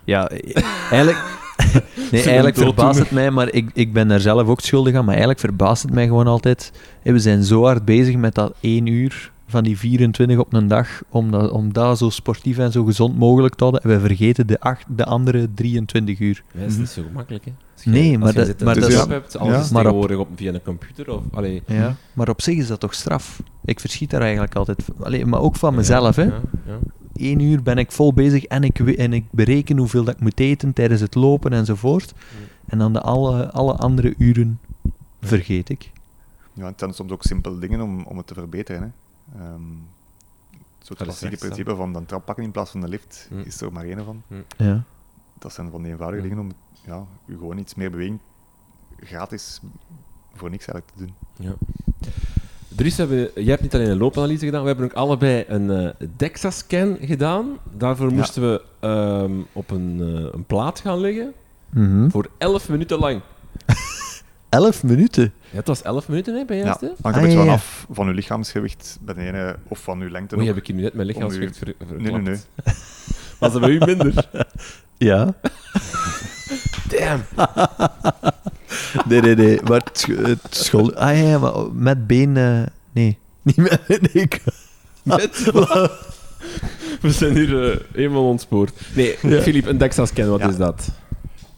Ja, 0.05 0.29
eigenlijk, 0.91 1.19
nee, 2.13 2.23
eigenlijk 2.23 2.57
verbaast 2.57 2.99
het 2.99 3.11
mij, 3.11 3.31
maar 3.31 3.53
ik, 3.53 3.71
ik 3.75 3.93
ben 3.93 4.09
daar 4.09 4.21
zelf 4.21 4.49
ook 4.49 4.61
schuldig 4.61 4.95
aan. 4.95 5.01
Maar 5.01 5.09
eigenlijk 5.09 5.41
verbaast 5.41 5.83
het 5.83 5.93
mij 5.93 6.07
gewoon 6.07 6.27
altijd. 6.27 6.73
We 7.03 7.19
zijn 7.19 7.43
zo 7.45 7.65
hard 7.65 7.85
bezig 7.85 8.17
met 8.17 8.35
dat 8.35 8.55
één 8.61 8.87
uur 8.87 9.31
van 9.47 9.65
die 9.65 9.79
24 9.79 10.39
op 10.39 10.53
een 10.53 10.67
dag, 10.69 11.03
om 11.09 11.31
dat, 11.31 11.51
om 11.51 11.73
dat 11.73 11.99
zo 11.99 12.11
sportief 12.11 12.59
en 12.59 12.73
zo 12.73 12.85
gezond 12.85 13.19
mogelijk 13.19 13.55
te 13.55 13.65
houden. 13.65 13.83
En 13.83 13.89
we 13.91 14.01
vergeten 14.07 14.47
de, 14.47 14.61
acht, 14.61 14.85
de 14.97 15.05
andere 15.05 15.49
23 15.55 16.19
uur. 16.19 16.43
dat 16.55 16.69
is 16.71 16.77
niet 16.77 16.89
zo 16.89 17.03
gemakkelijk. 17.07 17.45
Hè? 17.45 17.53
Als 17.75 17.85
je- 17.85 17.91
Nee, 17.91 18.09
als 18.11 18.19
maar 18.19 18.29
je 18.47 18.55
dat- 18.55 18.61
maar 18.65 18.75
dat 18.81 18.89
is- 18.89 19.07
hebt, 19.07 19.39
alles 19.39 19.55
ja. 19.55 19.61
is 19.61 19.71
Maar 19.71 19.81
op- 19.81 19.87
tegenwoordig 19.87 20.17
op, 20.19 20.29
via 20.37 20.53
een 20.53 20.63
computer. 20.63 21.15
Of, 21.15 21.23
allee, 21.33 21.63
Ja. 21.67 21.97
Maar 22.13 22.29
op 22.29 22.43
zich 22.43 22.57
is 22.59 22.67
dat 22.67 22.81
toch 22.81 22.95
straf? 22.95 23.43
Ik 23.65 23.81
verschiet 23.81 24.11
daar 24.11 24.21
eigenlijk 24.21 24.55
altijd 24.55 24.83
van. 24.85 25.05
Allee, 25.07 25.27
maar 25.27 25.41
ook 25.41 25.57
van 25.57 25.75
mezelf. 25.75 26.17
Hè. 26.17 26.23
Ja, 26.23 26.41
ja. 26.67 26.79
Eén 27.15 27.41
uur 27.41 27.63
ben 27.63 27.79
ik 27.79 27.93
vol 27.93 28.13
bezig 28.15 28.45
en 28.45 28.65
ik, 28.65 28.79
en 28.79 29.13
ik 29.13 29.25
bereken 29.31 29.79
hoeveel 29.79 30.05
dat 30.05 30.15
ik 30.15 30.21
moet 30.21 30.41
eten 30.41 30.73
tijdens 30.73 31.01
het 31.01 31.15
lopen 31.15 31.53
enzovoort. 31.53 32.15
En 32.67 32.79
dan 32.79 32.93
de 32.93 33.01
alle, 33.01 33.51
alle 33.51 33.77
andere 33.77 34.15
uren 34.19 34.61
vergeet 35.21 35.69
ik. 35.69 35.93
Ja, 36.53 36.67
het 36.67 36.79
zijn 36.79 36.93
soms 36.95 37.13
ook 37.13 37.23
simpele 37.23 37.59
dingen 37.59 37.81
om, 37.81 38.05
om 38.05 38.17
het 38.17 38.27
te 38.27 38.35
verbeteren. 38.35 38.95
Hè. 39.33 39.39
Ehm, 39.39 39.63
het 40.79 40.91
is 40.91 40.97
klassieke 40.97 41.37
principe 41.37 41.75
van 41.77 41.93
de 41.93 42.05
trap 42.05 42.25
pakken 42.25 42.45
in 42.45 42.51
plaats 42.51 42.71
van 42.71 42.81
de 42.81 42.89
lift 42.89 43.27
Hm. 43.29 43.39
is 43.39 43.61
er 43.61 43.73
maar 43.73 43.85
één 43.85 44.05
van. 44.05 44.23
Ja. 44.57 44.85
Dat 45.39 45.53
zijn 45.53 45.71
van 45.71 45.83
die 45.83 45.91
eenvoudige 45.93 46.23
dingen 46.23 46.39
om 46.39 46.53
ja, 46.87 47.07
u 47.27 47.33
gewoon 47.37 47.59
iets 47.59 47.75
meer 47.75 47.91
beweging 47.91 48.19
gratis 49.01 49.61
voor 50.33 50.51
niks 50.51 50.67
eigenlijk 50.67 50.97
te 50.97 51.05
doen. 51.05 51.15
Ja. 51.47 51.55
Dries, 52.77 52.97
hebben, 52.97 53.31
jij 53.35 53.45
hebt 53.45 53.63
niet 53.63 53.75
alleen 53.75 53.91
een 53.91 53.99
loopanalyse 53.99 54.45
gedaan, 54.45 54.61
we 54.61 54.67
hebben 54.67 54.85
ook 54.85 54.93
allebei 54.93 55.45
een 55.49 55.71
eh 55.71 56.07
DEXA-scan 56.17 56.97
gedaan. 57.01 57.59
Daarvoor 57.77 58.09
Ja. 58.09 58.15
moesten 58.15 58.43
we 58.43 58.63
ehm, 58.81 59.33
op 59.53 59.71
een, 59.71 59.97
eh, 60.01 60.29
een 60.33 60.45
plaat 60.47 60.81
gaan 60.81 61.01
liggen 61.01 61.33
Mhm. 61.71 62.09
voor 62.11 62.29
11 62.39 62.69
minuten 62.69 62.99
lang. 62.99 63.21
Elf 64.49 64.83
minuten. 64.83 65.33
Ja, 65.51 65.57
het 65.57 65.67
was 65.67 65.83
11 65.83 66.09
minuten 66.09 66.35
hè, 66.35 66.45
bij 66.45 66.57
Ja, 66.57 66.65
juist, 66.65 66.81
hè? 66.81 66.87
hangt 66.87 67.05
een 67.05 67.13
Ah, 67.15 67.21
beetje 67.21 67.29
ja, 67.39 67.39
ja. 67.39 67.45
vanaf 67.45 67.87
van 67.91 68.07
uw 68.07 68.13
lichaamsgewicht 68.13 68.99
bij 69.01 69.15
de 69.15 69.21
ene 69.21 69.57
of 69.69 69.79
van 69.79 70.01
uw 70.01 70.09
lengte. 70.11 70.37
Oei, 70.37 70.47
heb 70.47 70.57
ik 70.57 70.67
hier 70.67 70.77
nu 70.77 70.83
net 70.83 70.95
mijn 70.95 71.07
lichaamsgewicht 71.07 71.57
ver, 71.59 71.75
verklapt. 71.79 72.03
Nee, 72.03 72.13
nee, 72.13 72.21
nee. 72.65 72.75
Was 73.39 73.53
dat 73.53 73.61
bij 73.61 73.71
u 73.71 73.79
minder? 73.85 74.29
Ja. 74.99 75.35
Damn. 76.89 77.23
Nee, 79.07 79.21
nee, 79.21 79.35
nee. 79.35 79.63
Maar 79.63 79.81
het, 79.85 80.07
het 80.07 80.41
school... 80.55 80.95
Ah 80.95 81.19
ja, 81.19 81.39
maar 81.39 81.53
met 81.73 82.07
been... 82.07 82.37
eh, 82.37 82.63
nee. 82.93 83.19
Niet 83.43 83.57
met... 83.57 83.89
Nee, 83.89 84.23
ik- 84.23 84.43
Met 85.03 85.39
We 87.01 87.11
zijn 87.11 87.35
hier 87.35 87.71
eh, 87.73 87.79
helemaal 87.93 88.29
ontspoord. 88.29 88.81
Nee, 88.95 89.17
Ja. 89.23 89.41
Filip, 89.41 89.67
een 89.67 89.79
DEXA-scan, 89.79 90.29
wat 90.29 90.41
Ja. 90.41 90.49
is 90.49 90.57
dat? 90.57 90.89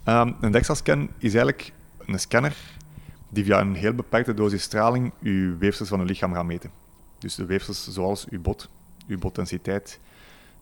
Ehm, 0.05 0.33
een 0.41 0.51
DEXA-scan 0.53 1.01
is 1.19 1.35
eigenlijk 1.35 1.73
een 2.07 2.19
scanner 2.19 2.55
die 3.31 3.45
via 3.45 3.61
een 3.61 3.75
heel 3.75 3.93
beperkte 3.95 4.35
dosis 4.35 4.63
straling 4.63 5.13
uw 5.23 5.59
weefsels 5.59 5.89
van 5.89 6.01
uw 6.01 6.07
lichaam 6.07 6.35
gaat 6.35 6.45
meten. 6.45 6.71
Dus 7.19 7.35
de 7.35 7.45
weefsels 7.45 7.89
zoals 7.91 8.27
uw 8.31 8.41
bot, 8.41 8.69
uw 9.09 9.19
botdensiteit, 9.19 10.01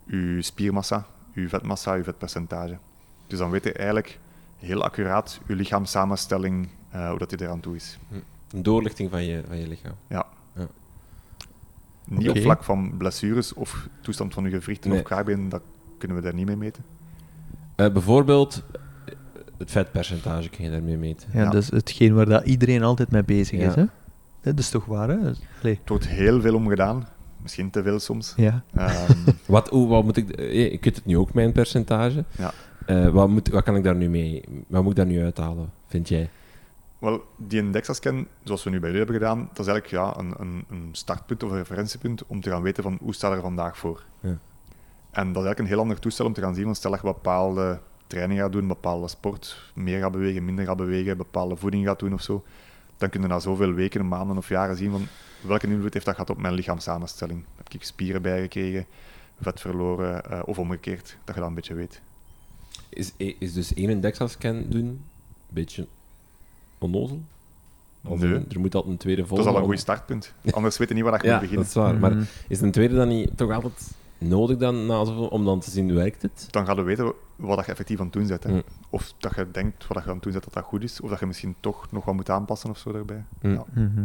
uw 0.06 0.40
spiermassa, 0.42 1.06
uw 1.34 1.48
vetmassa, 1.48 1.92
uw 1.94 2.02
vetpercentage. 2.04 2.78
Dus 3.26 3.38
dan 3.38 3.50
weet 3.50 3.64
je 3.64 3.72
eigenlijk 3.72 4.18
heel 4.62 4.82
accuraat 4.84 5.40
uw 5.46 5.56
lichaamssamenstelling, 5.56 6.68
eh, 6.90 7.08
hoe 7.08 7.18
dat 7.18 7.30
die 7.30 7.42
eraan 7.42 7.60
toe 7.60 7.74
is. 7.76 7.98
Een 8.50 8.62
doorlichting 8.62 9.10
van 9.10 9.24
je, 9.24 9.42
van 9.48 9.56
je 9.58 9.68
lichaam. 9.68 9.94
Niet 12.04 12.28
Oké. 12.28 12.38
op 12.38 12.44
vlak 12.44 12.64
van 12.64 12.94
blessures 12.96 13.54
of 13.54 13.88
toestand 14.00 14.34
van 14.34 14.44
uw 14.44 14.50
gewrichten 14.50 14.90
Nee. 14.90 14.98
of 14.98 15.04
kraakbeen, 15.04 15.48
dat 15.48 15.62
kunnen 15.98 16.16
we 16.16 16.22
daar 16.22 16.34
niet 16.34 16.46
mee 16.46 16.56
meten. 16.56 16.84
Eh, 17.74 17.92
bijvoorbeeld 17.92 18.62
eh, 18.74 19.12
het 19.58 19.70
vetpercentage 19.70 20.48
kun 20.48 20.64
je 20.64 20.70
daarmee 20.70 20.96
meten. 20.96 21.28
Ja, 21.32 21.38
Ja. 21.42 21.50
dat 21.50 21.62
is 21.62 21.70
hetgeen 21.70 22.14
waar 22.14 22.26
dat 22.26 22.44
iedereen 22.46 22.82
altijd 22.82 23.10
mee 23.10 23.24
bezig 23.24 23.60
Ja. 23.60 23.68
is. 23.68 23.74
Hè? 23.74 23.84
Dat 24.40 24.58
is 24.58 24.68
toch 24.68 24.84
waar, 24.84 25.08
hè? 25.08 25.16
Allee, 25.60 25.78
Het 25.80 25.88
wordt 25.88 26.08
heel 26.08 26.40
veel 26.40 26.54
omgedaan. 26.54 27.08
Misschien 27.42 27.70
te 27.70 27.82
veel 27.82 27.98
soms. 28.00 28.34
ja. 28.36 28.62
Ehm, 28.74 29.12
Wat, 29.46 29.68
hoe, 29.68 29.88
wat 29.88 30.04
moet 30.04 30.16
ik... 30.16 30.30
eh, 30.30 30.72
Ik 30.72 30.84
weet 30.84 30.96
het 30.96 31.04
nu 31.04 31.16
ook, 31.18 31.32
mijn 31.34 31.52
percentage. 31.52 32.24
Ja. 32.38 32.52
Eh, 32.86 33.08
wat, 33.08 33.28
moet, 33.28 33.48
wat 33.48 33.62
kan 33.64 33.76
ik 33.76 33.84
daar 33.84 33.96
nu 33.96 34.08
mee... 34.08 34.44
Wat 34.66 34.82
moet 34.82 34.90
ik 34.90 34.96
daar 34.96 35.06
nu 35.06 35.22
uithalen, 35.22 35.72
vind 35.86 36.08
jij? 36.08 36.30
Wel, 36.98 37.24
die 37.36 37.58
Indexa-scan, 37.60 38.26
zoals 38.42 38.64
we 38.64 38.70
nu 38.70 38.80
bij 38.80 38.90
jullie 38.90 39.04
hebben 39.04 39.22
gedaan, 39.22 39.48
dat 39.52 39.66
is 39.66 39.72
eigenlijk 39.72 40.04
ja, 40.04 40.22
een, 40.22 40.34
een, 40.38 40.64
een 40.70 40.88
startpunt 40.92 41.42
of 41.42 41.50
een 41.50 41.56
referentiepunt 41.56 42.26
om 42.26 42.40
te 42.40 42.50
gaan 42.50 42.62
weten 42.62 42.82
van 42.82 42.98
hoe 43.00 43.14
staat 43.14 43.32
er 43.32 43.40
vandaag 43.40 43.78
voor. 43.78 44.04
Ja. 44.20 44.38
En 45.10 45.26
dat 45.32 45.42
is 45.42 45.46
eigenlijk 45.46 45.58
een 45.58 45.66
heel 45.66 45.78
ander 45.78 45.98
toestel 45.98 46.26
om 46.26 46.32
te 46.32 46.40
gaan 46.40 46.54
zien, 46.54 46.64
van 46.64 46.74
stel 46.74 46.90
dat 46.90 47.00
je 47.00 47.06
bepaalde 47.06 47.80
training 48.06 48.40
gaat 48.40 48.52
doen, 48.52 48.66
bepaalde 48.66 49.08
sport, 49.08 49.70
meer 49.74 50.00
gaat 50.00 50.12
bewegen, 50.12 50.44
minder 50.44 50.64
gaat 50.64 50.76
bewegen, 50.76 51.16
bepaalde 51.16 51.56
voeding 51.56 51.86
gaat 51.86 51.98
doen 51.98 52.12
of 52.12 52.22
zo, 52.22 52.44
dan 52.96 53.08
kun 53.08 53.20
je 53.20 53.26
na 53.26 53.38
zoveel 53.38 53.72
weken, 53.72 54.08
maanden 54.08 54.36
of 54.36 54.48
jaren 54.48 54.76
zien 54.76 54.90
van 54.90 55.06
welke 55.40 55.66
invloed 55.66 55.94
heeft 55.94 56.06
dat 56.06 56.14
gehad 56.14 56.30
op 56.30 56.38
mijn 56.38 56.54
lichaamssamenstelling. 56.54 57.44
Heb 57.56 57.72
ik 57.72 57.84
spieren 57.84 58.22
bijgekregen, 58.22 58.86
vet 59.40 59.60
verloren 59.60 60.30
eh, 60.30 60.40
of 60.44 60.58
omgekeerd, 60.58 61.16
dat 61.24 61.34
je 61.34 61.40
dat 61.40 61.48
een 61.48 61.54
beetje 61.54 61.74
weet. 61.74 62.02
Is, 62.92 63.12
is 63.16 63.52
dus 63.52 63.74
één 63.74 64.00
Dexa-scan 64.00 64.64
doen 64.68 64.84
een 64.86 65.00
beetje 65.48 65.86
onnozel? 66.78 67.22
Als 68.04 68.20
Nee. 68.20 68.32
Er 68.48 68.60
moet 68.60 68.74
altijd 68.74 68.92
een 68.92 68.98
tweede 68.98 69.20
Dat 69.20 69.28
volgen. 69.30 69.46
is 69.46 69.52
al 69.52 69.58
een 69.58 69.64
om- 69.64 69.70
goed 69.70 69.80
startpunt. 69.80 70.34
Anders 70.50 70.76
weet 70.78 70.88
je 70.88 70.94
niet 70.94 71.02
waar 71.04 71.22
je 71.22 71.28
Ja, 71.28 71.32
moet 71.32 71.40
dat 71.40 71.50
beginnen. 71.50 71.66
is 71.66 71.74
waar. 71.74 71.98
Maar 72.00 72.10
Mhm. 72.16 72.24
is 72.48 72.60
een 72.60 72.70
tweede 72.70 72.94
dan 72.94 73.08
niet 73.08 73.36
toch 73.36 73.50
altijd 73.52 73.90
nodig 74.18 74.56
dan, 74.56 74.86
na 74.86 75.04
zoveel, 75.04 75.26
om 75.28 75.44
dan 75.44 75.60
te 75.60 75.70
zien, 75.70 75.94
werkt 75.94 76.22
het? 76.22 76.46
dan 76.50 76.66
ga 76.66 76.74
je 76.74 76.82
weten 76.82 77.12
wat 77.36 77.56
dat 77.56 77.64
je 77.66 77.70
effectief 77.70 77.98
aan 77.98 78.04
het 78.04 78.14
doen 78.14 78.26
bent. 78.26 78.42
Hè. 78.44 78.50
Mm. 78.52 78.62
Of 78.90 79.14
dat 79.18 79.34
je 79.34 79.50
denkt 79.50 79.86
wat 79.86 79.94
dat 79.96 80.02
je 80.02 80.08
aan 80.08 80.14
het 80.14 80.22
doen 80.24 80.32
bent 80.32 80.44
dat 80.44 80.54
dat 80.54 80.64
goed 80.64 80.82
is, 80.82 81.00
of 81.00 81.10
dat 81.10 81.18
je 81.20 81.26
misschien 81.26 81.54
toch 81.60 81.92
nog 81.92 82.04
wat 82.04 82.14
moet 82.14 82.30
aanpassen 82.30 82.70
of 82.70 82.78
zo 82.78 82.92
daarbij. 82.92 83.24
Mm. 83.42 83.52
Ja. 83.52 83.64
Mhm. 83.74 84.04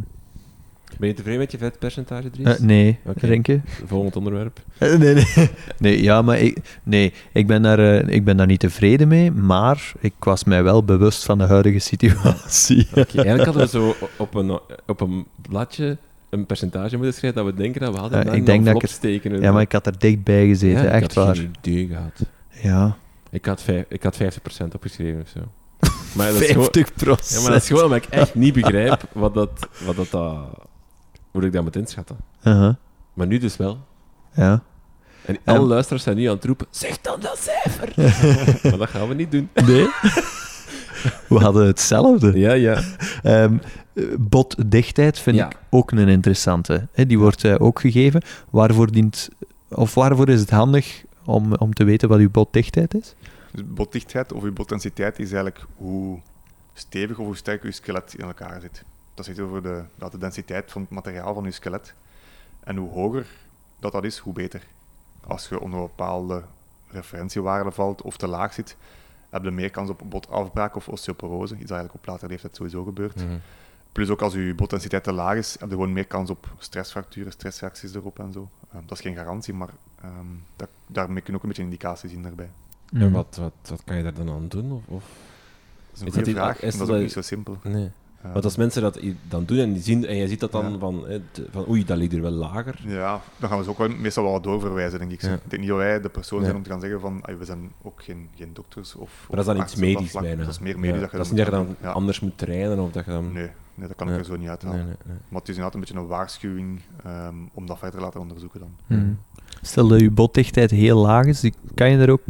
Ben 0.99 1.07
je 1.09 1.13
tevreden 1.15 1.39
met 1.39 1.51
je 1.51 1.57
vetpercentage, 1.57 2.29
Dries? 2.29 2.47
Eh, 2.47 2.59
nee, 2.59 2.99
Oké. 3.05 3.25
Renke? 3.25 3.61
Volgend 3.85 4.15
onderwerp. 4.15 4.59
Eh, 4.77 4.95
nee, 4.97 5.13
nee. 5.13 5.49
nee, 5.77 6.01
ja, 6.03 6.21
maar 6.21 6.39
ik, 6.39 6.79
nee, 6.83 7.13
ik, 7.33 7.47
ben 7.47 7.61
daar, 7.61 7.79
eh, 7.79 8.15
ik 8.15 8.23
ben 8.25 8.38
daar 8.38 8.45
niet 8.47 8.59
tevreden 8.59 9.07
mee, 9.07 9.31
maar 9.31 9.91
ik 9.99 10.13
was 10.19 10.43
mij 10.43 10.63
wel 10.63 10.83
bewust 10.83 11.23
van 11.25 11.38
de 11.38 11.43
huidige 11.43 11.79
situatie. 11.79 12.88
Oké, 12.89 13.21
eigenlijk 13.21 13.43
hadden 13.45 13.63
we 13.63 13.67
zo 13.69 13.95
op 14.17 14.33
een, 14.33 14.59
op 14.88 15.01
een 15.01 15.25
bladje 15.49 15.97
een 16.29 16.45
percentage 16.45 16.95
moeten 16.95 17.13
schrijven 17.13 17.43
dat 17.43 17.53
we 17.53 17.61
denken 17.61 17.81
dat 17.81 17.93
we 17.93 17.99
hadden. 17.99 18.33
Ik 18.33 18.45
denk 18.45 18.65
dat 18.65 18.75
ik 18.75 18.81
er- 18.81 18.88
steken. 18.88 19.41
Ja, 19.41 19.51
maar 19.51 19.61
ik 19.61 19.71
had 19.71 19.85
er 19.85 19.99
dichtbij 19.99 20.47
gezeten, 20.47 20.83
Ja, 20.83 20.88
ik 20.93 21.01
echt 21.01 21.15
had 21.15 21.25
waar. 21.25 21.35
geen 21.35 21.55
idee 21.61 21.88
gehad. 21.88 22.21
Ja, 22.61 22.97
Ik 23.29 23.45
had, 23.45 23.61
vijf, 23.61 23.85
ik 23.89 24.03
had 24.03 24.17
50% 24.17 24.75
opgeschreven 24.75 25.21
of 25.21 25.27
zo. 25.29 25.39
Maar 26.17 26.31
dat 26.31 26.41
is 26.41 26.51
gewoon, 26.51 26.67
50 26.71 27.29
ja, 27.35 27.41
maar 27.41 27.51
dat 27.51 27.61
is 27.61 27.67
gewoon 27.67 27.83
omdat 27.83 28.03
ik 28.03 28.09
echt 28.09 28.35
niet 28.35 28.53
begrijp 28.53 29.01
wat 29.13 29.33
dat, 29.33 29.67
wat 29.85 29.95
dat, 29.95 30.09
dat, 30.11 30.35
hoe 31.38 31.47
ik 31.47 31.53
dat 31.53 31.63
moet 31.63 31.75
inschatten. 31.75 32.17
Maar 33.13 33.27
nu 33.27 33.38
dus 33.38 33.57
wel. 33.57 33.77
Ja. 34.33 34.63
En 35.25 35.38
alle 35.45 35.65
luisteraars 35.67 36.03
zijn 36.03 36.15
nu 36.17 36.25
aan 36.25 36.35
het 36.35 36.45
roepen, 36.45 36.67
zeg 36.69 37.01
dan 37.01 37.19
dat 37.19 37.38
cijfer! 37.39 37.93
maar 38.69 38.77
dat 38.77 38.89
gaan 38.89 39.07
we 39.07 39.13
niet 39.13 39.31
doen. 39.31 39.49
Nee? 39.65 39.88
We 41.27 41.35
hadden 41.39 41.65
hetzelfde. 41.67 42.39
Ja, 42.39 42.53
ja. 42.53 42.81
Ehm, 43.23 43.57
eh, 43.93 44.03
botdichtheid 44.19 45.19
vind 45.19 45.35
Ja. 45.38 45.45
ik 45.45 45.57
ook 45.69 45.91
een 45.91 46.07
interessante. 46.07 46.88
Hè, 46.91 47.05
die 47.05 47.19
wordt 47.19 47.43
eh, 47.43 47.55
ook 47.57 47.79
gegeven. 47.79 48.21
Waarvoor, 48.49 48.91
dient, 48.91 49.29
of 49.69 49.93
waarvoor 49.93 50.29
is 50.29 50.39
het 50.39 50.49
handig 50.49 51.03
om, 51.25 51.53
om 51.55 51.73
te 51.73 51.83
weten 51.83 52.09
wat 52.09 52.19
uw 52.19 52.29
botdichtheid 52.29 52.93
is? 52.95 53.15
Dus 53.51 53.61
botdichtheid 53.65 54.33
of 54.33 54.43
je 54.43 54.51
botdensiteit 54.51 55.19
is 55.19 55.31
eigenlijk 55.31 55.65
hoe 55.75 56.19
stevig 56.73 57.17
of 57.17 57.25
hoe 57.25 57.35
sterk 57.35 57.63
je 57.63 57.71
skelet 57.71 58.13
in 58.17 58.25
elkaar 58.25 58.61
zit. 58.61 58.83
Dat 59.18 59.26
zit 59.26 59.39
over 59.39 59.63
de, 59.63 59.84
dat 59.95 60.11
de 60.11 60.18
densiteit 60.18 60.72
van 60.72 60.82
het 60.82 60.91
materiaal 60.91 61.34
van 61.34 61.43
je 61.43 61.51
skelet. 61.51 61.93
En 62.59 62.76
hoe 62.76 62.89
hoger 62.89 63.28
dat, 63.80 63.91
dat 63.91 64.03
is, 64.03 64.18
hoe 64.18 64.34
beter. 64.34 64.68
Als 65.28 65.49
je 65.49 65.59
onder 65.59 65.80
een 65.80 65.86
bepaalde 65.86 66.43
referentiewaarde 66.88 67.72
valt 67.72 68.01
of 68.01 68.18
te 68.18 68.28
laag 68.28 68.53
zit, 68.53 68.78
heb 69.30 69.43
je 69.43 69.51
meer 69.51 69.72
kans 69.72 69.89
op 69.89 70.01
botafbraak 70.05 70.76
of 70.76 70.88
osteoporose. 70.88 71.53
Iets 71.53 71.61
dat 71.61 71.78
eigenlijk 71.78 71.93
op 71.93 72.05
latere 72.05 72.32
leeftijd 72.32 72.55
sowieso 72.55 72.84
gebeurt. 72.84 73.15
Mhm. 73.15 73.38
Plus 73.91 74.09
ook 74.09 74.22
als 74.22 74.34
je 74.34 74.53
botdensiteit 74.55 75.03
te 75.03 75.13
laag 75.13 75.36
is, 75.36 75.51
heb 75.59 75.70
je 75.70 75.76
gewoon 75.76 75.93
meer 75.93 76.07
kans 76.07 76.30
op 76.30 76.53
stressfracturen, 76.57 77.32
stressreacties 77.32 77.95
erop 77.95 78.20
en 78.20 78.32
zo. 78.32 78.49
Eh, 78.70 78.78
dat 78.86 78.97
is 78.97 79.03
geen 79.03 79.15
garantie, 79.15 79.53
maar 79.53 79.74
ehm, 80.01 80.26
dat, 80.55 80.70
daarmee 80.88 81.22
kun 81.22 81.32
je 81.32 81.38
ook 81.38 81.43
een 81.43 81.49
beetje 81.49 81.63
indicaties 81.63 82.11
zien 82.11 82.22
daarbij. 82.22 82.49
En 82.91 83.11
wat, 83.11 83.36
wat, 83.36 83.53
wat 83.70 83.84
kan 83.84 83.97
je 83.97 84.03
daar 84.03 84.13
dan 84.13 84.30
aan 84.30 84.47
doen? 84.47 84.72
Of, 84.72 84.88
of? 84.88 85.03
Dat 85.03 85.93
is 85.93 86.01
een 86.01 86.07
Is 86.07 86.13
goede 86.13 86.34
dat 86.34 86.43
vraag, 86.43 86.61
is 86.61 86.78
dat 86.78 86.80
dat 86.80 86.88
is 86.89 86.95
ook 86.95 87.01
niet 87.01 87.11
zo 87.11 87.22
simpel. 87.22 87.57
Nee. 87.63 87.91
Eh, 88.22 88.32
Want 88.32 88.43
als 88.45 88.57
mensen 88.57 88.82
dat 88.82 88.99
dan 89.28 89.45
doen 89.45 89.57
en, 89.57 89.74
die 89.74 89.82
zien, 89.82 90.05
en 90.05 90.15
je 90.15 90.28
ziet 90.28 90.39
dat 90.39 90.51
dan 90.51 90.72
Ja. 90.72 90.78
van, 90.78 91.03
van, 91.51 91.65
oei, 91.70 91.86
dat 91.86 91.97
ligt 91.97 92.13
er 92.13 92.22
wel 92.22 92.32
lager. 92.32 92.80
Ja, 92.86 93.22
dan 93.39 93.49
gaan 93.49 93.57
we 93.57 93.63
ze 93.63 93.70
ook 93.70 93.78
wel, 93.78 93.89
meestal 93.89 94.24
wel 94.24 94.32
wat 94.32 94.43
doorverwijzen, 94.43 94.99
denk 94.99 95.11
ik. 95.11 95.22
Ja. 95.22 95.34
Ik 95.34 95.39
denk 95.43 95.61
niet 95.61 95.70
dat 95.72 95.78
wij 95.80 96.01
de 96.01 96.09
persoon 96.09 96.39
zijn 96.39 96.51
Ja. 96.51 96.57
om 96.57 96.63
te 96.63 96.70
gaan 96.70 96.80
zeggen 96.82 96.99
van, 96.99 97.20
"Ai, 97.22 97.38
we 97.38 97.45
zijn 97.45 97.72
ook 97.82 98.03
geen, 98.03 98.30
geen 98.36 98.49
dokters. 98.53 98.95
Of, 98.95 99.26
Maar 99.30 99.38
dat 99.38 99.47
is 99.47 99.53
dan 99.53 99.63
iets 99.63 99.76
medisch 99.76 100.09
vlak." 100.11 100.24
bijna. 100.24 100.41
Dat 100.43 100.51
is 100.51 100.59
meer 100.59 100.80
medisch. 100.80 100.95
Ja, 100.95 101.01
dat 101.01 101.11
je 101.11 101.18
dat 101.18 101.26
is 101.26 101.32
dan 101.32 101.38
niet 101.45 101.51
dat 101.51 101.78
je 101.80 101.84
dan 101.84 101.93
anders 101.93 102.20
moet 102.20 102.38
trainen 102.38 102.80
of 102.80 102.91
dat 102.91 103.05
je 103.05 103.11
dan... 103.11 103.32
Nee, 103.34 103.49
nee, 103.76 103.88
dat 103.88 103.97
kan 103.97 104.09
ik 104.09 104.18
er 104.18 104.26
zo 104.26 104.36
niet 104.36 104.49
uithalen. 104.49 104.76
nee, 104.78 104.86
nee, 104.86 104.95
nee. 105.05 105.18
Maar 105.30 105.39
het 105.39 105.49
is 105.49 105.55
inderdaad 105.55 105.74
een 105.74 105.80
beetje 105.80 105.95
een 105.95 106.07
waarschuwing 106.07 106.82
ehm, 107.03 107.36
om 107.53 107.65
dat 107.65 107.78
verder 107.78 107.97
te 107.99 108.05
laten 108.05 108.20
onderzoeken 108.20 108.59
dan. 108.59 108.70
Mhm. 108.88 109.09
Stel 109.61 109.88
dat 109.88 109.99
je 109.99 110.11
botdichtheid 110.11 110.72
heel 110.72 110.97
laag 111.01 111.26
is, 111.26 111.49
kan 111.76 111.89
je 111.91 111.97
daar 111.97 112.09
ook 112.09 112.22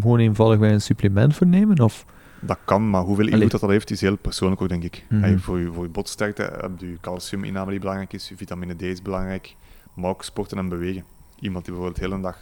gewoon 0.00 0.18
eenvoudig 0.18 0.58
bij 0.58 0.72
een 0.72 0.80
supplement 0.80 1.34
voor 1.36 1.46
nemen? 1.46 1.80
Of? 1.80 2.04
Dat 2.40 2.58
kan, 2.64 2.90
maar 2.90 3.02
hoeveel 3.02 3.28
invloed 3.28 3.50
dat, 3.50 3.60
dat 3.60 3.70
heeft, 3.70 3.90
is 3.90 4.00
heel 4.00 4.16
persoonlijk 4.16 4.62
ook, 4.62 4.68
denk 4.68 4.82
ik. 4.82 5.04
Hey, 5.08 5.38
voor, 5.38 5.58
je, 5.58 5.72
voor 5.72 5.82
je 5.82 5.90
botsterkte 5.90 6.42
heb 6.42 6.70
je 6.78 6.98
calciuminname 7.00 7.70
die 7.70 7.80
belangrijk 7.80 8.12
is, 8.12 8.28
je 8.28 8.36
vitamine 8.36 8.74
D 8.76 8.82
is 8.82 9.02
belangrijk, 9.02 9.56
maar 9.94 10.10
ook 10.10 10.24
sporten 10.24 10.58
en 10.58 10.68
bewegen. 10.68 11.04
Iemand 11.40 11.64
die 11.64 11.74
bijvoorbeeld 11.74 12.02
de 12.02 12.08
hele 12.08 12.22
dag 12.22 12.38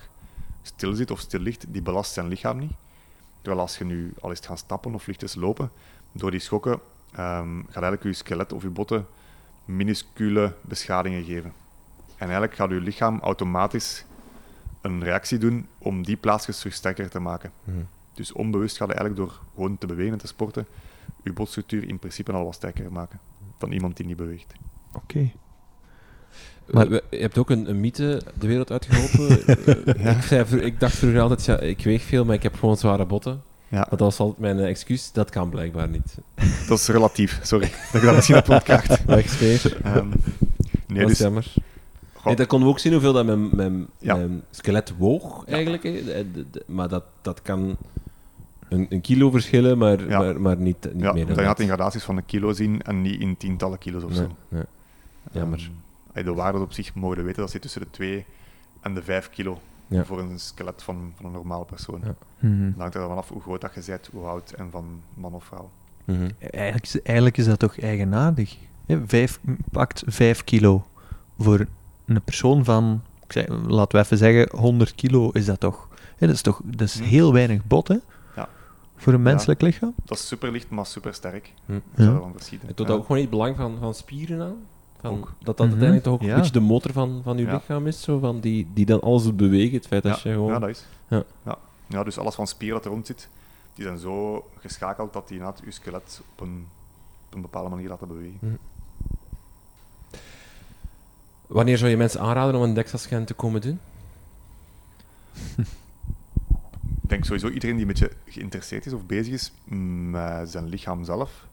stil 0.62 0.94
zit 0.94 1.10
of 1.10 1.20
stil 1.20 1.40
ligt, 1.40 1.66
die 1.68 1.82
belast 1.82 2.12
zijn 2.12 2.28
lichaam 2.28 2.58
niet. 2.58 2.72
Terwijl 3.40 3.62
als 3.62 3.78
je 3.78 3.84
nu 3.84 4.12
al 4.20 4.30
eens 4.30 4.46
gaan 4.46 4.58
stappen 4.58 4.94
of 4.94 5.06
licht 5.06 5.22
eens 5.22 5.34
lopen, 5.34 5.70
door 6.12 6.30
die 6.30 6.40
schokken 6.40 6.80
ehm, 7.12 7.58
gaat 7.58 7.82
eigenlijk 7.82 8.02
je 8.02 8.12
skelet 8.12 8.52
of 8.52 8.62
je 8.62 8.70
botten 8.70 9.06
minuscule 9.64 10.54
beschadigingen 10.60 11.24
geven. 11.24 11.52
En 12.06 12.26
eigenlijk 12.26 12.54
gaat 12.54 12.70
je 12.70 12.80
lichaam 12.80 13.20
automatisch 13.20 14.04
een 14.80 15.02
reactie 15.02 15.38
doen 15.38 15.68
om 15.78 16.04
die 16.04 16.16
plaatsjes 16.16 16.58
terug 16.58 16.74
sterker 16.74 17.10
te 17.10 17.20
maken. 17.20 17.52
Mhm. 17.64 17.78
Dus 18.16 18.32
onbewust 18.32 18.76
gaat 18.76 18.88
je 18.88 18.94
eigenlijk 18.94 19.28
door 19.28 19.40
gewoon 19.54 19.78
te 19.78 19.86
bewegen 19.86 20.12
en 20.12 20.18
te 20.18 20.26
sporten, 20.26 20.66
je 21.24 21.32
botstructuur 21.32 21.88
in 21.88 21.98
principe 21.98 22.32
al 22.32 22.44
wat 22.44 22.54
sterker 22.54 22.92
maken 22.92 23.18
dan 23.58 23.72
iemand 23.72 23.96
die 23.96 24.06
niet 24.06 24.16
beweegt. 24.16 24.52
Oké. 24.94 25.30
Maar- 26.70 26.88
We- 26.88 27.02
we- 27.10 27.16
je 27.16 27.22
hebt 27.22 27.38
ook 27.38 27.50
een, 27.50 27.68
een 27.70 27.80
mythe 27.80 28.22
de 28.38 28.46
wereld 28.46 28.70
uitgeholpen. 28.70 29.44
Eh, 29.96 30.16
ik, 30.16 30.22
zei, 30.22 30.44
vro- 30.44 30.58
ik 30.58 30.80
dacht 30.80 30.94
vroeger 30.96 31.20
altijd, 31.20 31.44
ja, 31.44 31.58
ik 31.60 31.84
weeg 31.84 32.02
veel, 32.02 32.24
maar 32.24 32.34
ik 32.34 32.42
heb 32.42 32.54
gewoon 32.54 32.76
zware 32.76 33.06
botten. 33.06 33.42
Ja, 33.68 33.86
Dat 33.90 34.00
was 34.00 34.18
altijd 34.18 34.38
mijn 34.38 34.58
eh, 34.58 34.68
excuus. 34.68 35.12
Dat 35.12 35.30
kan 35.30 35.50
blijkbaar 35.50 35.88
niet. 35.88 36.18
dat 36.68 36.78
is 36.78 36.88
relatief. 36.88 37.38
Sorry 37.42 37.70
dat 37.92 37.94
ik 37.94 38.02
dat 38.02 38.14
misschien 38.14 38.34
heb 38.36 38.48
ontkracht. 38.50 39.04
Wegsfeer. 39.04 39.76
Ehm 39.82 40.08
nee, 40.86 41.00
dat 41.00 41.00
is 41.00 41.06
dus, 41.06 41.18
jammer. 41.18 41.52
Nee, 42.24 42.36
dat 42.36 42.46
konden 42.46 42.68
we 42.68 42.74
ook 42.74 42.80
zien 42.80 42.92
hoeveel 42.92 43.12
dat 43.12 43.26
mijn, 43.26 43.56
mijn, 43.56 43.86
Ja. 43.98 44.14
mijn 44.16 44.42
skelet 44.50 44.92
woog, 44.98 45.44
eigenlijk. 45.46 45.82
hè. 45.82 45.92
De- 45.92 46.26
de- 46.32 46.50
de- 46.50 46.64
maar 46.66 46.88
dat, 46.88 47.04
dat 47.22 47.42
kan 47.42 47.76
een, 48.68 48.86
een 48.88 49.00
kilo 49.00 49.30
verschillen, 49.30 49.78
maar, 49.78 50.08
Ja. 50.08 50.18
maar, 50.18 50.40
maar 50.40 50.56
niet, 50.56 50.92
niet 50.92 51.02
ja, 51.02 51.12
meer 51.12 51.26
dan 51.26 51.34
dan 51.36 51.44
gaat 51.44 51.56
dat. 51.56 51.60
in 51.60 51.66
gradaties 51.66 52.02
van 52.04 52.16
een 52.16 52.24
kilo 52.26 52.52
zien 52.52 52.82
en 52.82 53.02
niet 53.02 53.20
in 53.20 53.36
tientallen 53.36 53.78
kilo's 53.78 54.02
of 54.02 54.08
Nee, 54.10 54.18
zo. 54.18 54.28
nee. 54.48 54.62
Jammer. 55.32 55.70
Hey, 56.12 56.22
de 56.22 56.34
waarden 56.34 56.60
op 56.62 56.72
zich 56.72 56.94
mogen 56.94 57.24
weten, 57.24 57.40
dat 57.40 57.50
zit 57.50 57.62
tussen 57.62 57.80
de 57.80 57.90
2 57.90 58.24
en 58.80 58.94
de 58.94 59.02
5 59.02 59.30
kilo 59.30 59.58
Ja. 59.86 60.04
voor 60.04 60.18
een 60.20 60.38
skelet 60.38 60.82
van, 60.82 61.12
van 61.16 61.26
een 61.26 61.32
normale 61.32 61.64
persoon. 61.64 62.00
Ja. 62.04 62.14
Mhm. 62.38 62.60
Dan 62.70 62.74
hangt 62.80 62.94
er 62.94 63.06
vanaf 63.06 63.28
hoe 63.28 63.40
groot 63.42 63.60
dat 63.60 63.74
je 63.74 63.82
bent, 63.86 64.08
hoe 64.12 64.24
oud 64.24 64.50
en 64.50 64.70
van 64.70 65.00
man 65.14 65.32
of 65.34 65.44
vrouw. 65.44 65.70
Mhm. 66.04 66.28
Eigenlijk, 66.38 66.84
is, 66.84 67.02
eigenlijk 67.02 67.36
is 67.36 67.44
dat 67.46 67.58
toch 67.58 67.78
eigenaardig. 67.78 68.56
Hè, 68.86 69.00
Vijf, 69.06 69.40
pakt 69.70 70.02
5 70.06 70.44
kilo 70.44 70.86
voor 71.38 71.66
een 72.06 72.22
persoon 72.22 72.64
van, 72.64 73.00
ik 73.24 73.32
zeg, 73.32 73.46
laten 73.48 73.98
we 73.98 74.04
even 74.04 74.18
zeggen, 74.18 74.58
100 74.60 74.94
kilo 74.94 75.30
is 75.30 75.44
dat 75.46 75.60
toch. 75.60 75.88
Hè, 76.16 76.26
dat 76.26 76.34
is 76.36 76.42
toch 76.42 76.60
dat 76.64 76.80
is 76.88 76.98
Hm. 76.98 77.04
heel 77.04 77.32
weinig 77.32 77.66
bot 77.66 77.88
hè. 77.88 77.96
Voor 78.96 79.12
een 79.12 79.22
menselijk 79.22 79.60
lichaam. 79.60 79.94
Dat 80.04 80.18
is 80.18 80.26
super 80.26 80.50
licht, 80.52 80.70
maar 80.70 80.86
super 80.86 81.14
sterk. 81.14 81.52
Hm. 81.66 81.72
Ja. 81.72 82.04
Ja. 82.04 82.20
dat 82.74 82.90
ook 82.90 83.00
gewoon 83.02 83.06
niet 83.08 83.20
het 83.20 83.30
belang 83.30 83.56
van, 83.56 83.76
van 83.80 83.94
spieren 83.94 84.40
aan? 84.40 84.56
Van, 85.00 85.10
Ook. 85.10 85.32
Dat 85.38 85.56
dat 85.56 85.56
Mhm. 85.56 85.66
uiteindelijk 85.68 86.02
toch 86.04 86.14
ook 86.14 86.22
Ja. 86.22 86.28
een 86.30 86.36
beetje 86.36 86.52
de 86.52 86.60
motor 86.60 86.92
van, 86.92 87.20
van 87.24 87.36
je 87.36 87.44
Ja. 87.44 87.52
lichaam 87.54 87.86
is, 87.86 88.02
zo, 88.02 88.18
van 88.18 88.40
die, 88.40 88.66
die 88.74 88.86
dan 88.86 89.00
alles 89.00 89.22
doet 89.22 89.36
bewegen. 89.36 89.74
Het 89.76 89.86
feit 89.86 90.02
dat 90.02 90.20
ja, 90.22 90.30
je 90.30 90.36
gewoon... 90.36 90.52
ja, 90.52 90.58
dat 90.58 90.68
is. 90.68 90.84
Ja. 91.08 91.22
Ja. 91.44 91.58
Ja, 91.86 92.04
dus 92.04 92.18
alles 92.18 92.34
van 92.34 92.46
spieren 92.46 92.76
dat 92.76 92.84
er 92.84 92.90
rond 92.90 93.06
zit, 93.06 93.28
die 93.74 93.84
zijn 93.84 93.98
zo 93.98 94.44
geschakeld 94.58 95.12
dat 95.12 95.28
die 95.28 95.36
inderdaad 95.38 95.62
je 95.64 95.70
skelet 95.70 96.20
op 96.32 96.40
een, 96.40 96.66
op 97.28 97.34
een 97.34 97.40
bepaalde 97.40 97.68
manier 97.70 97.88
laten 97.88 98.08
bewegen. 98.08 98.58
Wanneer 101.46 101.78
zou 101.78 101.90
je 101.90 101.96
mensen 101.96 102.20
aanraden 102.20 102.54
om 102.54 102.62
een 102.62 102.74
DEXA-scan 102.74 103.24
te 103.24 103.34
komen 103.34 103.60
doen? 103.60 103.80
ik 107.06 107.12
denk 107.12 107.24
sowieso 107.24 107.48
iedereen 107.48 107.76
die 107.76 107.86
een 107.86 107.92
beetje 107.92 108.10
geïnteresseerd 108.24 108.86
is 108.86 108.92
of 108.92 109.06
bezig 109.06 109.32
is 109.32 109.52
met 110.10 110.50
zijn 110.50 110.68
lichaam 110.68 111.04
zelf. 111.04 111.46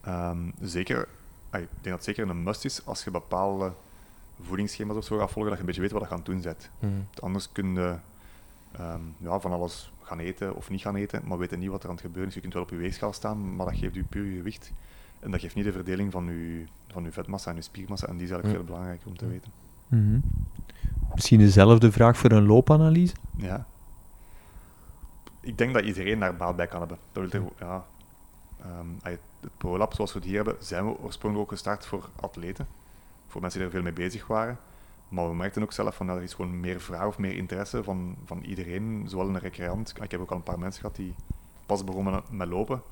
Ehm, 0.00 0.38
zeker, 0.60 1.08
ah, 1.50 1.60
ik 1.60 1.68
denk 1.68 1.82
dat 1.82 1.92
het 1.94 2.04
zeker 2.04 2.28
een 2.28 2.42
must 2.42 2.64
is 2.64 2.86
als 2.86 3.04
je 3.04 3.10
bepaalde 3.10 3.72
voedingsschema's 4.40 4.96
of 4.96 5.04
zo 5.04 5.18
gaat 5.18 5.30
volgen, 5.30 5.50
dat 5.50 5.52
je 5.52 5.60
een 5.60 5.66
beetje 5.66 5.80
weet 5.80 5.92
wat 5.92 6.02
je 6.02 6.08
aan 6.08 6.16
het 6.16 6.26
doen 6.26 6.40
bent. 6.40 6.70
Mhm. 6.78 6.92
Anders 7.20 7.52
kun 7.52 7.74
je 7.74 7.96
ehm, 8.72 9.00
ja, 9.18 9.40
van 9.40 9.52
alles 9.52 9.92
gaan 10.02 10.18
eten 10.18 10.56
of 10.56 10.70
niet 10.70 10.80
gaan 10.80 10.96
eten, 10.96 11.22
maar 11.24 11.38
weet 11.38 11.56
niet 11.56 11.70
wat 11.70 11.82
er 11.82 11.88
aan 11.88 11.94
het 11.94 12.04
gebeuren 12.04 12.28
is. 12.28 12.34
Je 12.34 12.40
kunt 12.40 12.52
wel 12.52 12.62
op 12.62 12.70
je 12.70 12.76
weegschaal 12.76 13.12
staan, 13.12 13.56
maar 13.56 13.66
dat 13.66 13.76
geeft 13.76 13.94
je 13.94 14.04
puur 14.04 14.24
je 14.24 14.36
gewicht. 14.36 14.72
En 15.20 15.30
dat 15.30 15.40
geeft 15.40 15.54
niet 15.54 15.64
de 15.64 15.72
verdeling 15.72 16.12
van 16.12 16.26
je, 16.26 16.64
van 16.88 17.04
je 17.04 17.12
vetmassa 17.12 17.50
en 17.50 17.56
je 17.56 17.62
spiermassa. 17.62 18.06
En 18.06 18.16
die 18.16 18.24
is 18.24 18.30
eigenlijk 18.30 18.60
veel 18.60 18.72
belangrijker 18.74 19.08
om 19.08 19.16
te 19.16 19.26
weten. 19.26 19.52
Mhm. 19.88 20.18
Misschien 21.14 21.38
dezelfde 21.38 21.92
vraag 21.92 22.16
voor 22.16 22.30
een 22.30 22.46
loopanalyse? 22.46 23.14
Ja. 23.36 23.66
Ik 25.46 25.58
denk 25.58 25.74
dat 25.74 25.84
iedereen 25.84 26.18
daar 26.18 26.36
baat 26.36 26.56
bij 26.56 26.66
kan 26.66 26.78
hebben. 26.78 26.98
Dat 27.12 27.30
wil 27.30 27.40
er, 27.42 27.48
ja, 27.58 27.84
ehm, 28.60 28.86
het 29.02 29.20
ProLab, 29.58 29.94
zoals 29.94 30.12
we 30.12 30.18
het 30.18 30.28
hier 30.28 30.36
hebben, 30.36 30.56
zijn 30.58 30.86
we 30.86 30.98
oorspronkelijk 30.98 31.50
ook 31.50 31.56
gestart 31.58 31.86
voor 31.86 32.08
atleten. 32.20 32.66
Voor 33.26 33.40
mensen 33.40 33.58
die 33.60 33.68
er 33.68 33.74
veel 33.74 33.84
mee 33.84 33.92
bezig 33.92 34.26
waren. 34.26 34.58
Maar 35.08 35.28
we 35.28 35.34
merkten 35.34 35.62
ook 35.62 35.72
zelf 35.72 35.96
van, 35.96 36.06
dat 36.06 36.16
er 36.16 36.22
is 36.22 36.34
gewoon 36.34 36.60
meer 36.60 36.80
vraag 36.80 37.06
of 37.06 37.18
meer 37.18 37.36
interesse 37.36 37.84
van, 37.84 38.16
van 38.24 38.42
iedereen, 38.42 39.04
zowel 39.08 39.28
een 39.28 39.38
recreant. 39.38 39.94
Ik 40.02 40.10
heb 40.10 40.20
ook 40.20 40.30
al 40.30 40.36
een 40.36 40.42
paar 40.42 40.58
mensen 40.58 40.80
gehad 40.80 40.96
die 40.96 41.14
pas 41.66 41.84
begonnen 41.84 42.22
met 42.30 42.48
lopen. 42.48 42.82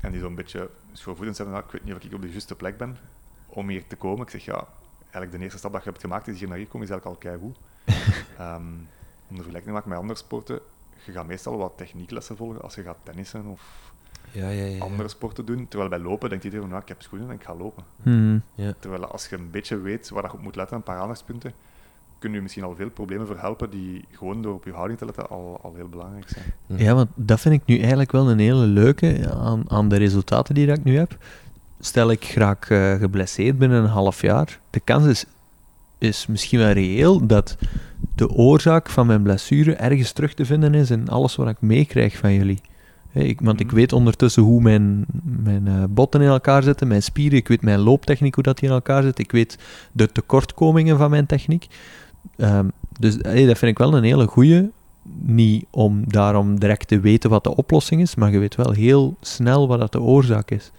En 0.00 0.12
die 0.12 0.20
zo'n 0.20 0.34
beetje 0.34 0.70
schoorvoetend 0.92 1.36
zijn 1.36 1.54
"Ah, 1.54 1.64
ik 1.64 1.70
weet 1.70 1.84
niet 1.84 1.94
of 1.94 2.02
ik 2.02 2.14
op 2.14 2.20
de 2.20 2.30
juiste 2.30 2.54
plek 2.54 2.76
ben 2.76 2.96
om 3.46 3.68
hier 3.68 3.86
te 3.86 3.96
komen. 3.96 4.22
Ik 4.22 4.30
zeg, 4.30 4.44
ja, 4.44 4.66
eigenlijk 5.00 5.32
de 5.32 5.38
eerste 5.38 5.58
stap 5.58 5.72
dat 5.72 5.84
je 5.84 5.88
hebt 5.90 6.00
gemaakt 6.00 6.28
is 6.28 6.38
hier 6.38 6.48
naar 6.48 6.56
hier 6.58 6.66
komen, 6.66 6.86
is 6.86 6.92
eigenlijk 6.92 7.24
al 7.24 7.30
keigoed. 7.30 7.58
Ehm 8.38 8.72
om 9.28 9.36
de 9.36 9.42
vergelijking 9.42 9.64
te 9.64 9.72
maken 9.72 9.88
met 9.88 9.98
andere 9.98 10.18
sporten, 10.18 10.60
je 11.04 11.12
gaat 11.12 11.26
meestal 11.26 11.56
wat 11.56 11.72
technieklessen 11.76 12.36
volgen 12.36 12.62
als 12.62 12.74
je 12.74 12.82
gaat 12.82 12.98
tennissen 13.02 13.46
of 13.46 13.92
Ja, 14.30 14.48
ja, 14.48 14.64
ja. 14.64 14.64
ja. 14.64 14.78
andere 14.78 15.08
sporten 15.08 15.44
doen. 15.44 15.68
Terwijl 15.68 15.90
bij 15.90 15.98
lopen 15.98 16.28
denkt 16.28 16.44
iedereen, 16.44 16.68
nou, 16.68 16.82
ik 16.82 16.88
heb 16.88 17.02
schoenen 17.02 17.28
en 17.28 17.34
ik 17.34 17.44
ga 17.44 17.54
lopen. 17.54 17.84
Ja. 18.54 18.74
Terwijl 18.78 19.06
als 19.06 19.26
je 19.26 19.36
een 19.36 19.50
beetje 19.50 19.80
weet 19.80 20.08
waar 20.08 20.22
je 20.22 20.32
op 20.32 20.42
moet 20.42 20.56
letten, 20.56 20.76
een 20.76 20.82
paar 20.82 20.98
aandachtspunten, 20.98 21.52
kun 22.18 22.32
je 22.32 22.40
misschien 22.40 22.64
al 22.64 22.74
veel 22.74 22.90
problemen 22.90 23.26
verhelpen 23.26 23.70
die 23.70 24.04
gewoon 24.10 24.42
door 24.42 24.54
op 24.54 24.64
je 24.64 24.72
houding 24.72 24.98
te 24.98 25.04
letten 25.04 25.28
al, 25.28 25.58
al 25.62 25.74
heel 25.74 25.88
belangrijk 25.88 26.28
zijn. 26.28 26.44
Ja, 26.80 26.94
want 26.94 27.08
dat 27.14 27.40
vind 27.40 27.54
ik 27.54 27.62
nu 27.66 27.78
eigenlijk 27.78 28.12
wel 28.12 28.30
een 28.30 28.38
hele 28.38 28.66
leuke 28.66 29.30
aan, 29.34 29.70
aan 29.70 29.88
de 29.88 29.96
resultaten 29.96 30.54
die 30.54 30.66
dat 30.66 30.78
ik 30.78 30.84
nu 30.84 30.96
heb. 30.96 31.16
Stel 31.80 32.10
ik 32.10 32.24
graag 32.24 32.70
eh, 32.70 32.94
geblesseerd 32.94 33.58
binnen 33.58 33.82
een 33.82 33.90
half 33.90 34.20
jaar, 34.20 34.60
de 34.70 34.80
kans 34.80 35.06
is, 35.06 35.24
is 35.98 36.26
misschien 36.26 36.58
wel 36.58 36.70
reëel 36.70 37.26
dat 37.26 37.56
de 38.14 38.28
oorzaak 38.30 38.90
van 38.90 39.06
mijn 39.06 39.22
blessure 39.22 39.74
ergens 39.74 40.12
terug 40.12 40.34
te 40.34 40.44
vinden 40.44 40.74
is 40.74 40.90
in 40.90 41.08
alles 41.08 41.36
wat 41.36 41.48
ik 41.48 41.60
meekrijg 41.60 42.16
van 42.16 42.34
jullie. 42.34 42.60
Ik, 43.12 43.40
want 43.40 43.60
ik 43.60 43.66
Mhm. 43.66 43.74
weet 43.74 43.92
ondertussen 43.92 44.42
hoe 44.42 44.62
mijn, 44.62 45.04
mijn 45.22 45.66
eh, 45.68 45.84
botten 45.90 46.20
in 46.20 46.28
elkaar 46.28 46.62
zitten, 46.62 46.88
mijn 46.88 47.02
spieren, 47.02 47.38
ik 47.38 47.48
weet 47.48 47.62
mijn 47.62 47.78
looptechniek, 47.78 48.34
hoe 48.34 48.44
dat 48.44 48.58
die 48.58 48.68
in 48.68 48.74
elkaar 48.74 49.02
zit, 49.02 49.18
ik 49.18 49.32
weet 49.32 49.58
de 49.92 50.12
tekortkomingen 50.12 50.98
van 50.98 51.10
mijn 51.10 51.26
techniek. 51.26 51.66
Ehm, 52.36 52.68
dus 52.98 53.16
hey, 53.20 53.46
dat 53.46 53.58
vind 53.58 53.70
ik 53.70 53.78
wel 53.78 53.96
een 53.96 54.04
hele 54.04 54.26
goeie. 54.26 54.70
Niet 55.22 55.64
om 55.70 56.02
daarom 56.08 56.58
direct 56.60 56.88
te 56.88 57.00
weten 57.00 57.30
wat 57.30 57.44
de 57.44 57.56
oplossing 57.56 58.00
is, 58.00 58.14
maar 58.14 58.32
je 58.32 58.38
weet 58.38 58.54
wel 58.54 58.70
heel 58.70 59.16
snel 59.20 59.68
wat 59.68 59.80
dat 59.80 59.92
de 59.92 60.00
oorzaak 60.00 60.50
is. 60.50 60.70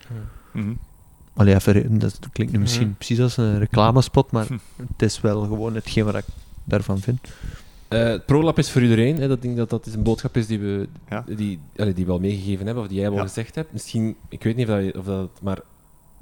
Allee, 1.33 1.55
even, 1.55 1.99
dat 1.99 2.19
klinkt 2.31 2.53
nu 2.53 2.59
misschien 2.59 2.87
Mhm. 2.87 2.95
precies 2.95 3.19
als 3.21 3.37
een 3.37 3.59
reclamespot, 3.59 4.31
maar 4.31 4.45
het 4.91 5.01
is 5.01 5.21
wel 5.21 5.41
gewoon 5.41 5.75
hetgeen 5.75 6.05
wat 6.05 6.15
ik 6.15 6.25
daarvan 6.65 6.99
vind. 6.99 7.19
Eh, 7.87 8.03
het 8.03 8.25
ProLab 8.25 8.57
is 8.57 8.71
voor 8.71 8.81
iedereen. 8.81 9.17
Hè. 9.17 9.27
Dat 9.27 9.41
denk 9.41 9.57
dat 9.57 9.69
dat 9.69 9.85
is 9.85 9.93
een 9.93 10.03
boodschap 10.03 10.37
is 10.37 10.47
die 10.47 10.59
we, 10.59 10.87
Ja. 11.09 11.23
die, 11.27 11.59
allee, 11.75 11.93
die 11.93 12.05
we 12.05 12.11
al 12.11 12.19
meegegeven 12.19 12.65
hebben, 12.65 12.83
of 12.83 12.89
die 12.89 12.99
jij 12.99 13.09
al 13.09 13.15
Ja. 13.15 13.21
gezegd 13.21 13.55
hebt. 13.55 13.73
Misschien, 13.73 14.15
ik 14.29 14.43
weet 14.43 14.55
niet 14.55 14.67
of 14.69 14.75
dat, 14.83 14.95
of 14.97 15.05
dat 15.05 15.29
maar 15.41 15.59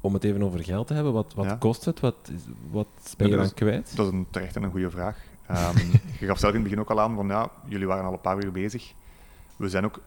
om 0.00 0.14
het 0.14 0.24
even 0.24 0.42
over 0.42 0.64
geld 0.64 0.86
te 0.86 0.94
hebben, 0.94 1.12
wat, 1.12 1.32
wat 1.34 1.44
Ja. 1.44 1.54
kost 1.54 1.84
het? 1.84 2.00
Wat, 2.00 2.14
is- 2.34 2.42
wat 2.70 2.86
ben 3.16 3.28
je 3.28 3.36
dat 3.36 3.54
kwijt? 3.54 3.96
Dat 3.96 4.06
is 4.06 4.12
een 4.12 4.26
terecht 4.30 4.56
en 4.56 4.62
een 4.62 4.70
goede 4.70 4.90
vraag. 4.90 5.16
Ehm, 5.46 5.76
je 6.20 6.26
gaf 6.26 6.38
zelf 6.38 6.52
in 6.54 6.60
het 6.60 6.68
begin 6.68 6.80
ook 6.80 6.90
al 6.90 7.00
aan 7.00 7.14
van 7.14 7.26
ja, 7.26 7.50
jullie 7.68 7.86
waren 7.86 8.04
al 8.04 8.12
een 8.12 8.20
paar 8.20 8.44
uur 8.44 8.52
bezig. 8.52 8.92
We 9.56 9.68
zijn 9.68 9.84
ook, 9.84 10.00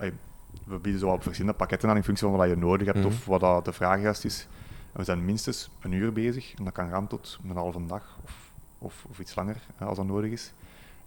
we 0.65 0.77
bieden 0.81 0.99
zo 1.01 1.09
op 1.09 1.23
verschillende 1.23 1.57
pakketten 1.57 1.89
aan 1.89 1.95
in 1.95 2.03
functie 2.03 2.27
van 2.27 2.37
wat 2.37 2.49
je 2.49 2.55
nodig 2.57 2.85
hebt 2.85 2.97
Mhm. 2.97 3.07
of 3.07 3.25
wat 3.25 3.39
dat 3.39 3.65
de 3.65 3.73
vragenlijst 3.73 4.25
is. 4.25 4.47
En 4.93 4.99
we 4.99 5.03
zijn 5.03 5.25
minstens 5.25 5.69
een 5.81 5.91
uur 5.91 6.13
bezig 6.13 6.53
en 6.57 6.63
dat 6.63 6.73
kan 6.73 6.89
gaan 6.89 7.07
tot 7.07 7.39
een 7.49 7.55
halve 7.55 7.85
dag 7.87 8.17
of, 8.23 8.46
of, 8.79 9.05
of 9.09 9.19
iets 9.19 9.35
langer 9.35 9.57
hè, 9.75 9.85
als 9.85 9.97
dat 9.97 10.05
nodig 10.05 10.31
is. 10.31 10.53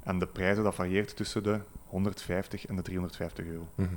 En 0.03 0.18
de 0.18 0.27
prijzen 0.27 0.64
dat 0.64 0.75
varieert 0.75 1.16
tussen 1.16 1.43
de 1.43 1.61
150 1.87 2.66
en 2.66 2.77
de 2.77 2.83
350 2.83 3.45
euro. 3.47 3.66
Mhm. 3.75 3.89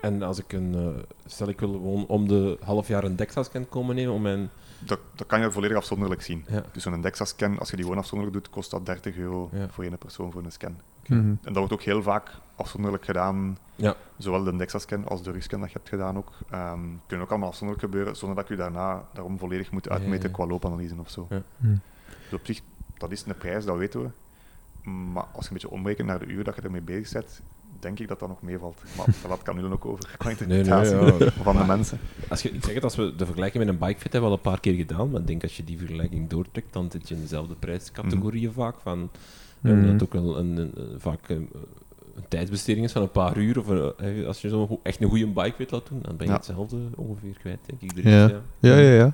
En 0.00 0.22
als 0.22 0.38
ik 0.38 0.52
een, 0.52 0.74
eh, 0.74 1.02
stel 1.26 1.48
ik 1.48 1.60
wil 1.60 1.72
gewoon 1.72 2.06
om 2.06 2.28
de 2.28 2.58
half 2.62 2.88
jaar 2.88 3.04
een 3.04 3.16
DEXA-scan 3.16 3.68
komen 3.68 3.94
nemen 3.94 4.14
om 4.14 4.22
mijn... 4.22 4.50
Dat, 4.78 5.00
dat 5.14 5.26
kan 5.26 5.40
je 5.40 5.50
volledig 5.50 5.76
afzonderlijk 5.76 6.22
zien. 6.22 6.44
Ja. 6.48 6.62
Dus 6.72 6.82
zo'n 6.82 7.00
DEXA-scan, 7.00 7.58
als 7.58 7.70
je 7.70 7.76
die 7.76 7.84
gewoon 7.84 8.00
afzonderlijk 8.00 8.38
doet, 8.42 8.50
kost 8.54 8.70
dat 8.70 8.86
30 8.86 9.16
euro 9.16 9.48
Ja. 9.52 9.68
voor 9.68 9.84
één 9.84 9.98
persoon 9.98 10.32
voor 10.32 10.44
een 10.44 10.52
scan. 10.52 10.76
Mhm. 11.06 11.18
En 11.18 11.38
dat 11.42 11.56
wordt 11.56 11.72
ook 11.72 11.82
heel 11.82 12.02
vaak 12.02 12.30
afzonderlijk 12.56 13.04
gedaan. 13.04 13.58
Ja. 13.76 13.94
Zowel 14.16 14.44
de 14.44 14.56
DEXA-scan 14.56 15.08
als 15.08 15.22
de 15.22 15.30
RUS-scan 15.30 15.60
dat 15.60 15.68
je 15.70 15.76
hebt 15.76 15.88
gedaan 15.88 16.16
ook. 16.16 16.32
ehm, 16.50 16.80
kunnen 17.06 17.24
ook 17.26 17.30
allemaal 17.30 17.48
afzonderlijk 17.48 17.88
gebeuren, 17.88 18.16
zonder 18.16 18.36
dat 18.36 18.48
je 18.48 18.56
daarna 18.56 19.04
daarom 19.12 19.38
volledig 19.38 19.70
moet 19.70 19.84
Ja, 19.84 19.94
ja, 19.94 19.98
uitmeten 20.00 20.28
ja. 20.28 20.34
qua 20.34 20.46
loopanalyse 20.46 20.94
of 20.98 21.10
zo. 21.10 21.26
Ja. 21.30 21.42
Mhm. 21.56 21.76
Dus 22.22 22.32
op 22.38 22.46
zich, 22.46 22.60
dat 23.00 23.10
is 23.12 23.24
een 23.26 23.36
prijs, 23.36 23.64
dat 23.64 23.76
weten 23.76 24.00
we. 24.02 24.08
Maar 24.90 25.24
als 25.32 25.42
je 25.44 25.46
een 25.46 25.52
beetje 25.52 25.70
omrekent 25.70 26.08
naar 26.08 26.18
de 26.18 26.26
uur 26.26 26.44
dat 26.44 26.54
je 26.56 26.62
ermee 26.62 26.80
bezig 26.80 27.12
bent, 27.12 27.40
denk 27.80 27.98
ik 27.98 28.08
dat 28.08 28.18
dat 28.20 28.28
nog 28.28 28.42
meevalt. 28.42 28.82
Maar 28.96 29.06
dat 29.28 29.42
kan 29.42 29.56
nu 29.56 29.62
dan 29.62 29.72
ook 29.72 29.84
over 29.86 30.14
qua 30.18 30.32
Nee, 30.46 30.48
nee, 30.48 30.64
ja. 30.64 30.84
van 31.42 31.56
de 31.56 31.64
mensen. 31.64 31.98
Als 32.28 32.42
je, 32.42 32.50
ik 32.50 32.64
zeg 32.64 32.74
het, 32.74 32.84
als 32.84 32.96
we 32.96 33.14
de 33.16 33.24
vergelijking 33.24 33.64
met 33.64 33.72
een 33.74 33.78
bikefit 33.80 34.12
hebben 34.12 34.20
we 34.30 34.36
al 34.36 34.42
een 34.44 34.50
paar 34.50 34.60
keer 34.60 34.74
gedaan, 34.74 35.10
maar 35.10 35.20
ik 35.20 35.26
denk 35.26 35.42
als 35.42 35.56
je 35.56 35.64
die 35.64 35.78
vergelijking 35.78 36.28
doortrekt, 36.28 36.72
dan 36.72 36.90
zit 36.90 37.08
je 37.08 37.14
in 37.14 37.20
dezelfde 37.20 37.54
prijscategorieën 37.54 38.52
vaak. 38.52 38.74
Van, 38.82 39.10
en 39.62 39.72
Mhm. 39.76 39.82
dat 39.82 39.92
het 39.92 40.02
ook 40.02 40.12
wel 40.12 40.38
een, 40.38 40.56
een, 40.56 40.70
een- 40.74 41.00
vaak 41.00 41.28
een, 41.28 41.48
een 42.16 42.24
tijdsbesteding 42.28 42.86
is 42.86 42.92
van 42.92 43.02
een 43.02 43.10
paar 43.10 43.36
uur. 43.38 43.58
Of 43.58 43.66
een- 43.66 43.92
eh, 43.98 44.26
als 44.26 44.40
je 44.42 44.48
zo 44.48 44.80
echt 44.82 45.00
een 45.00 45.08
goede 45.08 45.26
bikefit 45.26 45.70
laat 45.70 45.88
doen, 45.88 45.98
dan 46.02 46.16
ben 46.16 46.26
je 46.26 46.32
Ja. 46.32 46.38
hetzelfde 46.38 46.76
ongeveer 46.96 47.34
kwijt, 47.38 47.58
denk 47.66 47.80
ik. 47.82 47.94
Dus, 47.94 48.04
Ja. 48.04 48.28
ja. 48.28 48.40
Ja, 48.60 48.76
ja, 48.76 48.92
ja. 48.94 49.12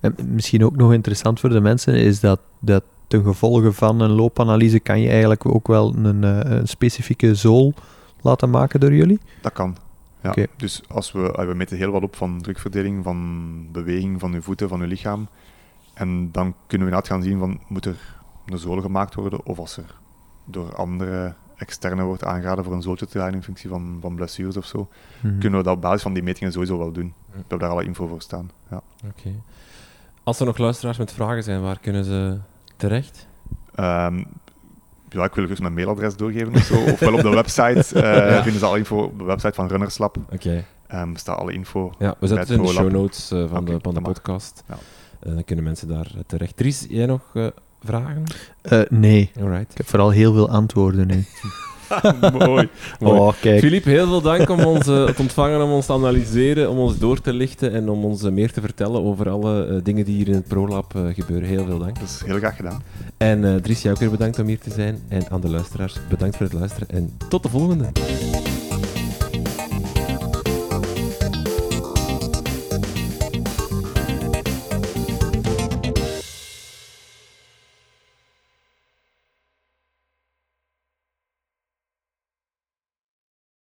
En 0.00 0.14
misschien 0.26 0.64
ook 0.64 0.76
nog 0.76 0.92
interessant 0.92 1.40
voor 1.40 1.50
de 1.50 1.60
mensen 1.60 1.94
is 1.94 2.20
dat, 2.20 2.40
dat 2.58 2.84
ten 3.08 3.22
gevolge 3.24 3.72
van 3.72 4.00
een 4.00 4.10
loopanalyse 4.10 4.78
kan 4.80 5.00
je 5.00 5.08
eigenlijk 5.08 5.46
ook 5.46 5.66
wel 5.66 5.94
een, 5.96 6.24
eh, 6.24 6.50
een 6.58 6.68
specifieke 6.68 7.34
zool 7.34 7.74
laten 8.20 8.50
maken 8.50 8.80
door 8.80 8.92
jullie. 8.94 9.20
Dat 9.42 9.52
kan. 9.52 9.76
Ja. 10.22 10.30
Oké. 10.30 10.46
Dus 10.56 10.82
als 10.88 11.12
we, 11.12 11.32
ah, 11.32 11.46
we 11.48 11.54
meten 11.54 11.76
heel 11.76 11.90
wat 11.90 12.02
op 12.02 12.16
van 12.16 12.40
drukverdeling, 12.40 13.04
van 13.04 13.66
beweging 13.72 14.20
van 14.20 14.32
uw 14.34 14.40
voeten, 14.42 14.68
van 14.68 14.80
uw 14.80 14.86
lichaam. 14.86 15.28
En 15.94 16.32
dan 16.32 16.54
kunnen 16.66 16.86
we 16.88 16.92
inderdaad 16.94 17.06
gaan 17.06 17.22
zien 17.22 17.38
van, 17.38 17.60
moet 17.68 17.84
er 17.84 17.96
een 18.46 18.58
zool 18.58 18.80
gemaakt 18.80 19.14
worden, 19.14 19.46
of 19.46 19.58
als 19.58 19.76
er 19.76 19.94
door 20.44 20.74
andere 20.76 21.34
externe 21.56 22.02
wordt 22.02 22.24
aangeraden 22.24 22.64
voor 22.64 22.72
een 22.72 22.82
zooltje 22.82 23.06
te 23.06 23.12
draaien 23.12 23.34
in 23.34 23.42
functie 23.42 23.68
van, 23.68 23.98
van 24.00 24.14
blessures 24.14 24.56
of 24.56 24.64
zo, 24.64 24.88
Mhm. 25.22 25.38
kunnen 25.38 25.58
we 25.58 25.64
dat 25.64 25.74
op 25.76 25.80
basis 25.82 26.02
van 26.02 26.12
die 26.12 26.22
metingen 26.22 26.52
sowieso 26.52 26.78
wel 26.78 26.92
doen. 26.92 27.14
We 27.30 27.36
hebben 27.36 27.58
daar 27.58 27.70
alle 27.70 27.84
info 27.84 28.06
voor 28.06 28.22
staan. 28.22 28.50
Ja. 28.70 28.80
Oké. 29.06 29.32
Als 30.22 30.40
er 30.40 30.46
nog 30.46 30.58
luisteraars 30.58 30.98
met 30.98 31.12
vragen 31.12 31.42
zijn, 31.42 31.60
waar 31.62 31.78
kunnen 31.78 32.04
ze 32.04 32.38
terecht? 32.78 33.26
Ehm, 33.74 34.22
ja, 35.08 35.24
ik 35.24 35.34
wil 35.34 35.46
dus 35.46 35.60
mijn 35.60 35.74
mailadres 35.74 36.16
doorgeven 36.16 36.54
of 36.54 36.62
zo. 36.62 36.74
Ofwel 36.92 37.14
op 37.14 37.20
de 37.20 37.28
website. 37.28 38.00
eh, 38.00 38.02
Ja. 38.34 38.42
Vinden 38.42 38.60
ze 38.60 38.66
alle 38.66 38.78
info 38.78 39.02
op 39.02 39.18
de 39.18 39.24
website 39.24 39.54
van 39.54 39.68
Runnerslab. 39.68 40.16
Oké. 40.32 40.64
Ehm 40.86 41.14
staat 41.14 41.38
alle 41.38 41.52
info. 41.52 41.92
Ja, 41.98 42.14
we 42.20 42.26
zetten 42.26 42.46
het 42.48 42.58
in 42.58 42.66
de 42.66 42.72
show 42.72 42.90
notes 42.90 43.30
eh, 43.30 43.44
van, 43.48 43.64
de, 43.64 43.78
van 43.82 44.02
podcast. 44.02 44.64
Ja. 44.68 44.74
Eh, 45.20 45.32
dan 45.34 45.44
kunnen 45.44 45.64
mensen 45.64 45.88
daar 45.88 46.10
terecht. 46.26 46.56
Dries, 46.56 46.86
jij 46.88 47.06
nog 47.06 47.20
eh, 47.34 47.46
vragen? 47.84 48.22
Eh, 48.62 48.80
nee, 48.88 49.30
Alright. 49.40 49.70
ik 49.70 49.76
heb 49.76 49.86
vooral 49.88 50.10
heel 50.10 50.32
veel 50.32 50.48
antwoorden 50.50 51.06
nu. 51.06 51.24
Mooi. 52.32 52.68
Mooi. 53.00 53.18
Oh, 53.18 53.32
kijk. 53.40 53.60
Filip, 53.60 53.84
heel 53.84 54.06
veel 54.06 54.20
dank 54.20 54.48
om 54.48 54.60
ons 54.60 54.86
eh, 54.86 55.04
te 55.04 55.14
ontvangen, 55.18 55.62
om 55.62 55.70
ons 55.70 55.86
te 55.86 55.92
analyseren, 55.92 56.70
om 56.70 56.78
ons 56.78 56.98
door 56.98 57.20
te 57.20 57.32
lichten 57.32 57.72
en 57.72 57.88
om 57.88 58.04
ons 58.04 58.22
eh, 58.22 58.30
meer 58.30 58.52
te 58.52 58.60
vertellen 58.60 59.04
over 59.04 59.30
alle 59.30 59.66
eh, 59.66 59.76
dingen 59.82 60.04
die 60.04 60.16
hier 60.16 60.28
in 60.28 60.34
het 60.34 60.48
ProLab 60.48 60.94
gebeuren. 61.14 61.48
Heel 61.48 61.64
veel 61.64 61.78
dank. 61.78 61.94
Dat 61.94 62.08
is 62.08 62.22
heel 62.24 62.38
graag 62.38 62.56
gedaan. 62.56 62.82
En 63.16 63.44
eh 63.44 63.54
Dries, 63.54 63.82
jou 63.82 63.94
ook 63.94 64.00
weer 64.00 64.10
bedankt 64.10 64.38
om 64.38 64.46
hier 64.46 64.58
te 64.58 64.70
zijn. 64.70 64.98
En 65.08 65.30
aan 65.30 65.40
de 65.40 65.50
luisteraars, 65.50 65.96
bedankt 66.08 66.36
voor 66.36 66.46
het 66.46 66.54
luisteren 66.54 66.88
en 66.88 67.16
tot 67.28 67.42
de 67.42 67.48
volgende. 67.48 67.86